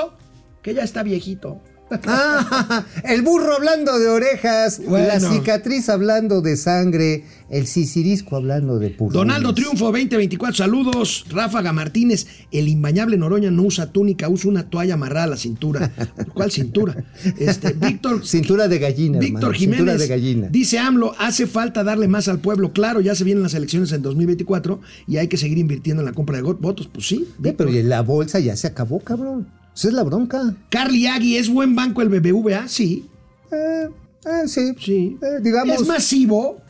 Que 0.63 0.75
ya 0.75 0.83
está 0.83 1.03
viejito. 1.03 1.61
Ah, 2.07 2.85
el 3.05 3.23
burro 3.23 3.53
hablando 3.57 3.99
de 3.99 4.07
orejas, 4.09 4.81
Bueno. 4.87 5.09
la 5.09 5.19
cicatriz 5.19 5.89
hablando 5.89 6.41
de 6.41 6.57
sangre, 6.57 7.25
el 7.49 7.67
sicirisco 7.67 8.37
hablando 8.37 8.79
de 8.79 8.91
purrunes. 8.91 9.15
Donaldo 9.15 9.53
Triunfo 9.55 9.87
2024, 9.87 10.55
saludos. 10.57 11.25
Ráfaga 11.31 11.73
Martínez, 11.73 12.29
el 12.53 12.69
imbañable 12.69 13.17
Noroña 13.17 13.51
no 13.51 13.65
usa 13.65 13.91
túnica, 13.91 14.29
usa 14.29 14.49
una 14.51 14.71
toalla 14.71 14.95
amarrada 14.95 15.25
a 15.25 15.29
la 15.31 15.37
cintura. 15.37 15.91
¿Cuál 16.33 16.53
cintura? 16.53 16.95
Este, 17.39 17.73
Víctor 17.81 18.25
Cintura 18.25 18.69
de 18.69 18.79
gallina, 18.79 19.19
Víctor 19.19 19.55
hermano, 19.55 19.59
cintura 19.59 19.79
Jiménez 19.79 20.01
de 20.01 20.07
gallina. 20.07 20.49
dice 20.49 20.79
AMLO, 20.79 21.15
hace 21.19 21.49
falta 21.49 21.83
darle 21.83 22.07
más 22.07 22.29
al 22.29 22.39
pueblo. 22.39 22.73
Claro, 22.73 23.01
ya 23.01 23.17
se 23.17 23.25
vienen 23.25 23.43
las 23.43 23.55
elecciones 23.55 23.91
en 23.91 24.03
2024 24.03 24.81
y 25.09 25.17
hay 25.17 25.27
que 25.27 25.37
seguir 25.37 25.59
invirtiendo 25.59 26.03
en 26.03 26.07
la 26.07 26.13
compra 26.13 26.37
de 26.37 26.43
votos. 26.43 26.89
Pues 26.93 27.09
sí. 27.09 27.25
Eh, 27.27 27.33
Víctor. 27.39 27.67
pero 27.73 27.89
la 27.89 28.03
bolsa 28.03 28.39
ya 28.39 28.55
se 28.55 28.69
acabó, 28.69 29.01
cabrón. 29.01 29.49
Esa 29.81 29.89
es 29.89 29.95
la 29.95 30.03
bronca. 30.03 30.55
Carly 30.69 31.07
Agui, 31.07 31.39
¿es 31.39 31.49
buen 31.49 31.75
banco 31.75 32.03
el 32.03 32.11
BBVA? 32.11 32.69
Sí, 32.69 33.09
Eh, 33.51 33.89
eh, 34.27 34.47
sí. 34.47 34.75
sí. 34.79 35.19
Eh, 35.23 35.41
digamos. 35.41 35.81
Es 35.81 35.87
masivo. 35.87 36.61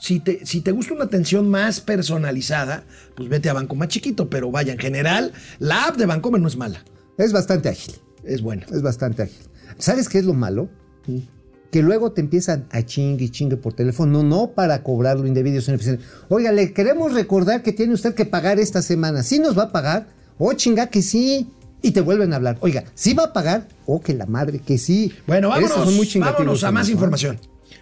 Si 0.00 0.18
te, 0.20 0.46
si 0.46 0.62
te 0.62 0.72
gusta 0.72 0.94
una 0.94 1.04
atención 1.04 1.50
más 1.50 1.82
personalizada, 1.82 2.84
pues 3.16 3.28
vete 3.28 3.50
a 3.50 3.52
banco 3.52 3.74
más 3.74 3.88
chiquito. 3.88 4.30
Pero 4.30 4.50
vaya, 4.50 4.72
en 4.72 4.78
general, 4.78 5.32
la 5.58 5.84
app 5.84 5.98
de 5.98 6.06
Bancomer 6.06 6.40
no 6.40 6.48
es 6.48 6.56
mala. 6.56 6.82
Es 7.18 7.34
bastante 7.34 7.68
ágil. 7.68 7.96
Es 8.22 8.40
buena. 8.40 8.64
Es 8.72 8.80
bastante 8.80 9.24
ágil. 9.24 9.42
¿Sabes 9.76 10.08
qué 10.08 10.16
es 10.16 10.24
lo 10.24 10.32
malo? 10.32 10.70
Que 11.70 11.82
luego 11.82 12.12
te 12.12 12.22
empiezan 12.22 12.66
a 12.70 12.80
chingue 12.82 13.26
y 13.26 13.28
chingue 13.28 13.58
por 13.58 13.74
teléfono, 13.74 14.22
no 14.22 14.52
para 14.52 14.82
cobrar 14.82 15.20
lo 15.20 15.26
indebido, 15.26 15.60
sino 15.60 15.76
que 15.76 15.84
dicen, 15.84 16.00
oiga, 16.30 16.50
le 16.50 16.72
queremos 16.72 17.12
recordar 17.12 17.62
que 17.62 17.74
tiene 17.74 17.92
usted 17.92 18.14
que 18.14 18.24
pagar 18.24 18.58
esta 18.58 18.80
semana. 18.80 19.22
¿Sí 19.22 19.38
nos 19.38 19.58
va 19.58 19.64
a 19.64 19.72
pagar? 19.72 20.06
Oh, 20.38 20.54
chinga, 20.54 20.86
que 20.86 21.02
sí. 21.02 21.50
Y 21.84 21.90
te 21.90 22.00
vuelven 22.00 22.32
a 22.32 22.36
hablar. 22.36 22.56
Oiga, 22.60 22.84
¿sí 22.94 23.12
va 23.12 23.24
a 23.24 23.32
pagar? 23.34 23.68
Oh, 23.84 24.00
que 24.00 24.14
la 24.14 24.24
madre, 24.24 24.58
que 24.58 24.78
sí. 24.78 25.12
Bueno, 25.26 25.50
vámonos, 25.50 25.92
muy 25.92 26.08
vámonos 26.18 26.64
a 26.64 26.72
más 26.72 26.88
¿eh? 26.88 26.92
información. 26.92 27.38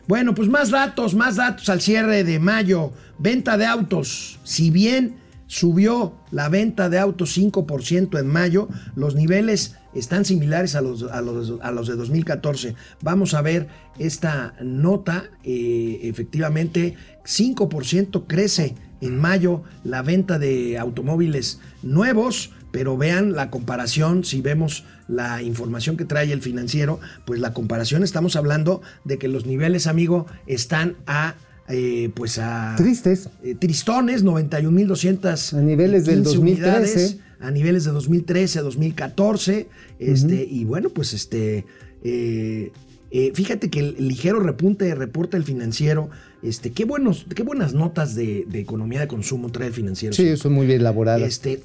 Bueno, 0.08 0.34
pues 0.34 0.48
más 0.48 0.70
datos, 0.70 1.14
más 1.14 1.36
datos 1.36 1.68
al 1.68 1.80
cierre 1.80 2.24
de 2.24 2.40
mayo. 2.40 2.90
Venta 3.20 3.56
de 3.56 3.64
autos. 3.64 4.40
Si 4.42 4.72
bien 4.72 5.18
subió 5.46 6.16
la 6.32 6.48
venta 6.48 6.88
de 6.88 6.98
autos 6.98 7.38
5% 7.38 8.18
en 8.18 8.26
mayo, 8.26 8.68
los 8.96 9.14
niveles 9.14 9.76
están 9.94 10.24
similares 10.24 10.74
a 10.74 10.80
los, 10.80 11.04
a 11.04 11.20
los, 11.20 11.60
a 11.62 11.70
los 11.70 11.86
de 11.86 11.94
2014. 11.94 12.74
Vamos 13.02 13.34
a 13.34 13.42
ver 13.42 13.68
esta 14.00 14.54
nota. 14.60 15.30
eh, 15.44 16.00
efectivamente, 16.02 16.96
5% 17.24 18.24
crece 18.26 18.74
en 19.00 19.20
mayo 19.20 19.62
la 19.84 20.02
venta 20.02 20.40
de 20.40 20.76
automóviles 20.78 21.60
nuevos, 21.82 22.50
pero 22.72 22.96
vean 22.96 23.32
la 23.32 23.50
comparación, 23.50 24.24
si 24.24 24.40
vemos 24.40 24.84
la 25.08 25.42
información 25.42 25.96
que 25.96 26.04
trae 26.04 26.32
el 26.32 26.40
financiero, 26.42 26.98
pues 27.24 27.38
la 27.38 27.52
comparación 27.52 28.02
estamos 28.02 28.34
hablando 28.34 28.82
de 29.04 29.18
que 29.18 29.28
los 29.28 29.46
niveles, 29.46 29.86
amigo, 29.86 30.26
están 30.46 30.96
a... 31.06 31.34
eh, 31.68 32.10
pues 32.14 32.38
a 32.38 32.74
Tristes. 32.76 33.28
eh, 33.44 33.54
tristones, 33.54 34.24
91.200 34.24 35.52
A 35.58 35.60
niveles 35.60 36.06
del 36.06 36.22
2013. 36.22 36.40
unidades, 36.40 37.16
a 37.40 37.50
niveles 37.50 37.84
de 37.84 37.92
2013, 37.92 38.60
2014, 38.60 39.68
este, 39.98 40.46
y 40.48 40.64
bueno, 40.64 40.88
pues 40.90 41.12
este, 41.12 41.64
eh, 42.04 42.72
eh, 43.10 43.32
fíjate 43.34 43.68
que 43.68 43.80
el 43.80 44.08
ligero 44.08 44.40
repunte 44.40 44.94
reporta 44.94 45.36
el 45.36 45.44
financiero, 45.44 46.08
este, 46.42 46.70
qué 46.70 46.84
buenos, 46.84 47.26
qué 47.34 47.42
buenas 47.42 47.74
notas 47.74 48.14
de, 48.14 48.44
de 48.48 48.58
economía 48.60 49.00
de 49.00 49.08
consumo 49.08 49.50
trae 49.50 49.68
el 49.68 49.74
financiero. 49.74 50.14
Sí, 50.14 50.36
son 50.36 50.52
muy 50.54 50.66
bien 50.66 50.80
elaboradas. 50.80 51.22
Este, 51.22 51.62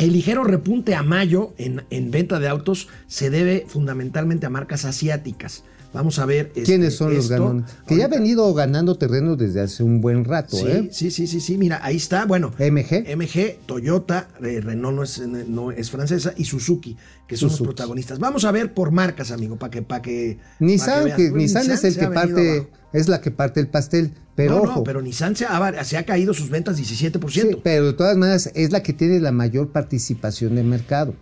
el 0.00 0.14
ligero 0.14 0.44
repunte 0.44 0.94
a 0.94 1.02
mayo 1.02 1.52
en, 1.58 1.84
en 1.90 2.10
venta 2.10 2.38
de 2.38 2.48
autos 2.48 2.88
se 3.06 3.28
debe 3.28 3.66
fundamentalmente 3.68 4.46
a 4.46 4.50
marcas 4.50 4.86
asiáticas. 4.86 5.62
Vamos 5.92 6.18
a 6.20 6.26
ver. 6.26 6.46
este, 6.48 6.62
¿Quiénes 6.62 6.96
son 6.96 7.14
los 7.14 7.28
ganones? 7.28 7.64
Que 7.86 7.96
ya 7.96 8.04
ha 8.04 8.08
venido 8.08 8.52
ganando 8.54 8.96
terreno 8.96 9.34
desde 9.34 9.60
hace 9.60 9.82
un 9.82 10.00
buen 10.00 10.24
rato, 10.24 10.56
Sí, 10.56 10.66
¿eh? 10.68 10.88
sí, 10.92 11.10
sí, 11.10 11.26
sí, 11.26 11.40
sí. 11.40 11.58
Mira, 11.58 11.80
ahí 11.82 11.96
está. 11.96 12.26
Bueno, 12.26 12.52
MG. 12.58 13.04
MG, 13.16 13.58
Toyota, 13.66 14.28
eh, 14.42 14.60
Renault 14.60 14.96
no 14.96 15.02
es, 15.02 15.18
no 15.48 15.72
es 15.72 15.90
francesa 15.90 16.32
y 16.36 16.44
Suzuki, 16.44 16.96
que 17.26 17.36
son 17.36 17.50
Suzuki. 17.50 17.64
los 17.66 17.74
protagonistas. 17.74 18.18
Vamos 18.20 18.44
a 18.44 18.52
ver 18.52 18.72
por 18.72 18.92
marcas, 18.92 19.32
amigo, 19.32 19.56
para 19.56 19.70
que, 19.72 19.82
para 19.82 20.00
que. 20.02 20.38
Nissan, 20.60 21.08
pa' 21.08 21.16
que. 21.16 21.30
Pues 21.30 21.42
Nissan 21.42 21.70
es 21.70 21.82
el 21.82 21.96
que 21.96 22.06
parte, 22.06 22.50
abajo. 22.58 22.70
es 22.92 23.08
la 23.08 23.20
que 23.20 23.30
parte 23.32 23.58
el 23.60 23.66
pastel. 23.68 24.12
Pero 24.36 24.54
no, 24.56 24.62
ojo, 24.62 24.78
no, 24.78 24.84
pero 24.84 25.02
Nissan 25.02 25.34
se 25.34 25.44
ha, 25.44 25.84
se 25.84 25.96
ha 25.98 26.06
caído 26.06 26.32
sus 26.34 26.50
ventas 26.50 26.78
17%. 26.80 27.28
sí, 27.30 27.56
pero 27.64 27.86
de 27.86 27.92
todas 27.94 28.16
maneras 28.16 28.50
es 28.54 28.70
la 28.70 28.82
que 28.82 28.92
tiene 28.92 29.18
la 29.18 29.32
mayor 29.32 29.70
participación 29.72 30.54
de 30.54 30.62
mercado. 30.62 31.14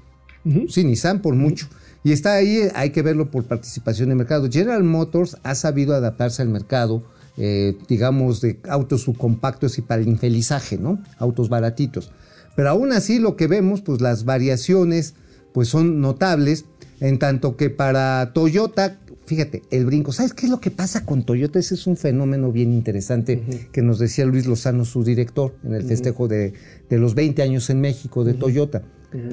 Sí, 0.68 0.84
Nissan 0.84 1.20
por 1.22 1.34
mucho. 1.34 1.66
Y 2.04 2.12
está 2.12 2.34
ahí, 2.34 2.68
hay 2.74 2.90
que 2.90 3.02
verlo 3.02 3.30
por 3.30 3.44
participación 3.44 4.08
de 4.08 4.14
mercado. 4.14 4.48
General 4.50 4.82
Motors 4.84 5.36
ha 5.42 5.54
sabido 5.54 5.94
adaptarse 5.94 6.42
al 6.42 6.48
mercado, 6.48 7.02
eh, 7.36 7.76
digamos, 7.88 8.40
de 8.40 8.60
autos 8.68 9.02
subcompactos 9.02 9.78
y 9.78 9.82
para 9.82 10.02
el 10.02 10.08
infelizaje, 10.08 10.78
¿no? 10.78 11.02
Autos 11.18 11.48
baratitos. 11.48 12.10
Pero 12.56 12.70
aún 12.70 12.92
así 12.92 13.18
lo 13.18 13.36
que 13.36 13.46
vemos, 13.46 13.82
pues 13.82 14.00
las 14.00 14.24
variaciones, 14.24 15.14
pues 15.52 15.68
son 15.68 16.00
notables, 16.00 16.64
en 17.00 17.18
tanto 17.18 17.56
que 17.56 17.70
para 17.70 18.32
Toyota, 18.32 18.98
fíjate, 19.26 19.62
el 19.70 19.84
brinco. 19.84 20.12
¿Sabes 20.12 20.34
qué 20.34 20.46
es 20.46 20.50
lo 20.50 20.60
que 20.60 20.70
pasa 20.70 21.04
con 21.04 21.24
Toyota? 21.24 21.58
Ese 21.58 21.74
es 21.74 21.86
un 21.86 21.96
fenómeno 21.96 22.50
bien 22.50 22.72
interesante 22.72 23.68
que 23.70 23.82
nos 23.82 23.98
decía 23.98 24.24
Luis 24.24 24.46
Lozano, 24.46 24.84
su 24.84 25.04
director, 25.04 25.54
en 25.64 25.74
el 25.74 25.84
festejo 25.84 26.26
de, 26.26 26.54
de 26.88 26.98
los 26.98 27.14
20 27.14 27.42
años 27.42 27.70
en 27.70 27.80
México 27.80 28.24
de 28.24 28.34
Toyota. 28.34 28.82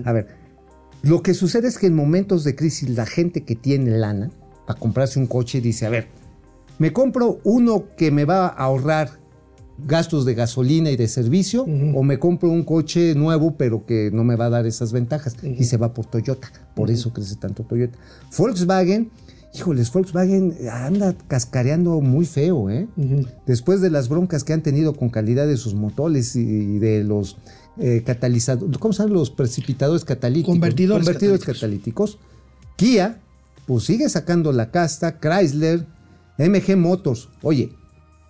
A 0.03 0.11
ver, 0.11 0.44
Lo 1.03 1.21
que 1.21 1.33
sucede 1.33 1.67
es 1.67 1.77
que 1.77 1.87
en 1.87 1.95
momentos 1.95 2.43
de 2.43 2.55
crisis 2.55 2.89
la 2.89 3.05
gente 3.05 3.43
que 3.43 3.55
tiene 3.55 3.97
lana 3.97 4.31
para 4.65 4.79
comprarse 4.79 5.19
un 5.19 5.27
coche 5.27 5.61
dice, 5.61 5.85
a 5.85 5.89
ver, 5.89 6.07
me 6.79 6.91
compro 6.91 7.39
uno 7.43 7.85
que 7.95 8.11
me 8.11 8.25
va 8.25 8.47
a 8.47 8.49
ahorrar 8.49 9.11
gastos 9.77 10.25
de 10.25 10.33
gasolina 10.35 10.89
y 10.89 10.95
de 10.95 11.07
servicio 11.07 11.63
o 11.63 12.03
me 12.03 12.17
compro 12.17 12.49
un 12.49 12.63
coche 12.63 13.13
nuevo 13.13 13.55
pero 13.57 13.85
que 13.85 14.09
no 14.13 14.23
me 14.23 14.35
va 14.35 14.45
a 14.45 14.49
dar 14.49 14.65
esas 14.65 14.93
ventajas 14.93 15.35
y 15.43 15.63
se 15.65 15.77
va 15.77 15.93
por 15.93 16.05
Toyota. 16.05 16.49
Por 16.75 16.89
eso 16.89 17.13
crece 17.13 17.35
tanto 17.35 17.63
Toyota. 17.63 17.97
Volkswagen, 18.37 19.11
híjoles, 19.53 19.91
Volkswagen 19.91 20.55
anda 20.71 21.15
cascareando 21.27 22.01
muy 22.01 22.25
feo, 22.25 22.69
¿eh? 22.69 22.87
Después 23.45 23.81
de 23.81 23.89
las 23.89 24.09
broncas 24.09 24.43
que 24.43 24.53
han 24.53 24.63
tenido 24.63 24.93
con 24.93 25.09
calidad 25.09 25.47
de 25.47 25.57
sus 25.57 25.75
motores 25.75 26.35
y 26.35 26.79
de 26.79 27.03
los 27.03 27.37
eh, 27.77 28.03
catalizadores, 28.05 28.77
¿cómo 28.77 28.93
se 28.93 29.03
llaman 29.03 29.13
los 29.17 29.31
precipitadores 29.31 30.05
catalíticos? 30.05 30.53
Convertidores 30.53 31.43
catalíticos. 31.43 32.17
Kia, 32.75 33.21
pues 33.65 33.83
sigue 33.83 34.09
sacando 34.09 34.51
la 34.51 34.71
casta, 34.71 35.19
Chrysler, 35.19 35.85
MG 36.37 36.77
Motors. 36.77 37.29
Oye, 37.41 37.71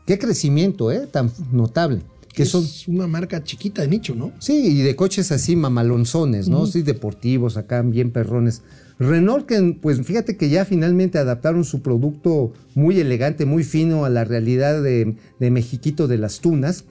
qué 0.06 0.18
crecimiento, 0.18 0.92
¿eh? 0.92 1.08
Tan 1.12 1.32
notable. 1.52 2.02
Que 2.34 2.44
es 2.44 2.50
son, 2.50 2.66
una 2.88 3.08
marca 3.08 3.44
chiquita 3.44 3.82
de 3.82 3.88
nicho, 3.88 4.14
¿no? 4.14 4.34
sí, 4.40 4.58
y 4.68 4.82
de 4.82 4.96
coches 4.96 5.32
así 5.32 5.56
mamalonzones, 5.56 6.50
¿no? 6.50 6.66
Sí, 6.66 6.82
deportivos, 6.82 7.56
acá 7.56 7.82
bien 7.82 8.12
perrones. 8.12 8.62
Renault, 9.00 9.46
que 9.46 9.78
pues 9.82 10.02
fíjate 10.02 10.36
que 10.36 10.50
ya 10.50 10.66
finalmente 10.66 11.18
adaptaron 11.18 11.64
su 11.64 11.82
producto 11.82 12.52
muy 12.74 13.00
elegante, 13.00 13.46
muy 13.46 13.64
fino 13.64 14.04
a 14.04 14.10
la 14.10 14.26
realidad 14.26 14.82
de, 14.82 15.16
de 15.40 15.52
Mexiquito 15.52 16.08
de 16.08 16.18
las 16.18 16.40
Tunas. 16.40 16.86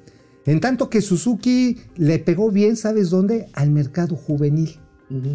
En 0.46 0.60
tanto 0.60 0.90
que 0.90 1.00
Suzuki 1.00 1.78
le 1.96 2.18
pegó 2.18 2.50
bien, 2.50 2.76
¿sabes 2.76 3.10
dónde? 3.10 3.48
Al 3.54 3.70
mercado 3.70 4.16
juvenil. 4.16 4.78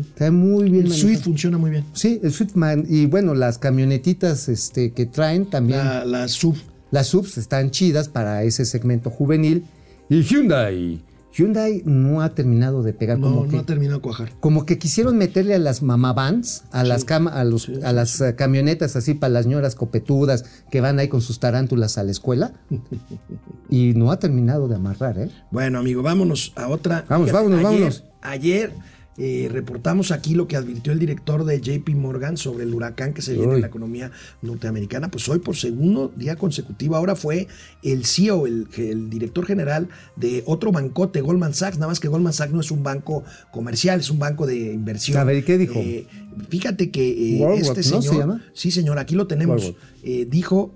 Está 0.02 0.32
muy 0.32 0.66
bien 0.66 0.84
El 0.84 0.90
manejado. 0.90 1.10
Swift 1.10 1.24
funciona 1.24 1.58
muy 1.58 1.72
bien. 1.72 1.86
Sí, 1.94 2.20
el 2.24 2.32
Swiftman. 2.32 2.86
Y 2.88 3.06
bueno, 3.06 3.34
las 3.34 3.58
camionetitas 3.58 4.50
este, 4.50 4.92
que 4.92 5.06
traen 5.06 5.50
también. 5.50 5.80
La, 5.80 6.06
la 6.06 6.28
sub. 6.28 6.56
Las 6.92 7.08
subs 7.08 7.38
están 7.38 7.72
chidas 7.72 8.10
para 8.10 8.44
ese 8.44 8.66
segmento 8.66 9.10
juvenil. 9.10 9.66
Y 10.10 10.22
Hyundai. 10.22 11.04
Hyundai 11.32 11.84
no 11.86 12.22
ha 12.22 12.30
terminado 12.34 12.82
de 12.84 12.94
pegar 12.94 13.20
No, 13.20 13.28
como 13.28 13.44
no 13.46 13.50
que. 13.50 13.58
ha 13.58 13.64
terminado 13.64 14.00
de 14.00 14.02
cuajar. 14.02 14.32
Como 14.40 14.66
que 14.66 14.80
quisieron 14.80 15.18
meterle 15.18 15.56
a 15.56 15.60
las 15.60 15.82
mamavans, 15.82 16.64
a 16.72 16.84
las 16.84 17.06
cama, 17.06 17.32
a, 17.32 17.44
los, 17.44 17.70
a 17.84 17.94
las 17.94 18.20
eh, 18.22 18.36
camionetas 18.36 18.96
así 18.96 19.14
para 19.14 19.32
las 19.32 19.46
ñoras 19.46 19.76
copetudas 19.76 20.46
que 20.72 20.82
van 20.82 21.00
ahí 21.00 21.08
con 21.08 21.22
sus 21.22 21.40
tarántulas 21.40 21.98
a 21.98 22.04
la 22.04 22.12
escuela. 22.12 22.54
y 23.70 23.94
no 23.94 24.12
ha 24.12 24.20
terminado 24.20 24.68
de 24.68 24.76
amarrar, 24.76 25.20
¿eh? 25.20 25.30
Bueno, 25.52 25.80
amigo, 25.80 26.02
vámonos 26.02 26.54
a 26.56 26.68
otra. 26.68 27.06
Vamos, 27.08 27.32
vámonos, 27.32 27.60
ayer, 27.60 27.72
vámonos. 27.72 28.04
Ayer 28.22 28.74
eh, 29.22 29.50
reportamos 29.52 30.12
aquí 30.12 30.34
lo 30.34 30.48
que 30.48 30.56
advirtió 30.56 30.94
el 30.94 31.00
director 31.00 31.44
de 31.44 31.60
JP 31.60 31.90
Morgan 31.90 32.38
sobre 32.38 32.64
el 32.64 32.74
huracán 32.74 33.14
que 33.14 33.22
se 33.22 33.34
viene 33.34 33.50
Uy. 33.50 33.56
en 33.56 33.62
la 33.62 33.68
economía 33.68 34.12
norteamericana. 34.42 35.12
Pues 35.12 35.28
hoy, 35.28 35.40
por 35.40 35.58
segundo 35.58 36.10
día 36.16 36.38
consecutivo, 36.38 36.96
ahora 36.96 37.18
fue 37.18 37.48
el 37.84 38.06
CEO, 38.06 38.48
el, 38.48 38.68
el 38.78 39.10
director 39.10 39.46
general 39.46 39.90
de 40.16 40.42
otro 40.46 40.72
bancote, 40.72 41.20
Goldman 41.20 41.54
Sachs. 41.54 41.78
Nada 41.78 41.90
más 41.90 42.00
que 42.00 42.08
Goldman 42.08 42.32
Sachs 42.32 42.54
no 42.54 42.62
es 42.62 42.72
un 42.72 42.82
banco 42.82 43.26
comercial, 43.52 44.00
es 44.00 44.10
un 44.10 44.20
banco 44.20 44.48
de 44.48 44.72
inversión. 44.72 45.18
A 45.18 45.26
ver, 45.26 45.36
¿y 45.36 45.44
qué 45.44 45.58
dijo? 45.58 45.80
Eh, 45.80 46.08
fíjate 46.48 46.90
que 46.90 47.10
eh, 47.42 47.58
este 47.60 47.78
¿no 47.78 47.84
señor. 47.84 48.04
se 48.04 48.18
llama? 48.18 48.46
Sí, 48.54 48.72
señor, 48.72 49.00
aquí 49.00 49.16
lo 49.16 49.28
tenemos. 49.28 49.74
Dijo 50.02 50.74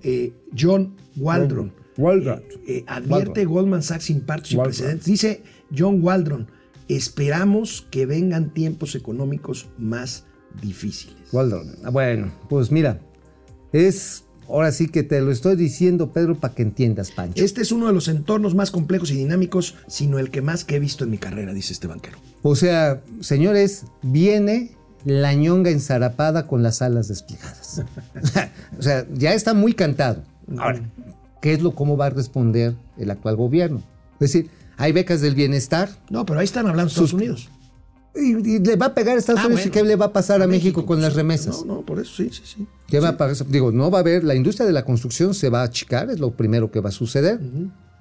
John 0.54 0.96
Waldron. 1.16 1.72
Waldron. 1.96 2.42
Advierte 2.88 3.46
Waldron. 3.46 3.54
Goldman 3.54 3.82
Sachs 3.82 4.04
sin 4.04 4.18
y 4.18 4.20
Waldron. 4.28 4.64
precedentes. 4.64 5.06
Dice 5.06 5.42
John 5.76 6.00
Waldron, 6.02 6.46
esperamos 6.88 7.86
que 7.90 8.06
vengan 8.06 8.52
tiempos 8.52 8.94
económicos 8.94 9.68
más 9.78 10.24
difíciles. 10.60 11.16
Ah, 11.84 11.90
Bueno, 11.90 12.32
pues 12.48 12.70
mira, 12.70 13.00
es. 13.72 14.24
Ahora 14.46 14.72
sí 14.72 14.88
que 14.88 15.02
te 15.02 15.22
lo 15.22 15.32
estoy 15.32 15.56
diciendo, 15.56 16.12
Pedro, 16.12 16.34
para 16.34 16.54
que 16.54 16.60
entiendas, 16.60 17.10
Pancho. 17.10 17.42
Este 17.42 17.62
es 17.62 17.72
uno 17.72 17.86
de 17.86 17.94
los 17.94 18.08
entornos 18.08 18.54
más 18.54 18.70
complejos 18.70 19.10
y 19.10 19.14
dinámicos, 19.14 19.74
sino 19.86 20.18
el 20.18 20.30
que 20.30 20.42
más 20.42 20.66
que 20.66 20.76
he 20.76 20.78
visto 20.78 21.04
en 21.04 21.10
mi 21.10 21.16
carrera, 21.16 21.54
dice 21.54 21.72
este 21.72 21.86
banquero. 21.86 22.18
O 22.42 22.54
sea, 22.54 23.02
señores, 23.20 23.86
viene 24.02 24.72
la 25.06 25.32
ñonga 25.32 25.70
ensarapada 25.70 26.46
con 26.46 26.62
las 26.62 26.82
alas 26.82 27.08
desplegadas. 27.08 27.84
o 28.78 28.82
sea, 28.82 29.06
ya 29.14 29.32
está 29.32 29.54
muy 29.54 29.72
cantado. 29.72 30.22
Ahora, 30.58 30.82
¿qué 31.40 31.54
es 31.54 31.62
lo 31.62 31.74
cómo 31.74 31.96
va 31.96 32.06
a 32.06 32.10
responder 32.10 32.74
el 32.98 33.10
actual 33.10 33.36
gobierno? 33.36 33.82
Es 34.14 34.32
decir, 34.32 34.50
hay 34.76 34.92
becas 34.92 35.20
del 35.20 35.34
bienestar 35.34 35.88
No, 36.10 36.24
pero 36.26 36.40
ahí 36.40 36.44
están 36.44 36.66
hablando 36.66 36.88
Estados 36.88 37.10
Sus- 37.10 37.20
Unidos. 37.20 37.48
y, 38.14 38.36
y 38.56 38.58
le 38.60 38.76
va 38.76 38.86
a 38.86 38.94
pegar 38.94 39.16
a 39.16 39.18
Estados 39.18 39.40
Ah, 39.42 39.46
Unidos 39.46 39.62
bueno. 39.64 39.70
y 39.70 39.80
qué 39.82 39.88
le 39.88 39.96
va 39.96 40.06
a 40.06 40.12
pasar 40.12 40.40
a, 40.42 40.46
México, 40.46 40.86
con 40.86 41.00
las 41.00 41.14
remesas. 41.14 41.64
No, 41.66 41.76
no, 41.76 41.80
por 41.82 41.98
eso 42.00 42.14
sí, 42.16 42.30
sí, 42.32 42.42
sí. 42.44 42.66
¿Qué 42.86 43.00
va 43.00 43.08
a 43.10 43.16
pasar? 43.16 43.46
Digo, 43.48 43.72
no 43.72 43.90
va 43.90 43.98
a 43.98 44.00
haber, 44.02 44.24
la 44.24 44.34
industria 44.34 44.66
de 44.66 44.72
la 44.72 44.84
construcción 44.84 45.34
se 45.34 45.48
va 45.48 45.60
a 45.60 45.64
achicar, 45.64 46.10
es 46.10 46.20
lo 46.20 46.30
primero 46.32 46.70
que 46.70 46.80
va 46.80 46.90
a 46.90 46.92
suceder. 46.92 47.40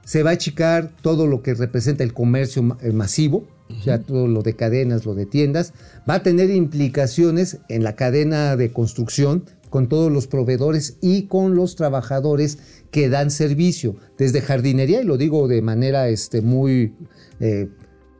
Se 0.05 0.21
va 0.21 0.31
a 0.31 0.33
achicar 0.33 0.91
todo 1.01 1.27
lo 1.27 1.41
que 1.41 1.53
representa 1.53 2.03
el 2.03 2.13
comercio 2.13 2.77
eh, 2.81 2.91
masivo, 2.91 3.47
o 3.69 3.81
sea, 3.83 4.01
todo 4.03 4.27
lo 4.27 4.41
de 4.43 4.53
cadenas, 4.55 5.05
lo 5.05 5.15
de 5.15 5.25
tiendas. 5.25 5.73
Va 6.07 6.15
a 6.15 6.23
tener 6.23 6.49
implicaciones 6.51 7.59
en 7.69 7.83
la 7.83 7.95
cadena 7.95 8.55
de 8.57 8.71
construcción 8.73 9.45
con 9.69 9.87
todos 9.87 10.11
los 10.11 10.27
proveedores 10.27 10.97
y 11.01 11.23
con 11.23 11.55
los 11.55 11.75
trabajadores 11.75 12.59
que 12.93 13.09
dan 13.09 13.31
servicio, 13.31 13.97
desde 14.17 14.39
jardinería, 14.39 15.01
y 15.01 15.03
lo 15.03 15.17
digo 15.17 15.49
de 15.49 15.61
manera 15.61 16.07
este, 16.07 16.41
muy 16.41 16.95
eh, 17.41 17.67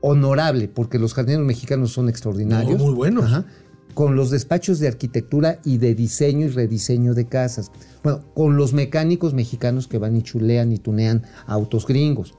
honorable, 0.02 0.68
porque 0.68 1.00
los 1.00 1.14
jardineros 1.14 1.46
mexicanos 1.46 1.94
son 1.94 2.10
extraordinarios. 2.10 2.78
No, 2.78 2.86
muy 2.86 2.94
buenos. 2.94 3.24
Ajá 3.24 3.46
con 3.94 4.16
los 4.16 4.32
despachos 4.32 4.80
de 4.80 4.88
arquitectura 4.88 5.60
y 5.64 5.78
de 5.78 5.96
diseño 5.96 6.48
y 6.48 6.50
rediseño 6.50 7.14
de 7.14 7.28
casas. 7.28 7.72
Bueno, 8.04 8.24
con 8.34 8.58
los 8.58 8.74
mecánicos 8.74 9.34
mexicanos 9.34 9.88
que 9.88 9.98
van 9.98 10.16
y 10.16 10.24
chulean 10.24 10.72
y 10.72 10.78
tunean 10.78 11.24
autos 11.46 11.86
gringos. 11.86 12.34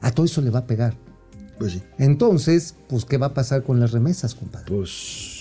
A 0.00 0.12
todo 0.12 0.26
eso 0.26 0.40
le 0.40 0.50
va 0.50 0.60
a 0.60 0.66
pegar. 0.66 0.94
Pues 1.58 1.72
sí. 1.72 1.82
Entonces, 1.98 2.76
pues, 2.88 3.04
¿qué 3.04 3.18
va 3.18 3.26
a 3.26 3.34
pasar 3.34 3.64
con 3.64 3.80
las 3.80 3.90
remesas, 3.90 4.34
compadre? 4.34 4.66
Pues 4.68 5.37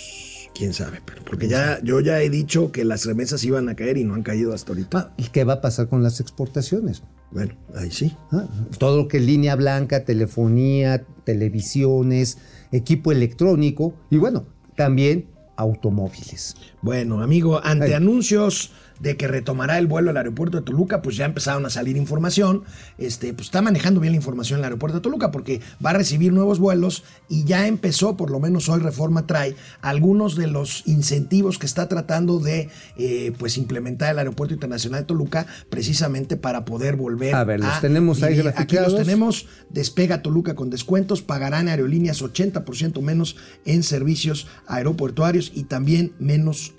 quién 0.58 0.74
sabe, 0.74 1.02
pero 1.06 1.22
porque 1.24 1.48
ya 1.48 1.80
yo 1.84 2.00
ya 2.00 2.22
he 2.22 2.30
dicho 2.30 2.72
que 2.72 2.84
las 2.84 3.06
remesas 3.06 3.44
iban 3.44 3.70
a 3.70 3.76
caer 3.76 3.98
y 3.98 4.04
no 4.04 4.16
han 4.16 4.24
caído 4.24 4.54
hasta 4.54 4.72
ahorita. 4.72 4.98
Ah, 4.98 5.14
¿Y 5.18 5.26
qué 5.26 5.44
va 5.44 5.54
a 5.54 5.62
pasar 5.62 5.88
con 5.88 6.02
las 6.02 6.20
exportaciones? 6.20 7.04
Bueno, 7.32 7.54
ahí 7.76 7.92
sí. 7.92 8.16
Ah, 8.32 8.48
todo 8.80 8.98
lo 8.98 9.08
que 9.08 9.18
es 9.18 9.24
línea 9.24 9.56
blanca, 9.56 10.04
telefonía, 10.04 11.06
televisiones, 11.24 12.40
equipo 12.72 13.12
electrónico 13.12 13.94
y 14.10 14.18
bueno, 14.18 14.48
también 14.76 15.30
automóviles. 15.58 16.56
Bueno, 16.82 17.22
amigo, 17.22 17.64
ante 17.64 17.94
anuncios 17.94 18.72
de 19.00 19.18
que 19.18 19.28
retomará 19.28 19.78
el 19.78 19.88
vuelo 19.88 20.10
al 20.10 20.18
aeropuerto 20.18 20.58
de 20.58 20.64
Toluca, 20.64 21.02
pues 21.02 21.16
ya 21.16 21.26
empezaron 21.26 21.66
a 21.66 21.70
salir 21.70 21.98
información. 21.98 22.64
Este, 22.98 23.34
pues 23.34 23.48
está 23.48 23.62
manejando 23.62 24.00
bien 24.00 24.14
la 24.14 24.18
información 24.18 24.60
el 24.60 24.64
aeropuerto 24.66 24.98
de 24.98 25.02
Toluca 25.02 25.32
porque 25.32 25.62
va 25.84 25.92
a 25.92 25.94
recibir 25.94 26.34
nuevos 26.34 26.60
vuelos 26.60 27.04
y 27.30 27.44
ya 27.46 27.68
empezó, 27.68 28.18
por 28.18 28.32
lo 28.32 28.40
menos 28.40 28.70
hoy 28.70 28.80
Reforma 28.80 29.28
trae 29.28 29.56
algunos 29.82 30.36
de 30.36 30.48
los 30.48 30.84
incentivos 30.88 31.58
que 31.58 31.66
está 31.66 31.88
tratando 31.88 32.40
de 32.40 32.70
eh, 32.98 33.34
pues 33.38 33.58
implementar 33.58 34.12
el 34.12 34.20
aeropuerto 34.20 34.54
internacional 34.54 35.02
de 35.02 35.08
Toluca 35.08 35.48
precisamente 35.70 36.38
para 36.38 36.66
poder 36.66 36.96
volver 36.96 37.36
A 37.36 37.44
ver, 37.44 37.60
los 37.60 37.82
tenemos 37.82 38.24
ahí 38.24 38.36
vivir. 38.36 38.48
Aquí 38.50 38.76
los 38.76 38.86
graficados. 38.86 38.96
tenemos. 38.96 39.48
Despega 39.70 40.22
Toluca 40.22 40.56
con 40.56 40.70
descuentos, 40.70 41.22
pagarán 41.22 41.68
aerolíneas 41.68 42.22
80% 42.22 43.02
menos 43.02 43.36
en 43.66 43.84
servicios 43.84 44.48
aeroportuarios 44.68 45.52
y 45.54 45.64
también 45.64 46.14
menos 46.20 46.74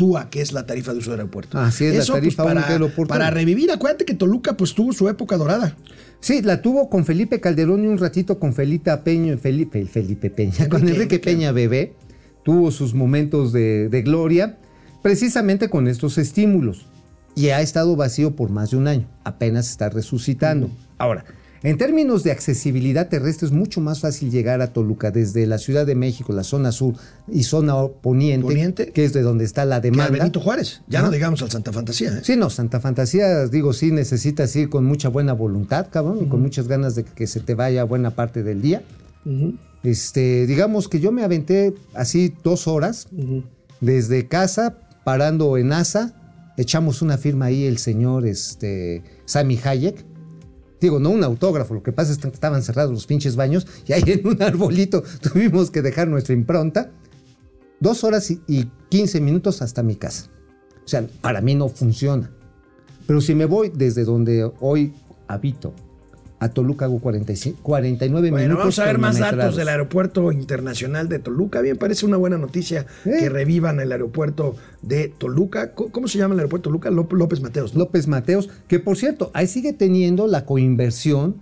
TUA, 0.00 0.30
que 0.30 0.40
es 0.40 0.54
la 0.54 0.64
tarifa 0.64 0.94
de 0.94 0.98
uso 1.00 1.10
del 1.10 1.20
aeropuerto. 1.20 1.58
Así 1.58 1.84
es, 1.84 1.92
la 1.92 1.98
pues, 1.98 2.08
tarifa 2.08 2.42
para, 2.42 2.66
aeroportuaria. 2.66 3.26
para 3.26 3.30
revivir, 3.30 3.70
acuérdate 3.70 4.06
que 4.06 4.14
Toluca 4.14 4.56
pues 4.56 4.74
tuvo 4.74 4.94
su 4.94 5.10
época 5.10 5.36
dorada. 5.36 5.76
Sí, 6.20 6.40
la 6.40 6.62
tuvo 6.62 6.88
con 6.88 7.04
Felipe 7.04 7.38
Calderón 7.38 7.84
y 7.84 7.86
un 7.86 7.98
ratito 7.98 8.38
con 8.38 8.54
Felipe 8.54 8.96
Peña, 8.96 9.36
Felipe, 9.36 9.84
Felipe 9.84 10.30
Peña, 10.30 10.70
con 10.70 10.88
Enrique. 10.88 11.18
Peña 11.18 11.52
Bebé. 11.52 11.92
Tuvo 12.42 12.70
sus 12.70 12.94
momentos 12.94 13.52
de, 13.52 13.90
de 13.90 14.00
gloria, 14.00 14.56
precisamente 15.02 15.68
con 15.68 15.86
estos 15.86 16.16
estímulos. 16.16 16.86
Y 17.36 17.48
ha 17.48 17.60
estado 17.60 17.94
vacío 17.94 18.34
por 18.34 18.48
más 18.48 18.70
de 18.70 18.78
un 18.78 18.88
año. 18.88 19.06
Apenas 19.22 19.68
está 19.68 19.90
resucitando. 19.90 20.70
Ahora, 20.96 21.26
en 21.62 21.76
términos 21.76 22.22
de 22.22 22.30
accesibilidad 22.30 23.08
terrestre, 23.08 23.46
es 23.46 23.52
mucho 23.52 23.80
más 23.80 24.00
fácil 24.00 24.30
llegar 24.30 24.62
a 24.62 24.72
Toluca 24.72 25.10
desde 25.10 25.46
la 25.46 25.58
Ciudad 25.58 25.84
de 25.84 25.94
México, 25.94 26.32
la 26.32 26.42
zona 26.42 26.72
sur 26.72 26.94
y 27.28 27.42
zona 27.42 27.74
poniente, 28.00 28.46
Poniente. 28.46 28.92
que 28.92 29.04
es 29.04 29.12
de 29.12 29.20
donde 29.20 29.44
está 29.44 29.66
la 29.66 29.80
Que 29.80 29.88
a 29.88 29.90
demanda. 29.90 30.18
Benito 30.18 30.40
Juárez. 30.40 30.80
Ya 30.88 31.02
no 31.02 31.10
digamos 31.10 31.42
al 31.42 31.50
Santa 31.50 31.72
Fantasía. 31.72 32.18
¿eh? 32.18 32.20
Sí, 32.22 32.36
no, 32.36 32.48
Santa 32.48 32.80
Fantasía, 32.80 33.46
digo, 33.46 33.74
sí 33.74 33.92
necesitas 33.92 34.56
ir 34.56 34.70
con 34.70 34.86
mucha 34.86 35.10
buena 35.10 35.34
voluntad, 35.34 35.88
cabrón, 35.90 36.20
y 36.22 36.26
con 36.28 36.40
muchas 36.40 36.66
ganas 36.66 36.94
de 36.94 37.04
que 37.04 37.26
se 37.26 37.40
te 37.40 37.54
vaya 37.54 37.84
buena 37.84 38.10
parte 38.12 38.42
del 38.42 38.62
día. 38.62 38.82
Este, 39.82 40.46
digamos 40.46 40.88
que 40.88 41.00
yo 41.00 41.12
me 41.12 41.24
aventé 41.24 41.74
así 41.94 42.34
dos 42.42 42.68
horas 42.68 43.08
desde 43.80 44.28
casa, 44.28 44.76
parando 45.04 45.58
en 45.58 45.68
NASA, 45.68 46.14
echamos 46.56 47.02
una 47.02 47.18
firma 47.18 47.46
ahí 47.46 47.64
el 47.64 47.78
señor 47.78 48.26
este, 48.26 49.02
Sammy 49.26 49.58
Hayek. 49.62 50.09
Digo, 50.80 50.98
no 50.98 51.10
un 51.10 51.22
autógrafo, 51.24 51.74
lo 51.74 51.82
que 51.82 51.92
pasa 51.92 52.12
es 52.12 52.18
que 52.18 52.28
estaban 52.28 52.62
cerrados 52.62 52.92
los 52.92 53.06
pinches 53.06 53.36
baños 53.36 53.66
y 53.86 53.92
ahí 53.92 54.02
en 54.06 54.26
un 54.26 54.42
arbolito 54.42 55.02
tuvimos 55.20 55.70
que 55.70 55.82
dejar 55.82 56.08
nuestra 56.08 56.34
impronta. 56.34 56.90
dos 57.80 58.04
horas 58.04 58.30
y, 58.30 58.40
y 58.46 58.70
15 58.88 59.20
minutos 59.20 59.62
hasta 59.62 59.82
mi 59.82 59.96
casa. 59.96 60.30
O 60.84 60.88
sea, 60.88 61.06
para 61.20 61.40
mí 61.40 61.54
no 61.54 61.68
funciona. 61.68 62.30
Pero 63.06 63.20
si 63.20 63.34
me 63.34 63.44
voy 63.44 63.70
desde 63.74 64.04
donde 64.04 64.50
hoy 64.60 64.94
habito 65.28 65.74
a 66.40 66.48
Toluca 66.48 66.86
hago 66.86 66.98
45, 67.00 67.60
49 67.62 68.30
Bueno, 68.30 68.42
minutos. 68.44 68.58
vamos 68.58 68.78
a 68.80 68.84
ver 68.86 68.98
más 68.98 69.18
datos 69.18 69.56
del 69.56 69.68
aeropuerto 69.68 70.32
internacional 70.32 71.08
de 71.08 71.18
Toluca. 71.18 71.60
Bien, 71.60 71.76
parece 71.76 72.06
una 72.06 72.16
buena 72.16 72.38
noticia 72.38 72.86
Eh. 73.04 73.16
que 73.20 73.28
revivan 73.28 73.78
el 73.78 73.92
aeropuerto 73.92 74.56
de 74.82 75.08
Toluca. 75.08 75.74
¿Cómo 75.74 76.08
se 76.08 76.18
llama 76.18 76.34
el 76.34 76.40
aeropuerto 76.40 76.70
de 76.70 76.72
Toluca? 76.72 76.90
Ló- 76.90 77.06
López 77.12 77.40
Mateos. 77.42 77.74
¿no? 77.74 77.80
López 77.80 78.08
Mateos, 78.08 78.48
que 78.68 78.80
por 78.80 78.96
cierto, 78.96 79.30
ahí 79.34 79.46
sigue 79.46 79.72
teniendo 79.74 80.26
la 80.26 80.44
coinversión 80.46 81.36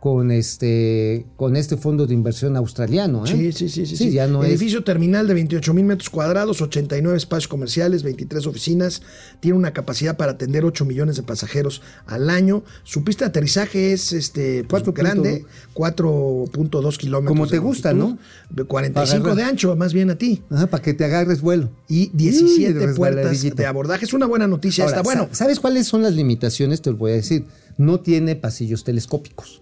con 0.00 0.30
este, 0.30 1.26
con 1.36 1.56
este 1.56 1.76
fondo 1.76 2.06
de 2.06 2.14
inversión 2.14 2.56
australiano. 2.56 3.26
¿eh? 3.26 3.30
Sí, 3.30 3.52
sí, 3.52 3.68
sí, 3.68 3.84
sí. 3.84 3.96
Sí, 3.96 4.10
ya 4.12 4.26
no 4.26 4.42
es. 4.42 4.48
Edificio 4.48 4.82
terminal 4.82 5.26
de 5.28 5.34
28 5.34 5.74
mil 5.74 5.84
metros 5.84 6.08
cuadrados, 6.08 6.62
89 6.62 7.18
espacios 7.18 7.48
comerciales, 7.48 8.02
23 8.02 8.46
oficinas. 8.46 9.02
Tiene 9.40 9.58
una 9.58 9.72
capacidad 9.74 10.16
para 10.16 10.32
atender 10.32 10.64
8 10.64 10.86
millones 10.86 11.16
de 11.16 11.22
pasajeros 11.22 11.82
al 12.06 12.30
año. 12.30 12.62
Su 12.82 13.04
pista 13.04 13.26
de 13.26 13.28
aterrizaje 13.28 13.92
es 13.92 14.14
este, 14.14 14.64
pues, 14.64 14.82
Cuatro 14.82 14.94
grande, 14.94 15.44
punto 15.74 16.80
4.2 16.80 16.96
kilómetros. 16.96 17.28
Como 17.36 17.46
te 17.46 17.58
gusta, 17.58 17.92
¿no? 17.92 18.16
de 18.48 18.64
45 18.64 19.22
Para 19.22 19.34
de 19.34 19.42
ancho, 19.42 19.76
más 19.76 19.92
bien 19.92 20.08
a 20.08 20.16
ti. 20.16 20.42
Ajá, 20.48 20.66
para 20.66 20.82
que 20.82 20.94
te 20.94 21.04
agarres 21.04 21.42
vuelo. 21.42 21.68
Y 21.88 22.04
Sí, 22.06 22.10
17 22.14 22.72
puertas 22.72 22.96
resbaladillito. 22.96 23.56
de 23.56 23.66
abordaje. 23.66 24.06
Es 24.06 24.14
una 24.14 24.24
buena 24.26 24.46
noticia 24.46 24.84
Ahora, 24.84 24.96
esta. 24.96 25.02
Bueno, 25.02 25.28
sa- 25.30 25.34
¿sabes 25.44 25.60
cuáles 25.60 25.86
son 25.86 26.00
las 26.00 26.14
limitaciones? 26.14 26.80
Te 26.80 26.90
lo 26.90 26.96
voy 26.96 27.12
a 27.12 27.16
decir. 27.16 27.44
No 27.76 28.00
tiene 28.00 28.34
pasillos 28.34 28.82
telescópicos. 28.84 29.60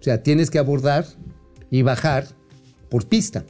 O 0.00 0.02
sea, 0.02 0.22
tienes 0.22 0.50
que 0.50 0.58
abordar 0.58 1.06
y 1.70 1.82
bajar 1.82 2.26
por 2.88 3.06
pista. 3.06 3.44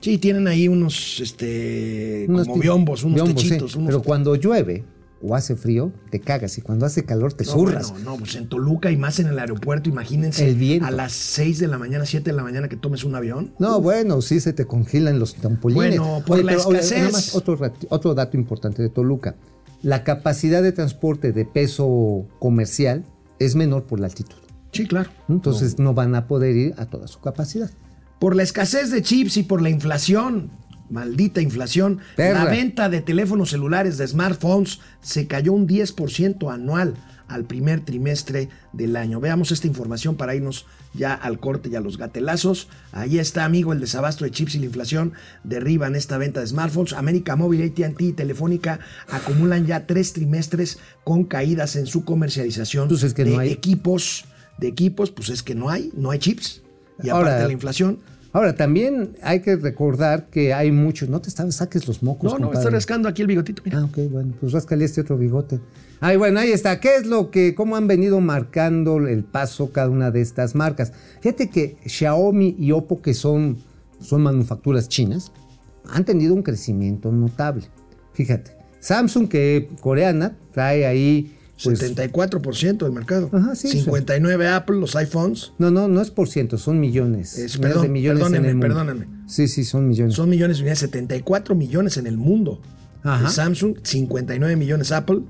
sí, 0.00 0.18
tienen 0.18 0.48
ahí 0.48 0.66
unos, 0.66 1.20
este, 1.20 2.26
Unos 2.28 2.48
como 2.48 2.60
biombos, 2.60 3.04
unos 3.04 3.14
biombos, 3.14 3.42
techitos. 3.42 3.76
unos- 3.76 3.86
Pero 3.86 4.02
cuando 4.02 4.34
llueve 4.34 4.84
o 5.22 5.36
hace 5.36 5.54
frío, 5.54 5.92
te 6.10 6.18
cagas. 6.18 6.58
Y 6.58 6.60
cuando 6.62 6.84
hace 6.86 7.04
calor, 7.04 7.32
te 7.34 7.44
No, 7.44 7.52
zurras. 7.52 7.92
bueno, 7.92 8.10
no, 8.10 8.16
pues 8.16 8.34
en 8.34 8.48
Toluca 8.48 8.90
y 8.90 8.96
más 8.96 9.20
en 9.20 9.28
el 9.28 9.38
aeropuerto, 9.38 9.88
imagínense 9.88 10.48
El 10.48 10.56
viento. 10.56 10.86
a 10.86 10.90
las 10.90 11.12
6 11.12 11.60
de 11.60 11.68
la 11.68 11.78
mañana, 11.78 12.04
7 12.04 12.30
de 12.32 12.36
la 12.36 12.42
mañana 12.42 12.68
que 12.68 12.76
tomes 12.76 13.04
un 13.04 13.14
avión. 13.14 13.54
No, 13.60 13.80
bueno, 13.80 14.20
sí 14.22 14.40
se 14.40 14.52
te 14.52 14.66
congelan 14.66 15.20
los 15.20 15.36
tampolines. 15.36 16.00
Bueno, 16.00 16.24
por 16.26 16.38
la 16.44 16.50
pero, 16.52 16.64
oye, 16.66 16.78
escasez. 16.80 16.98
nada 16.98 17.12
más 17.12 17.36
otro, 17.36 17.54
rat- 17.56 17.86
otro 17.88 18.14
dato 18.14 18.36
importante 18.36 18.82
de 18.82 18.88
Toluca. 18.88 19.36
La 19.82 20.02
capacidad 20.02 20.62
de 20.64 20.72
transporte 20.72 21.30
de 21.32 21.44
peso 21.44 22.26
comercial 22.40 23.04
es 23.38 23.54
menor 23.54 23.84
por 23.84 24.00
la 24.00 24.06
altitud. 24.08 24.34
Sí, 24.72 24.86
claro. 24.86 25.10
Entonces 25.28 25.78
no 25.78 25.94
van 25.94 26.14
a 26.14 26.26
poder 26.26 26.56
ir 26.56 26.74
a 26.78 26.86
toda 26.86 27.06
su 27.06 27.20
capacidad. 27.20 27.70
Por 28.18 28.34
la 28.36 28.42
escasez 28.42 28.90
de 28.90 29.02
chips 29.02 29.36
y 29.36 29.42
por 29.42 29.60
la 29.62 29.68
inflación, 29.70 30.50
maldita 30.90 31.40
inflación, 31.40 31.98
Perra. 32.16 32.44
la 32.44 32.50
venta 32.50 32.88
de 32.88 33.00
teléfonos 33.02 33.50
celulares, 33.50 33.98
de 33.98 34.06
smartphones, 34.06 34.80
se 35.00 35.26
cayó 35.26 35.52
un 35.52 35.66
10% 35.68 36.52
anual 36.52 36.94
al 37.28 37.44
primer 37.44 37.80
trimestre 37.80 38.48
del 38.74 38.94
año. 38.96 39.18
Veamos 39.18 39.52
esta 39.52 39.66
información 39.66 40.16
para 40.16 40.34
irnos 40.34 40.66
ya 40.94 41.14
al 41.14 41.38
corte 41.40 41.70
y 41.70 41.76
a 41.76 41.80
los 41.80 41.96
gatelazos. 41.96 42.68
Ahí 42.92 43.18
está, 43.18 43.44
amigo, 43.46 43.72
el 43.72 43.80
desabasto 43.80 44.24
de 44.24 44.30
chips 44.30 44.54
y 44.54 44.58
la 44.58 44.66
inflación 44.66 45.12
derriban 45.42 45.96
esta 45.96 46.18
venta 46.18 46.40
de 46.40 46.46
smartphones. 46.46 46.92
América 46.92 47.34
Móvil, 47.36 47.62
AT&T 47.62 48.04
y 48.04 48.12
Telefónica 48.12 48.80
acumulan 49.10 49.66
ya 49.66 49.86
tres 49.86 50.12
trimestres 50.12 50.78
con 51.04 51.24
caídas 51.24 51.74
en 51.76 51.86
su 51.86 52.04
comercialización 52.04 52.88
es 52.92 53.14
que 53.14 53.24
de 53.24 53.30
no 53.32 53.38
hay- 53.40 53.50
equipos. 53.50 54.26
De 54.58 54.68
equipos, 54.68 55.10
pues 55.10 55.28
es 55.30 55.42
que 55.42 55.54
no 55.54 55.68
hay, 55.70 55.90
no 55.96 56.10
hay 56.10 56.18
chips. 56.18 56.62
Y 57.02 57.08
Ahora- 57.08 57.28
aparte 57.28 57.42
de 57.42 57.46
la 57.48 57.52
inflación, 57.52 57.98
Ahora, 58.34 58.54
también 58.54 59.14
hay 59.22 59.40
que 59.40 59.56
recordar 59.56 60.30
que 60.30 60.54
hay 60.54 60.72
muchos. 60.72 61.10
No 61.10 61.20
te 61.20 61.28
estás, 61.28 61.54
saques 61.54 61.86
los 61.86 62.02
mocos. 62.02 62.24
No, 62.24 62.30
no, 62.30 62.36
me 62.38 62.44
compadre. 62.44 62.60
estoy 62.60 62.72
rascando 62.72 63.06
aquí 63.08 63.20
el 63.20 63.28
bigotito. 63.28 63.60
Mira. 63.62 63.80
Ah, 63.80 63.84
ok, 63.84 63.98
bueno, 64.10 64.32
pues 64.40 64.52
ráscale 64.52 64.86
este 64.86 65.02
otro 65.02 65.18
bigote. 65.18 65.60
Ay, 66.00 66.16
bueno, 66.16 66.40
ahí 66.40 66.50
está. 66.50 66.80
¿Qué 66.80 66.96
es 66.96 67.06
lo 67.06 67.30
que, 67.30 67.54
cómo 67.54 67.76
han 67.76 67.86
venido 67.86 68.20
marcando 68.22 68.96
el 69.06 69.22
paso 69.22 69.70
cada 69.70 69.90
una 69.90 70.10
de 70.10 70.22
estas 70.22 70.54
marcas? 70.54 70.94
Fíjate 71.20 71.50
que 71.50 71.76
Xiaomi 71.84 72.56
y 72.58 72.72
Oppo, 72.72 73.02
que 73.02 73.12
son, 73.12 73.58
son 74.00 74.22
manufacturas 74.22 74.88
chinas, 74.88 75.30
han 75.90 76.06
tenido 76.06 76.32
un 76.32 76.42
crecimiento 76.42 77.12
notable. 77.12 77.66
Fíjate, 78.14 78.52
Samsung, 78.80 79.28
que 79.28 79.68
coreana, 79.82 80.38
trae 80.52 80.86
ahí. 80.86 81.36
Pues, 81.62 81.80
74% 81.80 82.78
del 82.84 82.92
mercado. 82.92 83.30
Ajá, 83.32 83.54
sí, 83.54 83.68
59 83.68 84.48
Apple, 84.48 84.78
los 84.80 84.96
iPhones. 84.96 85.52
no, 85.58 85.70
no, 85.70 85.86
no 85.88 86.00
es 86.00 86.10
por 86.10 86.28
ciento, 86.28 86.58
son 86.58 86.80
millones. 86.80 87.38
Es- 87.38 87.58
perdón, 87.58 87.82
de 87.82 87.88
millones 87.88 88.18
en 88.26 88.32
perdónenme, 88.32 88.48
el 88.48 88.54
mundo. 88.56 88.68
perdónenme. 88.74 89.06
Sí, 89.28 89.48
sí, 89.48 89.64
son 89.64 89.88
millones. 89.88 90.14
Son 90.14 90.28
millones 90.28 90.56
de 90.56 90.62
unidades, 90.62 90.80
74 90.80 91.54
millones 91.54 91.96
en 91.98 92.06
el 92.06 92.16
mundo. 92.16 92.60
Ajá. 93.04 93.28
Samsung, 93.28 93.76
59 93.82 94.56
millones 94.56 94.92
Apple 94.92 95.20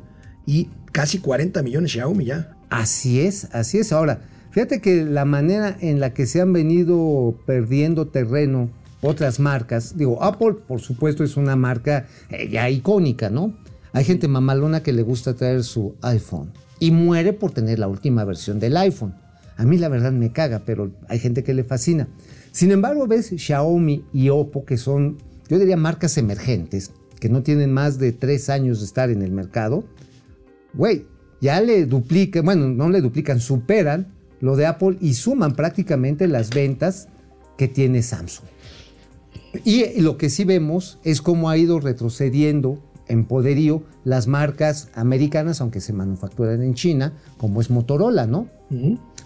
y 0.47 0.69
casi 0.93 1.19
40 1.19 1.63
millones 1.63 1.93
Xiaomi 1.93 2.25
ya. 2.27 2.57
Así 2.71 3.21
es, 3.21 3.49
así 3.53 3.79
es. 3.79 3.93
Ahora, 3.93 4.23
fíjate 4.51 4.81
que 4.81 5.05
la 5.05 5.25
manera 5.25 5.77
en 5.81 6.01
la 6.01 6.15
que 6.15 6.27
se 6.27 6.41
han 6.41 6.53
venido 6.53 7.39
perdiendo 7.47 8.09
terreno 8.09 8.71
otras 9.01 9.41
marcas, 9.41 9.97
digo, 9.99 10.23
Apple 10.23 10.55
por 10.69 10.81
supuesto 10.81 11.25
es 11.25 11.37
una 11.37 11.57
marca 11.57 12.07
eh, 12.31 12.49
ya 12.51 12.71
icónica, 12.71 13.31
¿no? 13.31 13.57
Hay 13.93 14.05
gente 14.05 14.27
mamalona 14.27 14.83
que 14.83 14.93
le 14.93 15.03
gusta 15.03 15.35
traer 15.35 15.65
su 15.65 15.97
iPhone 16.01 16.53
y 16.79 16.91
muere 16.91 17.33
por 17.33 17.53
tener 17.53 17.79
la 17.79 17.89
última 17.89 18.25
versión 18.25 18.59
del 18.59 18.77
iPhone. 18.77 19.15
A 19.57 19.65
mí 19.65 19.77
la 19.77 19.89
verdad 19.89 20.13
me 20.13 20.33
caga, 20.33 20.63
pero 20.65 20.93
hay 21.09 21.19
gente 21.19 21.45
que 21.45 21.53
le 21.53 21.63
fascina. 21.63 22.09
Sin 22.53 22.71
embargo, 22.71 23.07
ves 23.07 23.33
Xiaomi 23.37 24.05
y 24.13 24.31
Oppo, 24.31 24.65
que 24.65 24.79
son, 24.79 25.19
yo 25.49 25.59
diría, 25.59 25.77
marcas 25.77 26.17
emergentes, 26.17 26.91
que 27.21 27.29
no 27.29 27.43
tienen 27.43 27.73
más 27.73 27.99
de 27.99 28.13
tres 28.13 28.49
años 28.49 28.81
de 28.81 28.87
estar 28.87 29.11
en 29.11 29.23
el 29.23 29.31
mercado, 29.31 29.85
güey, 30.75 31.07
ya 31.41 31.61
le 31.61 31.87
duplican, 31.87 32.45
bueno, 32.45 32.69
no 32.69 32.89
le 32.89 33.01
duplican, 33.01 33.41
superan 33.41 34.09
lo 34.41 34.57
de 34.57 34.67
Apple 34.67 34.97
y 35.01 35.15
suman 35.15 35.55
prácticamente 35.55 36.27
las 36.29 36.51
ventas 36.51 37.09
que 37.59 37.69
tiene 37.69 38.03
Samsung. 38.03 38.47
Y 39.65 40.01
lo 40.01 40.17
que 40.17 40.31
sí 40.31 40.45
vemos 40.45 40.99
es 41.05 41.21
cómo 41.21 41.51
ha 41.51 41.57
ido 41.59 41.79
retrocediendo 41.79 42.83
en 43.09 43.25
poderío 43.25 43.83
las 44.05 44.27
marcas 44.27 44.89
americanas, 44.95 45.61
aunque 45.61 45.81
se 45.81 45.93
manufacturan 45.93 46.63
en 46.63 46.75
China, 46.75 47.13
como 47.39 47.61
es 47.61 47.71
Motorola, 47.71 48.27
¿no? 48.27 48.49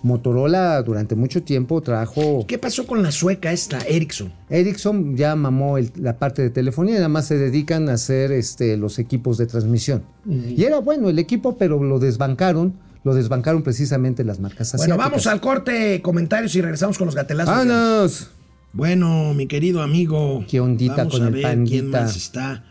Motorola 0.02 0.82
durante 0.82 1.14
mucho 1.14 1.42
tiempo 1.42 1.80
trajo... 1.80 2.44
¿Qué 2.46 2.58
pasó 2.58 2.86
con 2.86 3.02
la 3.02 3.10
sueca 3.10 3.52
esta, 3.52 3.78
Ericsson? 3.78 4.32
Ericsson 4.50 5.16
ya 5.16 5.34
mamó 5.36 5.78
el- 5.78 5.92
la 5.96 6.18
parte 6.18 6.42
de 6.42 6.50
telefonía 6.50 6.94
y 6.94 6.96
nada 6.98 7.08
más 7.08 7.26
se 7.26 7.38
dedican 7.38 7.88
a 7.88 7.94
hacer 7.94 8.30
este, 8.32 8.76
los 8.76 8.98
equipos 8.98 9.38
de 9.38 9.46
transmisión. 9.46 10.02
Y 10.28 10.62
era 10.64 10.80
bueno 10.80 11.08
el 11.08 11.18
equipo, 11.18 11.56
pero 11.56 11.82
lo 11.82 11.98
desbancaron, 11.98 12.74
lo 13.04 13.14
desbancaron 13.14 13.62
precisamente 13.62 14.22
las 14.24 14.38
marcas 14.40 14.72
Bueno, 14.72 14.94
asiáticas. 14.94 15.10
vamos 15.10 15.26
al 15.26 15.40
corte, 15.40 16.02
comentarios 16.02 16.54
y 16.56 16.60
regresamos 16.60 16.98
con 16.98 17.06
los 17.06 17.14
gatelazos. 17.14 17.54
¡Vámonos! 17.54 18.30
Bueno, 18.72 19.32
mi 19.32 19.46
querido 19.46 19.80
amigo. 19.80 20.44
¿Qué 20.48 20.60
ondita 20.60 20.96
vamos 20.96 21.14
con 21.14 21.22
a 21.22 21.28
el 21.28 21.32
ver 21.34 21.42
pandita? 21.42 21.70
quién 21.70 21.90
más 21.90 22.16
está 22.16 22.64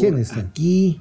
¿Quién 0.00 0.18
está? 0.18 0.40
aquí. 0.40 1.00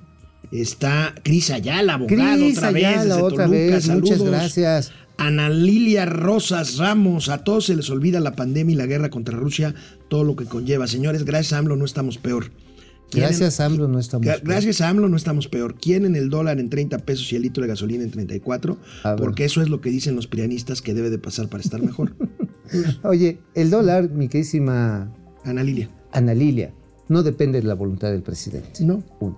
Está 0.51 1.15
Cris 1.23 1.49
Ayala, 1.51 1.95
abogado, 1.95 2.37
Cris 2.37 2.57
otra 2.57 2.71
vez. 2.71 2.85
Ayala, 2.85 3.03
desde 3.03 3.21
otra 3.21 3.45
Toluca. 3.45 3.57
vez, 3.59 3.89
muchas 3.89 4.21
gracias. 4.23 4.91
Ana 5.17 5.49
Lilia 5.49 6.05
Rosas 6.05 6.77
Ramos, 6.77 7.29
a 7.29 7.43
todos 7.43 7.65
se 7.67 7.75
les 7.75 7.89
olvida 7.89 8.19
la 8.19 8.35
pandemia 8.35 8.73
y 8.73 8.77
la 8.77 8.85
guerra 8.85 9.09
contra 9.09 9.37
Rusia, 9.37 9.73
todo 10.09 10.23
lo 10.23 10.35
que 10.35 10.45
conlleva. 10.45 10.87
Señores, 10.87 11.23
gracias 11.23 11.53
a 11.53 11.59
AMLO 11.59 11.75
no 11.75 11.85
estamos 11.85 12.17
peor. 12.17 12.51
¿Quién 13.09 13.25
Gracias 13.25 13.59
en- 13.59 13.65
AMLO 13.67 13.87
no 13.87 13.99
estamos 13.99 14.25
peor. 14.25 14.41
Gracias 14.43 14.81
a 14.81 14.89
AMLO 14.89 15.07
no 15.07 15.15
estamos 15.17 15.47
peor. 15.47 15.75
¿Quién 15.79 16.05
en 16.05 16.15
el 16.15 16.29
dólar 16.29 16.59
en 16.59 16.69
30 16.69 16.97
pesos 16.99 17.31
y 17.31 17.35
el 17.35 17.43
litro 17.43 17.61
de 17.61 17.67
gasolina 17.69 18.03
en 18.03 18.09
34? 18.11 18.77
A 19.03 19.11
ver. 19.11 19.19
Porque 19.19 19.45
eso 19.45 19.61
es 19.61 19.69
lo 19.69 19.81
que 19.81 19.91
dicen 19.91 20.15
los 20.15 20.25
prianistas 20.27 20.81
que 20.81 20.93
debe 20.95 21.09
de 21.11 21.19
pasar 21.19 21.47
para 21.47 21.61
estar 21.63 21.81
mejor. 21.81 22.15
Oye, 23.03 23.39
el 23.53 23.69
dólar, 23.69 24.09
mi 24.09 24.27
queridísima 24.29 25.11
Ana 25.45 25.63
Lilia. 25.63 25.89
Ana 26.11 26.33
Lilia, 26.33 26.73
no 27.09 27.23
depende 27.23 27.61
de 27.61 27.67
la 27.67 27.73
voluntad 27.75 28.11
del 28.11 28.21
presidente. 28.23 28.83
No. 28.83 29.03
Uno. 29.19 29.37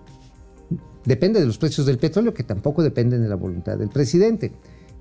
Depende 1.06 1.40
de 1.40 1.46
los 1.46 1.58
precios 1.58 1.86
del 1.86 1.98
petróleo, 1.98 2.34
que 2.34 2.44
tampoco 2.44 2.82
dependen 2.82 3.22
de 3.22 3.30
la 3.30 3.36
voluntad 3.36 3.78
del 3.78 3.90
presidente. 3.90 4.52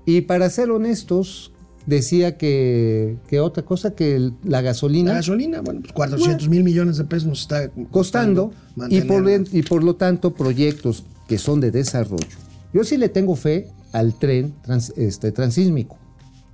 Y 0.05 0.21
para 0.21 0.49
ser 0.51 0.69
honestos, 0.69 1.51
decía 1.87 2.37
que, 2.37 3.17
que 3.27 3.39
otra 3.39 3.63
cosa, 3.65 3.95
que 3.95 4.31
la 4.43 4.61
gasolina 4.61 5.11
La 5.11 5.17
gasolina, 5.17 5.61
bueno, 5.61 5.81
pues 5.81 5.93
400 5.93 6.47
mil 6.47 6.63
millones 6.63 6.97
de 6.97 7.05
pesos 7.05 7.27
nos 7.27 7.41
está 7.41 7.69
costando 7.91 8.51
y 8.89 9.01
por, 9.01 9.23
mantenerla. 9.23 9.47
y 9.59 9.63
por 9.63 9.83
lo 9.83 9.95
tanto 9.95 10.33
proyectos 10.35 11.03
que 11.27 11.37
son 11.39 11.59
de 11.59 11.71
desarrollo. 11.71 12.27
Yo 12.73 12.83
sí 12.83 12.97
le 12.97 13.09
tengo 13.09 13.35
fe 13.35 13.67
al 13.91 14.13
tren 14.13 14.53
trans- 14.61 14.93
este, 14.97 15.31
transísmico. 15.31 15.97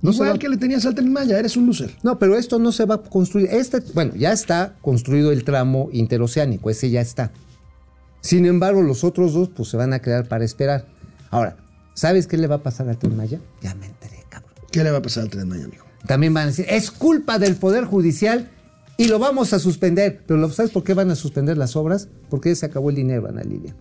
No 0.02 0.10
Igual 0.10 0.38
que 0.40 0.48
le 0.48 0.56
tenías 0.56 0.84
al 0.84 0.96
Tren 0.96 1.12
Maya, 1.12 1.38
eres 1.38 1.56
un 1.56 1.66
loser. 1.66 1.94
No, 2.02 2.18
pero 2.18 2.36
esto 2.36 2.58
no 2.58 2.72
se 2.72 2.84
va 2.84 2.96
a 2.96 3.02
construir. 3.02 3.48
Este, 3.52 3.80
bueno, 3.94 4.14
ya 4.16 4.32
está 4.32 4.74
construido 4.82 5.30
el 5.30 5.44
tramo 5.44 5.88
interoceánico, 5.92 6.70
ese 6.70 6.90
ya 6.90 7.00
está. 7.00 7.30
Sin 8.20 8.44
embargo, 8.46 8.82
los 8.82 9.04
otros 9.04 9.32
dos 9.32 9.48
pues 9.48 9.68
se 9.68 9.76
van 9.76 9.92
a 9.92 10.00
quedar 10.00 10.26
para 10.26 10.44
esperar. 10.44 10.86
Ahora, 11.30 11.56
¿sabes 11.94 12.26
qué 12.26 12.36
le 12.36 12.48
va 12.48 12.56
a 12.56 12.62
pasar 12.62 12.88
al 12.88 12.98
Tren 12.98 13.16
Maya? 13.16 13.40
Ya 13.62 13.76
me 13.76 13.86
enteré, 13.86 14.24
cabrón. 14.28 14.52
¿Qué 14.72 14.82
le 14.82 14.90
va 14.90 14.98
a 14.98 15.02
pasar 15.02 15.22
al 15.22 15.30
Tren 15.30 15.48
Maya, 15.48 15.64
amigo? 15.64 15.84
También 16.06 16.34
van 16.34 16.44
a 16.44 16.46
decir, 16.46 16.66
es 16.68 16.90
culpa 16.90 17.38
del 17.38 17.54
Poder 17.54 17.84
Judicial 17.84 18.50
y 18.96 19.06
lo 19.06 19.20
vamos 19.20 19.52
a 19.52 19.60
suspender. 19.60 20.22
Pero 20.26 20.50
¿sabes 20.50 20.72
por 20.72 20.82
qué 20.82 20.94
van 20.94 21.10
a 21.10 21.14
suspender 21.14 21.56
las 21.56 21.76
obras? 21.76 22.08
Porque 22.28 22.48
ya 22.48 22.56
se 22.56 22.66
acabó 22.66 22.90
el 22.90 22.96
dinero, 22.96 23.28
Ana 23.28 23.42
Lilia. 23.42 23.74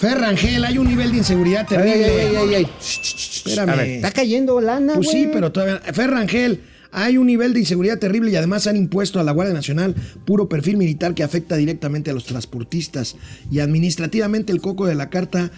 Ferrangel, 0.00 0.64
hay 0.64 0.78
un 0.78 0.86
nivel 0.88 1.12
de 1.12 1.18
inseguridad 1.18 1.66
terrible. 1.66 2.06
ay, 2.06 2.36
ay, 2.36 2.54
ay. 2.54 2.68
Espérame. 2.80 3.68
A 3.68 3.76
ver, 3.76 3.86
está 3.90 4.10
cayendo 4.12 4.58
lana, 4.58 4.94
Pues 4.94 5.10
sí, 5.10 5.28
pero 5.30 5.52
todavía. 5.52 5.78
Ferrangel, 5.92 6.62
hay 6.90 7.18
un 7.18 7.26
nivel 7.26 7.52
de 7.52 7.60
inseguridad 7.60 7.98
terrible 7.98 8.30
y 8.30 8.36
además 8.36 8.66
han 8.66 8.76
impuesto 8.76 9.20
a 9.20 9.24
la 9.24 9.32
Guardia 9.32 9.52
Nacional 9.52 9.94
puro 10.24 10.48
perfil 10.48 10.78
militar 10.78 11.14
que 11.14 11.22
afecta 11.22 11.56
directamente 11.56 12.10
a 12.10 12.14
los 12.14 12.24
transportistas. 12.24 13.16
Y 13.50 13.60
administrativamente 13.60 14.52
el 14.52 14.62
coco 14.62 14.86
de 14.86 14.94
la 14.94 15.10
carta 15.10 15.50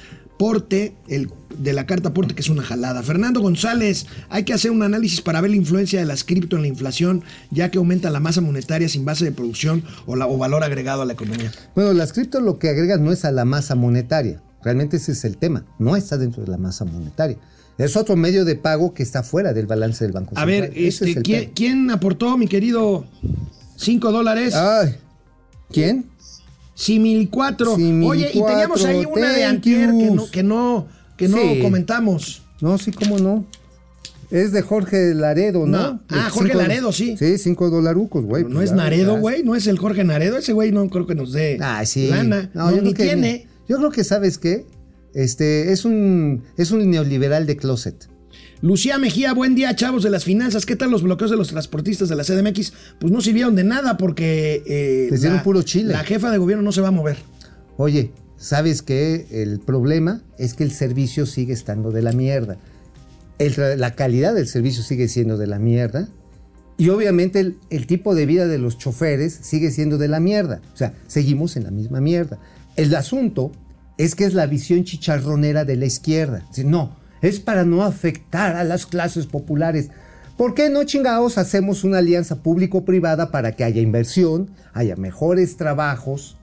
porte, 0.42 0.96
el 1.06 1.30
de 1.56 1.72
la 1.72 1.86
carta 1.86 2.12
porte, 2.12 2.34
que 2.34 2.40
es 2.40 2.48
una 2.48 2.64
jalada. 2.64 3.04
Fernando 3.04 3.40
González, 3.40 4.06
hay 4.28 4.42
que 4.42 4.52
hacer 4.52 4.72
un 4.72 4.82
análisis 4.82 5.20
para 5.20 5.40
ver 5.40 5.52
la 5.52 5.56
influencia 5.56 6.00
de 6.00 6.04
las 6.04 6.24
cripto 6.24 6.56
en 6.56 6.62
la 6.62 6.68
inflación, 6.68 7.22
ya 7.52 7.70
que 7.70 7.78
aumenta 7.78 8.10
la 8.10 8.18
masa 8.18 8.40
monetaria 8.40 8.88
sin 8.88 9.04
base 9.04 9.24
de 9.24 9.30
producción 9.30 9.84
o, 10.04 10.16
la, 10.16 10.26
o 10.26 10.36
valor 10.36 10.64
agregado 10.64 11.02
a 11.02 11.04
la 11.04 11.12
economía. 11.12 11.52
Bueno, 11.76 11.92
las 11.92 12.12
cripto 12.12 12.40
lo 12.40 12.58
que 12.58 12.70
agregan 12.70 13.04
no 13.04 13.12
es 13.12 13.24
a 13.24 13.30
la 13.30 13.44
masa 13.44 13.76
monetaria. 13.76 14.42
Realmente 14.64 14.96
ese 14.96 15.12
es 15.12 15.24
el 15.24 15.36
tema. 15.36 15.64
No 15.78 15.94
está 15.94 16.18
dentro 16.18 16.42
de 16.42 16.50
la 16.50 16.58
masa 16.58 16.84
monetaria. 16.84 17.36
Es 17.78 17.96
otro 17.96 18.16
medio 18.16 18.44
de 18.44 18.56
pago 18.56 18.94
que 18.94 19.04
está 19.04 19.22
fuera 19.22 19.52
del 19.52 19.66
balance 19.68 20.02
del 20.04 20.12
Banco 20.12 20.32
A 20.34 20.40
Central. 20.40 20.60
ver, 20.60 20.70
Ese 20.76 20.88
este, 20.88 21.10
es 21.10 21.16
el 21.18 21.22
¿quién, 21.22 21.40
tema. 21.42 21.52
quién 21.54 21.90
aportó, 21.92 22.36
mi 22.36 22.48
querido, 22.48 23.06
5 23.76 24.10
dólares? 24.10 24.54
Ay, 24.56 24.96
¿quién? 25.70 26.10
Similcuatro. 26.82 27.76
Similcuatro, 27.76 28.10
Oye, 28.10 28.30
y 28.34 28.42
teníamos 28.44 28.84
ahí 28.84 29.04
una 29.04 29.32
de 29.32 29.44
antier 29.44 29.90
que 29.90 30.10
no, 30.10 30.30
que 30.30 30.42
no, 30.42 30.86
que 31.16 31.28
no 31.28 31.36
Sí. 31.38 31.58
comentamos. 31.62 32.42
No, 32.60 32.76
sí, 32.78 32.90
cómo 32.92 33.18
no. 33.18 33.46
Es 34.30 34.50
de 34.52 34.62
Jorge 34.62 35.14
Laredo, 35.14 35.66
¿no? 35.66 35.78
No. 35.92 36.00
Ah, 36.08 36.28
Jorge 36.30 36.52
cinco- 36.52 36.62
Laredo, 36.62 36.90
sí. 36.92 37.16
Sí, 37.18 37.36
cinco 37.38 37.68
dolarucos, 37.70 38.24
güey. 38.24 38.44
No 38.44 38.54
pues 38.56 38.70
es 38.70 38.76
Naredo, 38.76 39.18
güey, 39.18 39.42
no 39.44 39.54
es 39.54 39.66
el 39.66 39.78
Jorge 39.78 40.04
Naredo. 40.04 40.38
Ese 40.38 40.52
güey 40.54 40.72
no 40.72 40.88
creo 40.88 41.06
que 41.06 41.14
nos 41.14 41.32
dé 41.32 41.58
Ah, 41.60 41.84
sí. 41.84 42.08
lana. 42.08 42.50
No, 42.54 42.70
yo 42.70 42.76
ni 42.82 42.94
creo 42.94 42.94
que- 42.94 43.02
tiene. 43.04 43.46
Yo 43.68 43.76
creo 43.76 43.90
que, 43.90 44.04
¿sabes 44.04 44.38
qué? 44.38 44.66
Este, 45.14 45.70
es 45.72 45.84
un, 45.84 46.42
es 46.56 46.70
un 46.70 46.90
neoliberal 46.90 47.46
de 47.46 47.56
closet. 47.56 48.08
Lucía 48.62 48.96
Mejía, 48.96 49.34
buen 49.34 49.56
día, 49.56 49.74
chavos 49.74 50.04
de 50.04 50.10
las 50.10 50.24
finanzas. 50.24 50.64
¿Qué 50.66 50.76
tal 50.76 50.92
los 50.92 51.02
bloqueos 51.02 51.32
de 51.32 51.36
los 51.36 51.48
transportistas 51.48 52.08
de 52.08 52.14
la 52.14 52.22
CDMX? 52.22 52.72
Pues 53.00 53.12
no 53.12 53.20
sirvieron 53.20 53.56
de 53.56 53.64
nada 53.64 53.96
porque 53.96 54.62
eh, 54.66 55.08
Les 55.10 55.20
dieron 55.20 55.42
puro 55.42 55.62
chile. 55.62 55.92
la 55.92 56.04
jefa 56.04 56.30
de 56.30 56.38
gobierno 56.38 56.62
no 56.62 56.70
se 56.70 56.80
va 56.80 56.88
a 56.88 56.92
mover. 56.92 57.16
Oye, 57.76 58.12
¿sabes 58.36 58.82
qué? 58.82 59.26
El 59.32 59.58
problema 59.58 60.22
es 60.38 60.54
que 60.54 60.62
el 60.62 60.70
servicio 60.70 61.26
sigue 61.26 61.52
estando 61.52 61.90
de 61.90 62.02
la 62.02 62.12
mierda. 62.12 62.56
El 63.40 63.80
la 63.80 63.96
calidad 63.96 64.32
del 64.32 64.46
servicio 64.46 64.84
sigue 64.84 65.08
siendo 65.08 65.38
de 65.38 65.48
la 65.48 65.58
mierda. 65.58 66.08
Y 66.78 66.90
obviamente 66.90 67.40
el, 67.40 67.56
el 67.70 67.88
tipo 67.88 68.14
de 68.14 68.26
vida 68.26 68.46
de 68.46 68.58
los 68.58 68.78
choferes 68.78 69.40
sigue 69.42 69.72
siendo 69.72 69.98
de 69.98 70.06
la 70.06 70.20
mierda. 70.20 70.62
O 70.72 70.76
sea, 70.76 70.94
seguimos 71.08 71.56
en 71.56 71.64
la 71.64 71.72
misma 71.72 72.00
mierda. 72.00 72.38
El 72.76 72.94
asunto 72.94 73.50
es 73.98 74.14
que 74.14 74.24
es 74.24 74.34
la 74.34 74.46
visión 74.46 74.84
chicharronera 74.84 75.64
de 75.64 75.76
la 75.76 75.86
izquierda. 75.86 76.46
No, 76.64 76.96
es 77.22 77.40
para 77.40 77.64
no 77.64 77.82
afectar 77.82 78.56
a 78.56 78.64
las 78.64 78.84
clases 78.84 79.26
populares. 79.26 79.90
¿Por 80.36 80.54
qué 80.54 80.68
no 80.68 80.84
chingados 80.84 81.38
hacemos 81.38 81.84
una 81.84 81.98
alianza 81.98 82.42
público-privada 82.42 83.30
para 83.30 83.52
que 83.52 83.64
haya 83.64 83.80
inversión, 83.80 84.50
haya 84.72 84.96
mejores 84.96 85.56
trabajos 85.56 86.36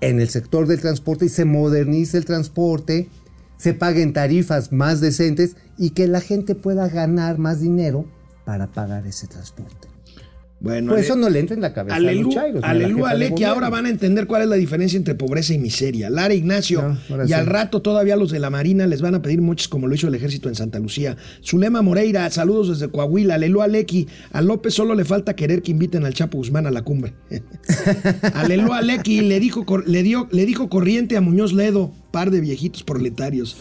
en 0.00 0.20
el 0.20 0.28
sector 0.28 0.66
del 0.66 0.80
transporte 0.80 1.24
y 1.24 1.30
se 1.30 1.44
modernice 1.44 2.18
el 2.18 2.26
transporte, 2.26 3.08
se 3.56 3.72
paguen 3.72 4.12
tarifas 4.12 4.72
más 4.72 5.00
decentes 5.00 5.56
y 5.78 5.90
que 5.90 6.06
la 6.06 6.20
gente 6.20 6.54
pueda 6.54 6.88
ganar 6.88 7.38
más 7.38 7.60
dinero 7.60 8.04
para 8.44 8.66
pagar 8.66 9.06
ese 9.06 9.26
transporte? 9.26 9.85
Bueno, 10.58 10.92
ale- 10.92 11.02
eso 11.02 11.16
no 11.16 11.28
le 11.28 11.38
entra 11.38 11.54
en 11.54 11.60
la 11.60 11.74
cabeza 11.74 11.96
Alelu, 11.96 12.30
la 12.32 12.68
Alelu, 12.68 13.04
Ale, 13.06 13.34
que 13.34 13.44
ahora 13.44 13.68
van 13.68 13.84
a 13.84 13.90
entender 13.90 14.26
cuál 14.26 14.42
es 14.42 14.48
la 14.48 14.56
diferencia 14.56 14.96
entre 14.96 15.14
pobreza 15.14 15.52
y 15.52 15.58
miseria. 15.58 16.08
Lara 16.08 16.32
Ignacio, 16.32 16.96
No, 17.10 17.24
y 17.24 17.28
sí. 17.28 17.32
al 17.34 17.44
rato 17.46 17.82
todavía 17.82 18.16
los 18.16 18.30
de 18.30 18.38
la 18.38 18.48
Marina 18.48 18.86
les 18.86 19.02
van 19.02 19.14
a 19.14 19.20
pedir 19.20 19.42
muchos 19.42 19.68
como 19.68 19.86
lo 19.86 19.94
hizo 19.94 20.08
el 20.08 20.14
ejército 20.14 20.48
en 20.48 20.54
Santa 20.54 20.78
Lucía. 20.78 21.16
Zulema 21.44 21.82
Moreira, 21.82 22.28
saludos 22.30 22.68
desde 22.70 22.90
Coahuila. 22.90 23.34
Alelu 23.34 23.60
Alequi, 23.60 24.08
a 24.32 24.40
López 24.40 24.72
solo 24.72 24.94
le 24.94 25.04
falta 25.04 25.36
querer 25.36 25.60
que 25.60 25.72
inviten 25.72 26.06
al 26.06 26.14
Chapo 26.14 26.38
Guzmán 26.38 26.66
a 26.66 26.70
la 26.70 26.80
cumbre. 26.82 27.12
Alelu 28.34 28.72
Alequi 28.72 29.20
le 29.20 29.40
dijo, 29.40 29.64
le, 29.86 30.02
dio, 30.02 30.28
le 30.32 30.46
dijo 30.46 30.68
corriente 30.68 31.16
a 31.16 31.20
Muñoz 31.20 31.52
Ledo, 31.52 31.92
par 32.10 32.30
de 32.30 32.40
viejitos 32.40 32.82
proletarios. 32.82 33.56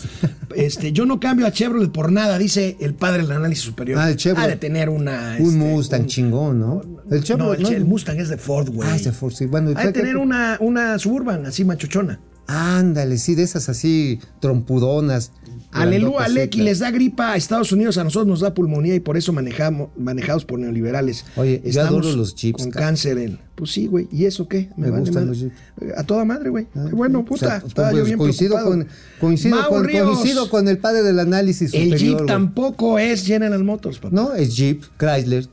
Este, 0.55 0.91
yo 0.91 1.05
no 1.05 1.19
cambio 1.19 1.45
a 1.47 1.51
Chevrolet 1.51 1.91
por 1.91 2.11
nada, 2.11 2.37
dice 2.37 2.77
el 2.79 2.93
padre 2.93 3.23
del 3.23 3.31
análisis 3.33 3.63
superior. 3.65 3.99
Ah, 3.99 4.09
el 4.09 4.15
Chevrolet. 4.17 4.45
Ha 4.45 4.49
de 4.51 4.55
tener 4.57 4.89
una... 4.89 5.35
Un 5.39 5.45
este, 5.47 5.57
Mustang 5.57 6.01
un- 6.01 6.07
chingón, 6.07 6.59
¿no? 6.59 6.81
El 7.11 7.23
Chevrolet, 7.23 7.57
el, 7.59 7.63
¿no? 7.63 7.69
el 7.69 7.85
Mustang 7.85 8.17
es 8.19 8.29
de 8.29 8.37
Ford, 8.37 8.69
güey. 8.69 8.87
Ah, 8.89 8.95
es 8.95 9.03
de 9.03 9.11
Ford, 9.11 9.33
sí. 9.33 9.45
Bueno, 9.45 9.73
que 9.75 9.81
¿qué- 9.81 9.91
tener 9.91 10.17
una, 10.17 10.57
una 10.61 10.97
Suburban 10.99 11.45
así 11.45 11.65
machuchona. 11.65 12.19
Ándale, 12.47 13.17
sí, 13.17 13.33
de 13.35 13.43
esas 13.43 13.69
así 13.69 14.19
trompudonas. 14.39 15.31
Alelu 15.75 16.13
sí, 16.51 16.61
les 16.61 16.79
da 16.79 16.89
gripa 16.89 17.33
a 17.33 17.35
Estados 17.35 17.71
Unidos, 17.71 17.97
a 17.97 18.03
nosotros 18.03 18.27
nos 18.27 18.39
da 18.39 18.53
pulmonía 18.53 18.95
y 18.95 18.99
por 18.99 19.17
eso 19.17 19.33
manejamos, 19.33 19.89
manejados 19.97 20.45
por 20.45 20.57
neoliberales. 20.59 21.25
Oye, 21.35 21.61
yo 21.65 21.81
adoro 21.81 22.11
los 22.13 22.33
jeeps, 22.35 22.63
Con 22.63 22.71
cáncer 22.71 23.17
en. 23.17 23.39
Pues 23.55 23.71
sí, 23.71 23.87
güey. 23.87 24.07
¿Y 24.11 24.25
eso 24.25 24.47
qué? 24.47 24.69
Me 24.77 24.89
gustan 24.89 25.27
madre. 25.27 25.51
los. 25.81 25.97
A 25.97 26.03
toda 26.03 26.25
madre, 26.25 26.49
güey. 26.49 26.67
Ah, 26.75 26.87
bueno, 26.91 27.19
o 27.19 27.25
puta. 27.25 27.59
sea, 27.59 27.67
estaba 27.67 27.89
pues, 27.89 27.99
yo 27.99 28.05
bien 28.05 28.17
coincido, 28.17 28.63
con, 28.63 28.87
coincido, 29.19 29.57
Mau 29.57 29.69
con, 29.69 29.83
Ríos, 29.83 30.09
coincido 30.09 30.49
con 30.49 30.67
el 30.67 30.77
padre 30.77 31.03
del 31.03 31.19
análisis 31.19 31.73
El. 31.73 31.95
Jeep 31.95 32.25
tampoco 32.25 32.97
es 32.97 33.25
General 33.25 33.63
Motors, 33.63 33.99
papá. 33.99 34.15
No, 34.15 34.33
es 34.33 34.55
Jeep, 34.55 34.83
Chrysler. 34.97 35.47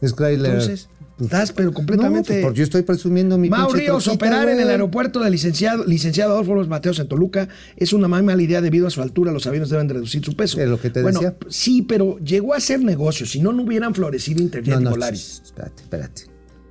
Es 0.00 0.14
Chrysler. 0.14 0.52
Entonces, 0.52 0.88
estás 1.20 1.52
pero 1.52 1.68
no, 1.68 1.74
completamente. 1.74 2.32
pues 2.32 2.44
porque 2.44 2.58
yo 2.58 2.64
estoy 2.64 2.82
presumiendo 2.82 3.38
mi 3.38 3.48
Mau 3.48 3.68
pinche 3.68 3.82
Ríos, 3.82 4.04
troquita, 4.04 4.26
operar 4.26 4.48
en 4.48 4.60
el 4.60 4.68
aeropuerto 4.68 5.20
del 5.20 5.32
licenciado, 5.32 5.84
licenciado 5.84 6.32
Adolfo 6.32 6.54
López 6.54 6.68
Mateos 6.68 6.98
en 6.98 7.08
Toluca 7.08 7.48
es 7.76 7.92
una 7.92 8.08
mala 8.08 8.40
idea 8.42 8.60
debido 8.60 8.86
a 8.86 8.90
su 8.90 9.02
altura. 9.02 9.32
Los 9.32 9.46
aviones 9.46 9.68
deben 9.70 9.88
reducir 9.88 10.24
su 10.24 10.34
peso. 10.34 10.60
Es 10.60 10.68
lo 10.68 10.80
que 10.80 10.90
te 10.90 11.02
bueno, 11.02 11.20
decía. 11.20 11.36
Sí, 11.48 11.82
pero 11.82 12.18
llegó 12.18 12.54
a 12.54 12.60
ser 12.60 12.82
negocio. 12.82 13.26
Si 13.26 13.40
no, 13.40 13.52
no 13.52 13.62
hubieran 13.62 13.94
florecido 13.94 14.42
Interjet 14.42 14.74
No, 14.74 14.80
no, 14.80 15.06
espérate, 15.06 15.82
espérate. 15.82 16.22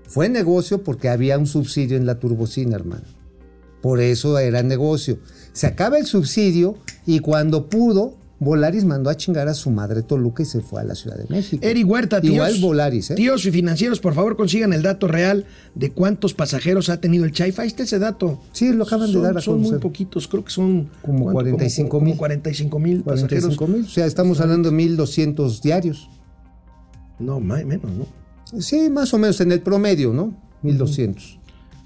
Fue 0.07 0.27
negocio 0.27 0.83
porque 0.83 1.09
había 1.09 1.37
un 1.37 1.45
subsidio 1.45 1.95
en 1.95 2.05
la 2.05 2.19
turbocina, 2.19 2.75
hermano. 2.75 3.05
Por 3.81 4.01
eso 4.01 4.37
era 4.39 4.63
negocio. 4.63 5.19
Se 5.53 5.67
acaba 5.67 5.97
el 5.97 6.05
subsidio 6.05 6.75
y 7.05 7.19
cuando 7.19 7.69
pudo, 7.69 8.18
Volaris 8.39 8.85
mandó 8.85 9.09
a 9.09 9.17
chingar 9.17 9.49
a 9.49 9.53
su 9.53 9.69
madre 9.69 10.01
Toluca 10.01 10.43
y 10.43 10.45
se 10.45 10.61
fue 10.61 10.79
a 10.79 10.83
la 10.85 10.95
Ciudad 10.95 11.17
de 11.17 11.25
México. 11.27 11.65
Eri 11.65 11.83
Huerta, 11.83 12.21
tíos. 12.21 12.35
Igual 12.35 12.55
Volaris, 12.61 13.11
¿eh? 13.11 13.15
Tíos 13.15 13.45
y 13.45 13.51
financieros, 13.51 13.99
por 13.99 14.13
favor, 14.13 14.37
consigan 14.37 14.71
el 14.71 14.81
dato 14.81 15.07
real 15.09 15.45
de 15.75 15.91
cuántos 15.91 16.33
pasajeros 16.33 16.87
ha 16.89 17.01
tenido 17.01 17.25
el 17.25 17.31
Chaifa. 17.33 17.65
Está 17.65 17.83
ese 17.83 17.99
dato. 17.99 18.39
Sí, 18.53 18.71
lo 18.71 18.85
acaban 18.85 19.11
de 19.11 19.19
dar 19.19 19.37
a 19.37 19.41
Son 19.41 19.59
muy 19.61 19.77
poquitos, 19.79 20.27
creo 20.27 20.45
que 20.45 20.51
son. 20.51 20.89
Como 21.01 21.25
¿cuánto? 21.25 21.33
45 21.33 21.89
como- 21.89 22.05
mil. 22.05 22.11
como 22.13 22.19
45 22.19 22.79
mil 22.79 23.01
pasajeros. 23.03 23.57
45 23.57 23.67
mil. 23.67 23.85
O 23.85 23.89
sea, 23.89 24.05
estamos 24.05 24.39
hablando 24.39 24.71
de 24.71 24.75
1.200 24.77 25.61
diarios. 25.61 26.09
No, 27.19 27.41
más 27.41 27.65
menos, 27.65 27.91
¿no? 27.91 28.61
Sí, 28.61 28.89
más 28.89 29.13
o 29.13 29.17
menos 29.17 29.41
en 29.41 29.51
el 29.51 29.61
promedio, 29.61 30.13
¿no? 30.13 30.33
1.200. 30.63 31.38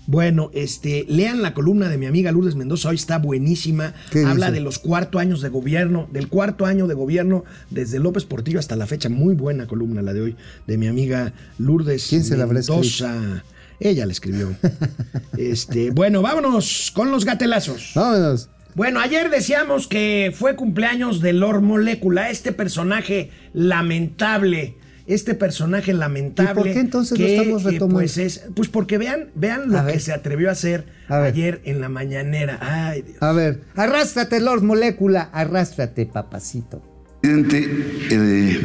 Bueno, 0.06 0.52
este, 0.54 1.06
lean 1.08 1.42
la 1.42 1.54
columna 1.54 1.88
de 1.88 1.98
mi 1.98 2.06
amiga 2.06 2.32
Lourdes 2.32 2.56
Mendoza, 2.56 2.90
hoy 2.90 2.96
está 2.96 3.20
buenísima. 3.20 3.94
¿Qué 4.12 4.26
Habla 4.26 4.48
dice? 4.48 4.60
de 4.60 4.60
los 4.60 4.80
cuarto 4.80 5.18
años 5.18 5.42
de 5.42 5.50
gobierno, 5.50 6.10
del 6.12 6.28
cuarto 6.28 6.66
año 6.66 6.88
de 6.88 6.94
gobierno 6.94 7.46
desde 7.70 8.00
López 8.00 8.26
Portillo 8.26 8.60
hasta 8.60 8.76
la 8.76 8.86
fecha. 8.86 9.08
Muy 9.10 9.34
buena 9.34 9.66
columna 9.66 10.02
la 10.02 10.14
de 10.14 10.22
hoy 10.22 10.36
de 10.68 10.78
mi 10.78 10.88
amiga 10.88 11.34
Lourdes 11.58 12.08
¿Quién 12.10 12.24
se 12.24 12.36
la 12.36 12.48
Mendoza. 12.48 13.44
Ella 13.80 14.06
la 14.06 14.12
escribió. 14.12 14.56
este, 15.38 15.92
bueno, 15.92 16.22
vámonos 16.22 16.92
con 16.94 17.12
los 17.12 17.26
gatelazos. 17.26 17.92
Vámonos. 17.96 18.50
Bueno, 18.76 19.00
ayer 19.00 19.30
decíamos 19.30 19.88
que 19.88 20.34
fue 20.36 20.56
cumpleaños 20.56 21.22
de 21.22 21.32
Lord 21.32 21.62
Molecula, 21.62 22.30
este 22.30 22.52
personaje 22.52 23.30
lamentable. 23.54 24.78
Este 25.06 25.34
personaje 25.34 25.94
lamentable. 25.94 26.52
¿Y 26.52 26.54
por 26.56 26.64
qué 26.64 26.80
entonces 26.80 27.20
lo 27.20 27.26
que, 27.26 27.36
estamos 27.36 27.64
eh, 27.66 27.72
retomando? 27.72 27.96
pues 28.00 28.18
es, 28.18 28.44
pues 28.56 28.70
porque 28.70 28.98
vean, 28.98 29.28
vean 29.36 29.70
lo 29.70 29.80
A 29.80 29.86
que 29.86 29.94
ver. 29.94 30.02
se 30.02 30.14
atrevió 30.14 30.48
a 30.50 30.54
hacer 30.54 30.86
A 31.10 31.20
ver. 31.20 31.34
ayer 31.34 31.62
en 31.66 31.82
la 31.82 31.90
mañanera. 31.90 32.58
Ay, 32.62 33.02
Dios. 33.02 33.18
A 33.22 33.34
ver, 33.34 33.62
arrástrate, 33.76 34.40
Lord 34.40 34.64
Molécula, 34.64 35.30
arrástrate, 35.34 36.06
papacito. 36.06 36.82
Presidente, 37.22 37.70
eh, 38.12 38.62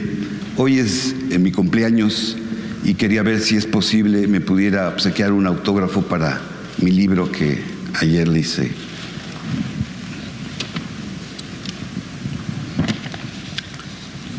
hoy 0.57 0.79
es 0.79 1.15
eh, 1.31 1.39
mi 1.39 1.51
cumpleaños 1.53 2.37
y 2.85 2.95
quería 2.95 3.23
ver 3.23 3.41
si 3.41 3.57
es 3.57 3.67
posible 3.67 4.27
me 4.29 4.41
pudiera 4.41 4.89
obsequiar 4.89 5.33
un 5.33 5.47
autógrafo 5.47 6.03
para 6.03 6.41
mi 6.81 6.91
libro 6.93 7.31
que 7.33 7.59
ayer 8.01 8.29
le 8.29 8.41
hice. 8.41 8.71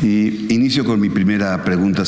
Y 0.02 0.52
inicio 0.52 0.84
con 0.84 1.00
mi 1.00 1.08
primera 1.10 1.62
pregunta. 1.62 2.04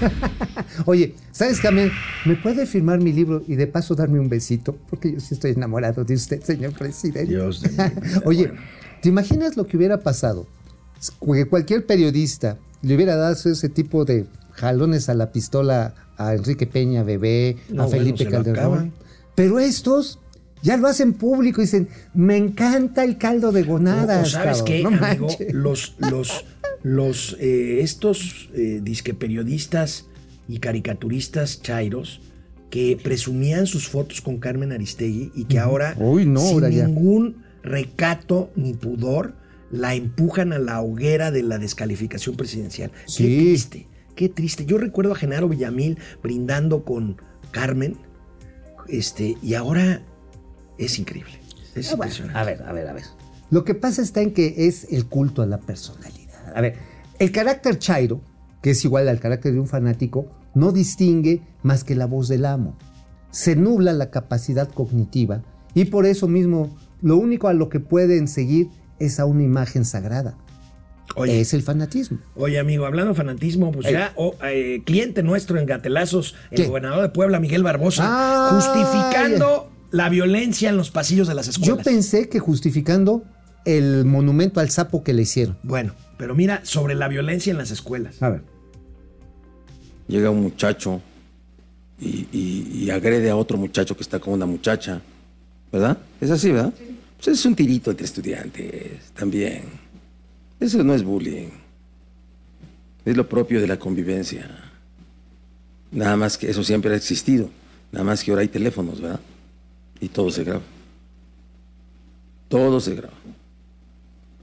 Oye, 0.86 1.14
¿sabes 1.30 1.60
qué? 1.60 1.70
Me, 1.70 1.90
¿Me 2.24 2.36
puede 2.36 2.66
firmar 2.66 3.00
mi 3.00 3.12
libro 3.12 3.42
y 3.46 3.54
de 3.54 3.66
paso 3.66 3.94
darme 3.94 4.20
un 4.20 4.28
besito? 4.28 4.76
Porque 4.90 5.12
yo 5.12 5.20
sí 5.20 5.34
estoy 5.34 5.52
enamorado 5.52 6.04
de 6.04 6.14
usted, 6.14 6.42
señor 6.42 6.72
presidente. 6.72 7.30
Dios 7.30 7.62
Oye. 8.24 8.52
¿te 9.00 9.08
imaginas 9.08 9.56
lo 9.56 9.66
que 9.66 9.76
hubiera 9.76 10.00
pasado? 10.00 10.46
Que 11.20 11.46
cualquier 11.46 11.86
periodista 11.86 12.58
le 12.82 12.94
hubiera 12.94 13.16
dado 13.16 13.32
ese 13.32 13.68
tipo 13.68 14.04
de 14.04 14.26
jalones 14.52 15.08
a 15.08 15.14
la 15.14 15.32
pistola 15.32 15.94
a 16.16 16.34
Enrique 16.34 16.66
Peña 16.66 17.02
Bebé, 17.02 17.56
No, 17.70 17.84
a 17.84 17.88
Felipe 17.88 18.26
Calderón. 18.26 18.92
Pero 19.34 19.58
estos 19.58 20.18
ya 20.62 20.76
lo 20.76 20.86
hacen 20.86 21.14
público 21.14 21.60
y 21.60 21.64
dicen, 21.64 21.88
me 22.14 22.36
encanta 22.36 23.02
el 23.02 23.18
caldo 23.18 23.50
de 23.50 23.64
gonadas. 23.64 24.30
sabes 24.30 24.58
cabrón, 24.58 24.64
qué, 24.64 24.82
no 24.82 24.88
amigo, 24.90 25.26
manches". 25.26 25.52
los, 25.52 25.96
los, 25.98 26.44
los, 26.82 27.36
eh, 27.40 27.80
estos 27.80 28.50
eh, 28.54 28.80
disque 28.82 29.14
periodistas 29.14 30.06
y 30.48 30.58
caricaturistas 30.58 31.62
chairos 31.62 32.20
que 32.70 32.98
presumían 33.02 33.66
sus 33.66 33.88
fotos 33.88 34.20
con 34.20 34.38
Carmen 34.38 34.72
Aristegui 34.72 35.30
y 35.34 35.44
que 35.44 35.58
ahora, 35.58 35.94
Uy, 35.98 36.24
no, 36.26 36.40
sin 36.40 36.60
ningún 36.70 37.44
recato 37.62 38.50
ni 38.56 38.72
pudor, 38.74 39.34
la 39.70 39.94
empujan 39.94 40.52
a 40.52 40.58
la 40.58 40.80
hoguera 40.82 41.30
de 41.30 41.42
la 41.42 41.58
descalificación 41.58 42.36
presidencial. 42.36 42.90
Qué 43.06 43.24
triste, 43.24 43.86
qué 44.16 44.28
triste. 44.28 44.64
Yo 44.66 44.78
recuerdo 44.78 45.12
a 45.12 45.16
Genaro 45.16 45.48
Villamil 45.48 45.98
brindando 46.22 46.84
con 46.84 47.16
Carmen, 47.52 47.96
este, 48.88 49.36
y 49.42 49.54
ahora 49.54 50.02
es 50.78 50.98
increíble. 50.98 51.32
Es 51.74 51.92
Ah, 51.92 51.96
bueno, 51.96 52.12
impresionante. 52.12 52.38
a 52.38 52.44
ver, 52.44 52.62
a 52.62 52.72
ver, 52.72 52.88
a 52.88 52.92
ver. 52.94 53.04
Lo 53.50 53.64
que 53.64 53.74
pasa 53.74 54.02
está 54.02 54.22
en 54.22 54.32
que 54.32 54.66
es 54.66 54.86
el 54.90 55.06
culto 55.06 55.42
a 55.42 55.46
la 55.46 55.60
personalidad. 55.60 56.21
A 56.54 56.60
ver, 56.60 56.74
el 57.18 57.30
carácter 57.32 57.78
chairo, 57.78 58.20
que 58.62 58.70
es 58.70 58.84
igual 58.84 59.08
al 59.08 59.20
carácter 59.20 59.52
de 59.52 59.60
un 59.60 59.66
fanático, 59.66 60.26
no 60.54 60.72
distingue 60.72 61.42
más 61.62 61.84
que 61.84 61.94
la 61.94 62.06
voz 62.06 62.28
del 62.28 62.44
amo. 62.44 62.76
Se 63.30 63.56
nubla 63.56 63.92
la 63.92 64.10
capacidad 64.10 64.68
cognitiva 64.68 65.42
y 65.74 65.86
por 65.86 66.04
eso 66.06 66.28
mismo 66.28 66.76
lo 67.00 67.16
único 67.16 67.48
a 67.48 67.54
lo 67.54 67.68
que 67.68 67.80
pueden 67.80 68.28
seguir 68.28 68.68
es 68.98 69.18
a 69.18 69.24
una 69.24 69.42
imagen 69.42 69.84
sagrada. 69.84 70.36
Oye, 71.16 71.40
Es 71.40 71.52
el 71.52 71.62
fanatismo. 71.62 72.18
Oye, 72.36 72.58
amigo, 72.58 72.86
hablando 72.86 73.10
de 73.12 73.16
fanatismo, 73.16 73.70
pues 73.72 73.86
Ey. 73.86 73.92
ya, 73.94 74.12
oh, 74.16 74.34
eh, 74.44 74.82
cliente 74.86 75.22
nuestro 75.22 75.58
en 75.58 75.66
Gatelazos, 75.66 76.34
el 76.50 76.56
¿Qué? 76.62 76.66
gobernador 76.68 77.02
de 77.02 77.08
Puebla, 77.10 77.38
Miguel 77.40 77.62
Barbosa, 77.62 78.02
Ah, 78.06 78.50
justificando 78.54 79.70
la 79.90 80.08
violencia 80.08 80.70
en 80.70 80.76
los 80.76 80.90
pasillos 80.90 81.28
de 81.28 81.34
las 81.34 81.46
Yo 81.46 81.50
escuelas. 81.62 81.84
pensé 81.84 82.28
que 82.28 82.38
justificando 82.38 83.24
el 83.64 84.04
monumento 84.06 84.60
al 84.60 84.70
sapo 84.70 85.02
que 85.04 85.12
le 85.12 85.22
hicieron. 85.22 85.58
Bueno, 85.62 85.92
pero 86.22 86.36
mira, 86.36 86.60
sobre 86.64 86.94
la 86.94 87.08
violencia 87.08 87.50
en 87.50 87.58
las 87.58 87.72
escuelas. 87.72 88.22
A 88.22 88.28
ver. 88.28 88.42
llega 90.06 90.30
un 90.30 90.40
muchacho 90.40 91.00
y, 92.00 92.28
y- 92.32 92.68
y 92.84 92.90
agrede 92.90 93.28
a 93.28 93.34
otro 93.34 93.58
muchacho 93.58 93.96
que 93.96 94.04
está 94.04 94.20
con 94.20 94.32
una 94.34 94.46
muchacha, 94.46 95.00
¿verdad? 95.72 95.98
Es 96.20 96.30
así, 96.30 96.52
¿verdad? 96.52 96.72
Pues 97.16 97.26
es 97.26 97.44
un 97.44 97.56
tirito 97.56 97.90
entre 97.90 98.04
estudiantes, 98.06 99.10
también. 99.16 99.62
Eso 100.60 100.84
no 100.84 100.94
es 100.94 101.02
bullying. 101.02 101.48
Es 103.04 103.16
lo 103.16 103.28
propio 103.28 103.60
de 103.60 103.66
la 103.66 103.80
convivencia. 103.80 104.48
Nada 105.90 106.16
más 106.16 106.38
que 106.38 106.48
eso 106.48 106.62
siempre 106.62 106.92
ha 106.92 106.96
existido. 106.96 107.50
Nada 107.90 108.04
más 108.04 108.22
que 108.22 108.30
ahora 108.30 108.42
hay 108.42 108.48
teléfonos, 108.48 109.00
¿verdad? 109.00 109.18
Y 110.00 110.08
todo 110.08 110.30
se 110.30 110.44
graba. 110.44 110.62
Todo 112.48 112.78
se 112.78 112.94
graba. 112.94 113.14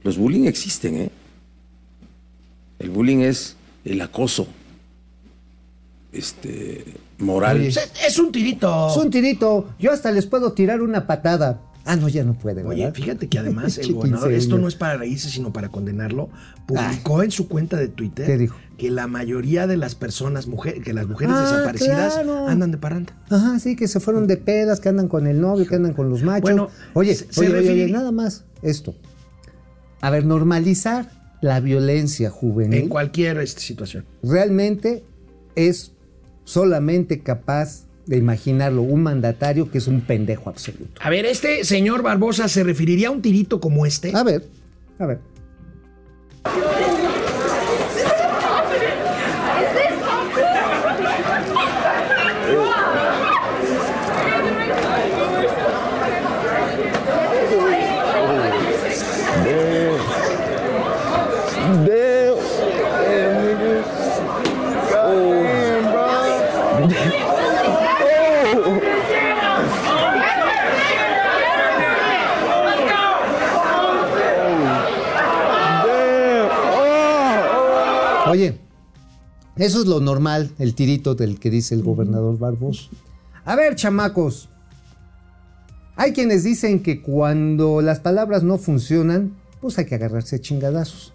Los 0.02 0.18
bullying 0.18 0.44
existen, 0.46 0.96
¿eh? 0.96 1.10
El 2.80 2.90
bullying 2.90 3.18
es 3.18 3.56
el 3.84 4.00
acoso 4.00 4.46
este, 6.12 6.84
moral. 7.18 7.60
Es, 7.60 7.78
es 8.06 8.18
un 8.18 8.32
tirito. 8.32 8.88
Es 8.90 8.96
un 8.96 9.10
tirito. 9.10 9.68
Yo 9.78 9.92
hasta 9.92 10.10
les 10.10 10.26
puedo 10.26 10.52
tirar 10.52 10.82
una 10.82 11.06
patada. 11.06 11.60
Ah, 11.86 11.96
no, 11.96 12.08
ya 12.08 12.24
no 12.24 12.34
puede, 12.34 12.62
Oye, 12.62 12.90
fíjate 12.92 13.28
que 13.28 13.38
además 13.38 13.78
el 13.78 13.94
gobernador, 13.94 14.32
esto 14.32 14.58
no 14.58 14.68
es 14.68 14.74
para 14.74 14.98
reírse, 14.98 15.30
sino 15.30 15.50
para 15.52 15.70
condenarlo, 15.70 16.28
publicó 16.66 17.22
en 17.22 17.30
su 17.30 17.48
cuenta 17.48 17.78
de 17.78 17.88
Twitter 17.88 18.26
¿Qué 18.26 18.36
dijo? 18.36 18.56
que 18.76 18.90
la 18.90 19.06
mayoría 19.06 19.66
de 19.66 19.78
las 19.78 19.94
personas, 19.94 20.46
mujeres, 20.46 20.84
que 20.84 20.92
las 20.92 21.06
mujeres 21.08 21.34
Ah, 21.38 21.42
desaparecidas 21.42 22.14
claro. 22.14 22.48
andan 22.48 22.70
de 22.70 22.76
parranda. 22.78 23.14
Ajá, 23.30 23.58
sí, 23.58 23.76
que 23.76 23.88
se 23.88 23.98
fueron 23.98 24.26
de 24.26 24.36
pedas, 24.36 24.78
que 24.78 24.90
andan 24.90 25.08
con 25.08 25.26
el 25.26 25.40
novio, 25.40 25.66
que 25.66 25.74
andan 25.74 25.94
con 25.94 26.10
los 26.10 26.22
machos. 26.22 26.42
Bueno, 26.42 26.68
oye, 26.92 27.14
se- 27.14 27.32
se 27.32 27.48
oye, 27.48 27.88
nada 27.90 28.12
más 28.12 28.44
esto. 28.62 28.94
A 30.02 30.10
ver, 30.10 30.26
normalizar 30.26 31.10
la 31.40 31.60
violencia 31.60 32.30
juvenil 32.30 32.80
En 32.80 32.88
cualquier 32.88 33.38
este, 33.38 33.60
situación. 33.60 34.04
realmente 34.22 35.02
es 35.54 35.92
solamente 36.44 37.20
capaz 37.20 37.86
de 38.06 38.16
imaginarlo 38.16 38.82
un 38.82 39.02
mandatario 39.02 39.70
que 39.70 39.78
es 39.78 39.86
un 39.86 40.00
pendejo 40.00 40.50
absoluto. 40.50 41.00
A 41.00 41.10
ver, 41.10 41.26
este 41.26 41.64
señor 41.64 42.02
Barbosa 42.02 42.48
se 42.48 42.64
referiría 42.64 43.08
a 43.08 43.10
un 43.12 43.22
tirito 43.22 43.60
como 43.60 43.86
este. 43.86 44.12
A 44.14 44.24
ver, 44.24 44.44
a 44.98 45.06
ver. 45.06 45.18
Oye, 78.30 78.60
eso 79.56 79.80
es 79.80 79.86
lo 79.86 79.98
normal, 79.98 80.52
el 80.60 80.76
tirito 80.76 81.16
del 81.16 81.40
que 81.40 81.50
dice 81.50 81.74
el 81.74 81.82
gobernador 81.82 82.38
Barbosa. 82.38 82.88
A 83.44 83.56
ver, 83.56 83.74
chamacos. 83.74 84.48
Hay 85.96 86.12
quienes 86.12 86.44
dicen 86.44 86.80
que 86.80 87.02
cuando 87.02 87.82
las 87.82 87.98
palabras 87.98 88.44
no 88.44 88.56
funcionan, 88.56 89.34
pues 89.60 89.78
hay 89.78 89.86
que 89.86 89.96
agarrarse 89.96 90.36
a 90.36 90.40
chingadazos. 90.40 91.12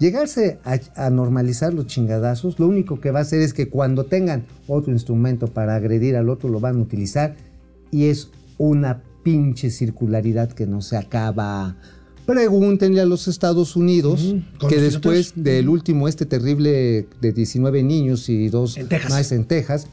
Llegarse 0.00 0.58
a, 0.64 0.78
a 0.94 1.10
normalizar 1.10 1.74
los 1.74 1.88
chingadazos, 1.88 2.58
lo 2.58 2.68
único 2.68 3.00
que 3.00 3.10
va 3.10 3.18
a 3.18 3.22
hacer 3.22 3.42
es 3.42 3.52
que 3.52 3.68
cuando 3.68 4.06
tengan 4.06 4.46
otro 4.66 4.94
instrumento 4.94 5.48
para 5.48 5.74
agredir 5.74 6.16
al 6.16 6.30
otro, 6.30 6.48
lo 6.48 6.58
van 6.58 6.76
a 6.76 6.80
utilizar. 6.80 7.36
Y 7.90 8.06
es 8.06 8.30
una 8.56 9.02
pinche 9.22 9.68
circularidad 9.68 10.50
que 10.52 10.66
no 10.66 10.80
se 10.80 10.96
acaba. 10.96 11.76
Pregúntenle 12.26 13.00
a 13.00 13.06
los 13.06 13.28
Estados 13.28 13.76
Unidos 13.76 14.34
que 14.68 14.80
después 14.80 15.32
del 15.36 15.68
último, 15.68 16.08
este 16.08 16.26
terrible 16.26 17.06
de 17.20 17.32
19 17.32 17.82
niños 17.82 18.28
y 18.28 18.48
dos 18.48 18.76
En 18.76 18.88
más 19.08 19.30
en 19.32 19.44
Texas, 19.44 19.86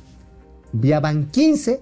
viaban 0.71 1.27
15 1.27 1.81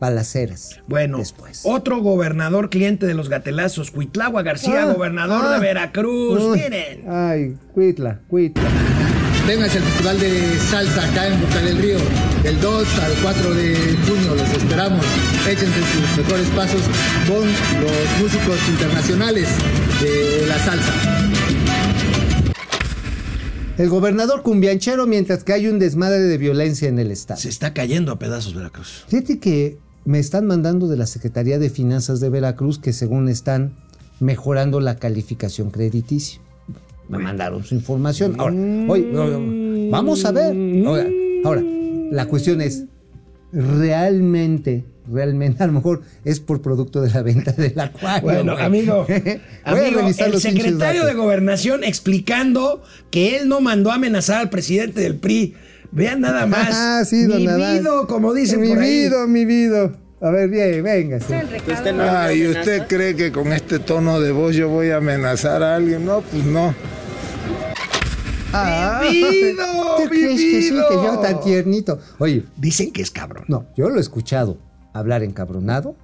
balaceras. 0.00 0.80
Bueno, 0.88 1.18
después. 1.18 1.60
otro 1.64 2.00
gobernador 2.00 2.70
cliente 2.70 3.06
de 3.06 3.14
los 3.14 3.28
gatelazos, 3.28 3.90
Cuitlagua 3.90 4.42
García, 4.42 4.84
Ah, 4.84 4.92
gobernador 4.92 5.42
ah. 5.44 5.54
de 5.54 5.60
Veracruz. 5.60 6.42
Uy, 6.42 6.58
Miren. 6.58 7.04
Ay, 7.08 7.56
cuitla, 7.72 8.20
cuitla. 8.28 8.91
Vénganse 9.46 9.78
al 9.78 9.84
Festival 9.84 10.20
de 10.20 10.58
Salsa 10.70 11.04
acá 11.04 11.26
en 11.26 11.40
Boca 11.40 11.60
del 11.60 11.78
Río. 11.78 11.98
Del 12.44 12.60
2 12.60 12.98
al 12.98 13.12
4 13.22 13.54
de 13.54 13.74
junio 14.06 14.34
los 14.36 14.48
esperamos. 14.50 15.04
Échense 15.48 15.80
sus 15.80 16.18
mejores 16.18 16.48
pasos 16.50 16.82
con 17.26 17.44
los 17.44 18.20
músicos 18.20 18.56
internacionales 18.68 19.48
de 20.00 20.46
la 20.46 20.58
salsa. 20.58 20.92
El 23.78 23.88
gobernador 23.88 24.42
cumbianchero 24.42 25.06
mientras 25.06 25.42
que 25.42 25.54
hay 25.54 25.66
un 25.66 25.80
desmadre 25.80 26.20
de 26.20 26.38
violencia 26.38 26.88
en 26.88 27.00
el 27.00 27.10
estado. 27.10 27.40
Se 27.40 27.48
está 27.48 27.74
cayendo 27.74 28.12
a 28.12 28.18
pedazos 28.20 28.54
Veracruz. 28.54 29.04
Fíjate 29.08 29.40
que 29.40 29.78
me 30.04 30.20
están 30.20 30.46
mandando 30.46 30.86
de 30.86 30.96
la 30.96 31.06
Secretaría 31.06 31.58
de 31.58 31.68
Finanzas 31.68 32.20
de 32.20 32.28
Veracruz 32.28 32.78
que 32.78 32.92
según 32.92 33.28
están 33.28 33.74
mejorando 34.20 34.78
la 34.78 34.96
calificación 34.96 35.70
crediticia. 35.70 36.41
Me 37.12 37.18
mandaron 37.18 37.62
su 37.62 37.74
información. 37.74 38.36
Ahora, 38.38 38.54
oye, 38.88 39.16
oye, 39.16 39.88
vamos 39.90 40.24
a 40.24 40.32
ver. 40.32 40.56
Ahora, 40.86 41.06
ahora, 41.44 41.62
la 42.10 42.26
cuestión 42.26 42.62
es, 42.62 42.84
¿realmente, 43.52 44.84
realmente, 45.10 45.62
a 45.62 45.66
lo 45.66 45.74
mejor 45.74 46.00
es 46.24 46.40
por 46.40 46.62
producto 46.62 47.02
de 47.02 47.10
la 47.10 47.22
venta 47.22 47.52
del 47.52 47.78
acuario? 47.78 48.22
Bueno, 48.22 48.52
güey? 48.54 48.64
amigo, 48.64 49.06
amigo 49.64 50.00
el 50.00 50.40
secretario 50.40 51.04
de. 51.04 51.12
Gobernación 51.12 51.84
explicando 51.84 52.82
que 53.10 53.36
él 53.36 53.48
no 53.48 53.60
mandó 53.60 53.90
a 53.90 53.96
amenazar 53.96 54.38
al 54.38 54.50
presidente 54.50 55.00
del 55.02 55.16
PRI. 55.16 55.54
Vean 55.90 56.22
nada 56.22 56.46
más. 56.46 56.70
Ah, 56.72 57.04
sí, 57.04 57.24
don 57.24 57.36
Mi 57.42 57.46
Adán. 57.46 57.78
vido, 57.78 58.06
como 58.06 58.32
dicen 58.32 58.60
mi 58.62 58.68
por 58.68 58.78
ahí. 58.78 58.90
vida, 59.04 59.26
mi 59.26 59.44
vida. 59.44 59.92
A 60.22 60.30
ver, 60.30 60.48
bien, 60.48 60.82
venga. 60.82 61.20
sí. 61.20 61.34
Ah, 62.00 62.32
¿y 62.32 62.46
usted 62.46 62.86
cree 62.88 63.14
que 63.16 63.32
con 63.32 63.52
este 63.52 63.78
tono 63.80 64.20
de 64.20 64.32
voz 64.32 64.54
yo 64.54 64.68
voy 64.68 64.88
a 64.90 64.96
amenazar 64.98 65.62
a 65.62 65.76
alguien? 65.76 66.06
No, 66.06 66.22
pues 66.22 66.44
no. 66.44 66.74
Ah, 68.52 69.00
¡Vivido, 69.02 69.64
¿Tú 69.96 70.08
crees 70.08 70.30
que 70.30 70.36
sí, 70.38 70.70
vivido! 70.70 70.88
que 70.88 70.94
yo 70.96 71.18
tan 71.20 71.40
tiernito? 71.40 71.98
Oye, 72.18 72.44
Dicen 72.56 72.92
que 72.92 73.02
es 73.02 73.10
cabrón. 73.10 73.44
no, 73.48 73.66
yo 73.76 73.88
lo 73.88 73.96
he 73.96 74.00
escuchado 74.00 74.58
hablar 74.92 75.22
encabronado 75.22 75.96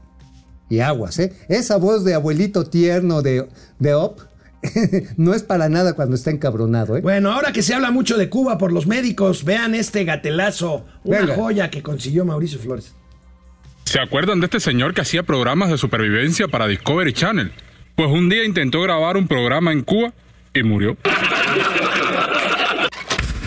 y 0.71 0.81
aguas, 0.81 1.19
¿eh? 1.19 1.33
Esa 1.49 1.77
voz 1.77 2.05
de 2.05 2.15
abuelito 2.15 2.65
tierno 2.65 3.23
de, 3.23 3.49
de 3.79 3.95
Op 3.95 4.21
no 5.17 5.35
es 5.35 5.43
para 5.43 5.69
nada 5.69 5.93
cuando 5.93 6.15
está 6.17 6.31
encabronado, 6.31 6.97
¿eh? 6.97 7.01
Bueno, 7.01 7.33
ahora 7.33 7.53
que 7.53 7.63
se 7.63 7.75
habla 7.75 7.91
mucho 7.91 8.17
de 8.17 8.29
Cuba 8.29 8.59
por 8.59 8.73
los 8.73 8.87
médicos, 8.87 9.45
vean 9.45 9.75
este 9.75 10.05
gatelazo, 10.05 10.85
una 11.05 11.21
Venga. 11.21 11.35
joya 11.37 11.71
que 11.71 11.83
consiguió 11.83 12.25
Mauricio 12.25 12.59
Flores. 12.59 12.95
¿Se 13.85 14.01
acuerdan 14.01 14.41
de 14.41 14.47
este 14.47 14.61
señor 14.61 14.95
que 14.95 15.01
hacía 15.03 15.23
programas 15.23 15.71
de 15.71 15.79
supervivencia 15.79 16.49
para 16.49 16.67
Discovery 16.67 17.13
Channel? 17.13 17.53
Pues 17.95 18.11
un 18.11 18.29
día 18.29 18.45
intentó 18.45 18.81
grabar 18.83 19.17
un 19.17 19.27
programa 19.29 19.73
en 19.73 19.83
Cuba 19.83 20.13
y 20.55 20.63
murió. 20.63 20.97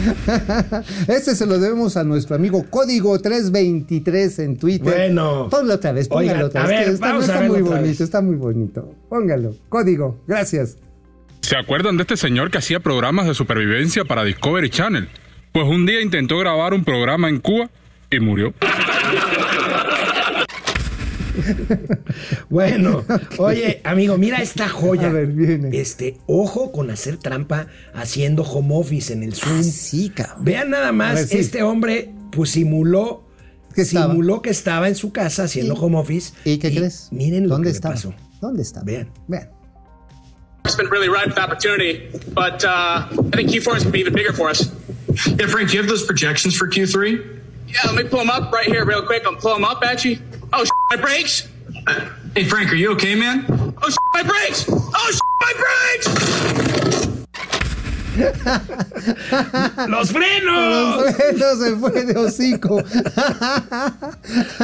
Este 1.08 1.36
se 1.36 1.46
lo 1.46 1.60
debemos 1.60 1.98
a 1.98 2.04
nuestro 2.04 2.36
amigo 2.36 2.66
Código 2.70 3.20
323 3.20 4.40
en 4.40 4.58
Twitter. 4.58 4.94
Bueno. 4.94 5.48
Póngalo 5.50 5.76
otra 5.76 5.92
vez, 5.92 6.08
póngalo 6.08 6.48
otra 6.48 6.64
a 6.64 6.68
vez. 6.68 6.80
ver, 6.80 6.90
está 6.94 7.08
vamos 7.14 7.28
muy 7.28 7.62
bonito, 7.62 7.82
vez. 7.82 8.02
está 8.02 8.22
muy 8.22 8.36
bonito. 8.36 8.96
Póngalo. 9.10 9.56
Código, 9.70 10.20
gracias. 10.28 10.78
¿Se 11.42 11.58
acuerdan 11.58 11.98
de 11.98 12.04
este 12.04 12.18
señor 12.18 12.52
que 12.52 12.60
hacía 12.60 12.80
programas 12.80 13.26
de 13.28 13.34
supervivencia 13.34 14.06
para 14.06 14.24
Discovery 14.24 14.70
Channel? 14.70 15.10
Pues 15.52 15.66
un 15.68 15.86
día 15.86 16.02
intentó 16.02 16.38
grabar 16.38 16.74
un 16.74 16.84
programa 16.84 17.30
en 17.30 17.40
Cuba 17.40 17.70
y 18.10 18.20
murió. 18.20 18.54
Bueno, 22.50 23.04
oye, 23.38 23.82
amigo, 23.84 24.18
mira 24.18 24.42
esta 24.42 24.68
joya. 24.70 25.08
A 25.08 25.12
ver, 25.12 25.28
viene. 25.28 25.70
Este, 25.80 26.18
ojo 26.28 26.72
con 26.72 26.90
hacer 26.92 27.18
trampa 27.18 27.68
haciendo 27.94 28.44
home 28.44 28.76
office 28.76 29.14
en 29.14 29.24
el 29.24 29.34
Zoom. 29.34 29.64
Sí, 29.64 30.10
cabrón. 30.10 30.44
Vean 30.46 30.70
nada 30.70 30.92
más, 30.92 31.12
A 31.12 31.16
ver, 31.16 31.28
sí. 31.28 31.38
este 31.38 31.64
hombre 31.64 32.14
pues 32.32 32.52
simuló 32.52 33.24
¿Qué 33.74 33.82
estaba? 33.84 34.12
simuló 34.12 34.42
que 34.42 34.50
estaba 34.50 34.88
en 34.88 34.96
su 34.96 35.12
casa 35.12 35.44
haciendo 35.44 35.76
home 35.76 35.98
office. 35.98 36.34
¿Y 36.46 36.58
qué 36.58 36.74
crees? 36.74 37.08
Miren 37.12 37.44
lo 37.44 37.56
¿Dónde 37.56 37.70
que 37.70 37.76
estaba? 37.76 37.96
pasó. 37.96 38.14
¿Dónde 38.42 38.62
está? 38.64 38.84
Vean. 38.84 39.10
Vean. 39.28 39.50
It's 40.66 40.76
been 40.76 40.90
really 40.92 41.10
ripe 41.10 41.28
with 41.28 41.40
opportunity, 41.40 42.08
but 42.36 42.64
uh, 42.64 43.08
I 43.10 43.36
think 43.36 43.50
Q4 43.50 43.58
is 43.58 43.64
going 43.64 43.80
to 43.86 43.90
be 43.92 44.00
even 44.00 44.14
bigger 44.14 44.32
for 44.32 44.48
us. 44.50 44.72
Yeah, 45.38 45.48
Frank, 45.48 45.70
do 45.70 45.76
you 45.76 45.82
have 45.82 45.90
those 45.90 46.06
projections 46.06 46.56
for 46.56 46.68
Q3? 46.70 47.18
Yeah, 47.68 47.80
let 47.92 47.96
me 47.96 48.04
pull 48.10 48.20
them 48.20 48.30
up 48.30 48.52
right 48.54 48.68
here 48.68 48.86
real 48.86 49.02
quick. 49.02 49.24
I'm 49.26 49.38
pull 49.38 49.54
them 49.56 49.64
up 49.66 49.84
at 49.84 50.06
you. 50.06 50.20
Oh, 50.54 50.64
my 50.92 50.98
brakes! 50.98 51.48
Hey, 52.36 52.44
Frank, 52.44 52.70
are 52.74 52.76
you 52.76 52.92
okay, 52.92 53.16
man? 53.16 53.46
Oh, 53.50 53.90
my 54.14 54.24
brakes! 54.24 54.66
Oh, 54.68 55.20
my 55.40 55.54
brakes! 55.64 56.08
¡Los 59.88 60.12
frenos! 60.12 61.06
Los 61.06 61.16
frenos 61.16 61.60
se 61.60 61.76
fue 61.78 62.04
de 62.06 62.18
hocico. 62.20 62.84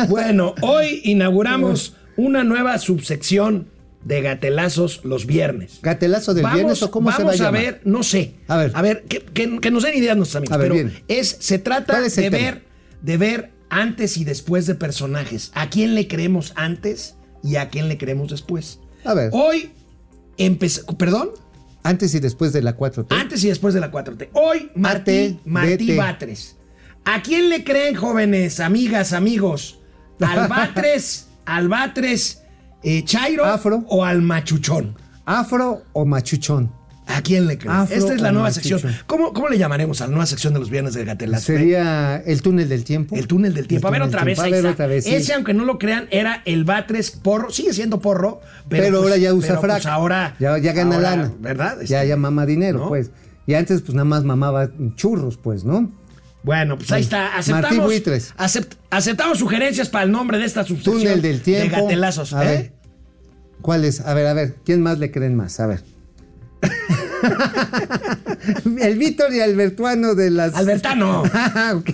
Bueno, 0.09 0.53
hoy 0.61 0.99
inauguramos 1.05 1.95
una 2.17 2.43
nueva 2.43 2.77
subsección 2.77 3.69
de 4.03 4.21
gatelazos 4.21 5.05
los 5.05 5.25
viernes. 5.27 5.79
¿Gatelazo 5.81 6.33
del 6.33 6.43
vamos, 6.43 6.57
viernes 6.57 6.83
o 6.83 6.91
cómo 6.91 7.09
se 7.13 7.23
va 7.23 7.31
a 7.31 7.37
vamos 7.37 7.41
a, 7.41 7.51
ver, 7.51 7.79
no 7.85 8.03
sé. 8.03 8.35
A 8.49 8.57
ver. 8.57 8.71
A 8.73 8.81
ver, 8.81 9.03
que, 9.03 9.19
que- 9.21 9.59
que 9.61 9.71
nos 9.71 9.83
den 9.83 9.95
ideas 9.95 10.17
nuestros 10.17 10.41
amigos. 10.41 10.55
A 10.55 10.57
ver, 10.57 10.71
pero 10.71 10.75
bien. 10.89 11.03
es, 11.07 11.37
se 11.39 11.57
trata 11.57 11.93
¿Cuál 11.93 12.05
es 12.05 12.17
el 12.17 12.25
de 12.25 12.29
ver, 12.31 12.63
de 13.01 13.17
ver 13.17 13.56
antes 13.69 14.17
y 14.17 14.23
después 14.23 14.65
de 14.67 14.75
personajes. 14.75 15.51
¿A 15.55 15.69
quién 15.69 15.95
le 15.95 16.07
creemos 16.07 16.53
antes 16.55 17.15
y 17.43 17.55
a 17.57 17.69
quién 17.69 17.87
le 17.87 17.97
creemos 17.97 18.29
después? 18.31 18.79
A 19.03 19.13
ver. 19.13 19.29
Hoy 19.33 19.71
empezó, 20.37 20.85
perdón, 20.97 21.29
Antes 21.83 22.13
y 22.15 22.19
después 22.19 22.51
de 22.51 22.61
la 22.61 22.75
4T. 22.75 23.07
antes 23.17 23.43
y 23.45 23.47
después 23.47 23.73
de 23.73 23.79
la 23.79 23.91
4T. 23.91 24.29
Hoy 24.33 24.69
Martí, 24.75 25.39
Martí. 25.45 25.95
Batres. 25.95 26.57
¿A 27.05 27.21
quién 27.21 27.47
le 27.49 27.63
creen, 27.63 27.95
jóvenes, 27.95 28.59
amigas, 28.59 29.13
amigos? 29.13 29.79
¿Al 30.19 30.47
Batres, 30.49 31.29
al 31.45 31.69
Batres 31.69 32.41
eh, 32.83 33.03
Chairo 33.05 33.45
Afro. 33.45 33.85
o 33.87 34.03
al 34.03 34.21
Machuchón? 34.21 34.97
¿Afro 35.25 35.83
o 35.93 36.05
machuchón? 36.05 36.71
¿A 37.07 37.21
quién 37.21 37.47
le? 37.47 37.57
Afro 37.67 37.95
Esta 37.95 38.13
es 38.13 38.21
la 38.21 38.31
nueva 38.31 38.51
sección. 38.51 38.81
¿Cómo, 39.05 39.31
¿Cómo 39.33 39.47
le 39.49 39.57
llamaremos 39.57 40.01
a 40.01 40.05
la 40.05 40.11
nueva 40.11 40.25
sección 40.25 40.53
de 40.53 40.59
los 40.59 40.69
viernes 40.69 40.93
del 40.93 41.05
Gatelazo? 41.05 41.45
Sería 41.45 42.17
el 42.17 42.41
túnel 42.41 42.67
del 42.69 42.83
tiempo. 42.83 43.15
El 43.15 43.27
túnel 43.27 43.53
del 43.53 43.67
tiempo. 43.67 43.87
A 43.87 43.91
ver 43.91 44.01
túnel 44.01 44.13
otra 44.15 44.23
vez. 44.25 44.39
A 44.39 44.47
ver 44.49 44.65
otra 44.65 44.87
vez. 44.87 45.05
sí. 45.05 45.15
Ese, 45.15 45.33
aunque 45.33 45.53
no 45.53 45.63
lo 45.65 45.79
crean, 45.79 46.07
era 46.11 46.41
el 46.45 46.65
Batres 46.65 47.11
porro. 47.11 47.49
Sigue 47.49 47.73
siendo 47.73 47.99
porro, 47.99 48.41
pero, 48.67 48.83
Pero, 48.83 48.97
pues- 48.99 49.03
ahora 49.11 49.17
ya 49.17 49.33
usa 49.33 49.47
pero, 49.49 49.61
frac. 49.61 49.75
pues, 49.77 49.85
ahora 49.85 50.35
ya, 50.39 50.57
ya 50.57 50.73
gana 50.73 50.95
ahora, 50.95 51.09
lana. 51.11 51.33
¿Verdad? 51.39 51.77
Ya, 51.85 51.99
Este, 51.99 52.09
ya 52.09 52.17
mama 52.17 52.45
dinero, 52.45 52.79
¿no? 52.79 52.87
pues. 52.89 53.11
Y 53.45 53.53
antes, 53.53 53.81
pues 53.81 53.93
nada 53.93 54.03
más 54.05 54.23
mamaba 54.25 54.69
churros, 54.95 55.37
pues, 55.37 55.63
¿no? 55.63 55.89
Bueno, 56.43 56.77
pues 56.77 56.91
ahí 56.91 57.01
está. 57.01 57.37
Aceptamos, 57.37 57.91
acept- 58.37 58.75
aceptamos 58.89 59.39
sugerencias 59.39 59.89
para 59.89 60.03
el 60.05 60.11
nombre 60.11 60.37
de 60.37 60.45
esta 60.45 60.63
subsección 60.65 60.97
Túnel 60.97 61.21
del 61.21 61.41
tiempo. 61.41 61.75
de 61.75 61.81
gatelazos. 61.83 62.33
A 62.33 62.43
¿eh? 62.43 62.47
ver. 62.57 62.73
¿Cuál 63.61 63.85
es? 63.85 64.01
A 64.01 64.13
ver, 64.13 64.27
a 64.27 64.33
ver. 64.33 64.55
¿Quién 64.65 64.81
más 64.81 64.99
le 64.99 65.11
creen 65.11 65.35
más? 65.35 65.59
A 65.59 65.67
ver. 65.67 65.81
el 68.81 68.97
Víctor 68.97 69.33
y 69.33 69.41
Albertuano 69.41 70.15
de 70.15 70.29
las. 70.31 70.55
Albertano. 70.55 71.23
Ah, 71.33 71.73
ok. 71.75 71.89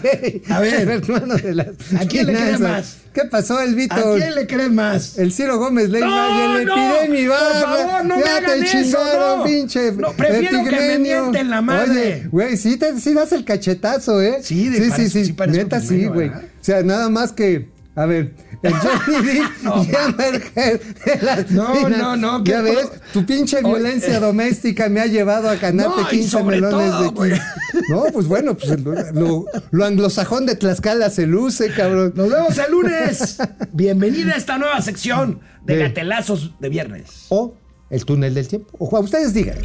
A 0.50 0.60
ver. 0.60 0.76
Albertuano 0.82 1.36
de 1.36 1.56
las. 1.56 1.68
¿A 2.00 2.06
quién 2.08 2.28
le 2.28 2.36
finanzas. 2.36 2.60
más? 2.62 2.98
¿Qué 3.14 3.26
pasó, 3.26 3.60
el 3.62 3.74
¿A 3.74 3.76
Víctor? 3.76 4.18
quién 4.18 4.36
le 4.36 4.48
creen 4.48 4.76
más? 4.76 5.18
El 5.18 5.32
Ciro 5.32 5.58
Gómez 5.60 5.90
Leiva 5.90 6.08
No, 6.08 6.58
y 6.58 6.62
el 6.62 6.66
no, 6.66 6.96
Epidemi 6.98 7.28
por 7.28 7.38
Barra. 7.38 7.62
favor, 7.62 8.06
no 8.06 8.18
me 8.18 8.24
ya 8.24 8.38
hagan 8.38 8.60
te 8.60 8.66
eso, 8.66 8.78
chingaron, 8.98 9.38
no. 9.40 9.44
pinche. 9.46 9.92
No, 9.94 10.12
prefiero 10.14 10.64
que 10.64 10.72
me 10.76 11.00
mienten 11.00 11.50
la 11.50 11.62
madre. 11.62 11.92
Oye, 11.92 12.28
güey, 12.32 12.58
sí, 12.58 12.78
te, 12.78 13.00
sí 13.00 13.14
das 13.14 13.32
el 13.32 13.46
cachetazo, 13.46 14.22
¿eh? 14.22 14.40
Sí, 14.42 14.70
de- 14.70 14.92
sí, 14.92 15.10
sí, 15.10 15.26
sí 15.26 15.36
Neta, 15.48 15.80
sí, 15.80 16.06
güey. 16.06 16.30
¿verdad? 16.30 16.44
O 16.60 16.64
sea, 16.64 16.84
nada 16.84 17.10
más 17.10 17.32
que. 17.32 17.70
A 17.96 18.06
ver, 18.08 18.34
Johnny 18.64 19.26
Depp 19.26 19.52
No, 19.64 19.84
y 19.84 19.96
Amber 19.96 20.42
Heard 20.56 20.82
las 21.22 21.52
No, 21.52 21.90
no, 21.90 22.16
no, 22.16 22.44
Ya 22.44 22.62
ves, 22.62 22.90
tu 23.12 23.26
pinche 23.26 23.58
Oye, 23.58 23.68
violencia 23.68 24.18
eh. 24.18 24.20
doméstica 24.20 24.90
me 24.90 25.02
ha 25.02 25.06
llevado 25.08 25.50
a 25.50 25.56
ganarte 25.56 26.02
No, 26.02 26.08
y 26.08 26.12
15 26.12 26.30
sobre 26.30 26.62
melones 26.62 26.92
todo, 26.92 27.26
de 27.26 27.34
aquí. 27.36 27.42
No, 27.90 28.04
pues 28.14 28.28
bueno, 28.28 28.56
pues 28.56 28.80
lo, 28.82 28.94
lo- 29.12 29.46
lo 29.72 29.86
anglosajón 29.86 30.46
de 30.46 30.56
Tlaxcala 30.56 31.10
se 31.10 31.28
luce, 31.28 31.72
cabrón. 31.74 32.14
Nos 32.16 32.30
vemos 32.30 32.58
el 32.58 32.72
lunes. 32.72 33.38
Bienvenida 33.74 34.34
a 34.34 34.38
esta 34.38 34.58
nueva 34.58 34.82
sección 34.82 35.40
de 35.64 35.76
De- 35.76 35.84
gatelazos 35.84 36.54
de 36.60 36.70
viernes. 36.70 37.26
O 37.30 37.56
el 37.90 38.06
túnel 38.06 38.34
del 38.34 38.48
tiempo. 38.48 38.70
O 38.80 39.00
ustedes 39.00 39.34
digan. 39.34 39.58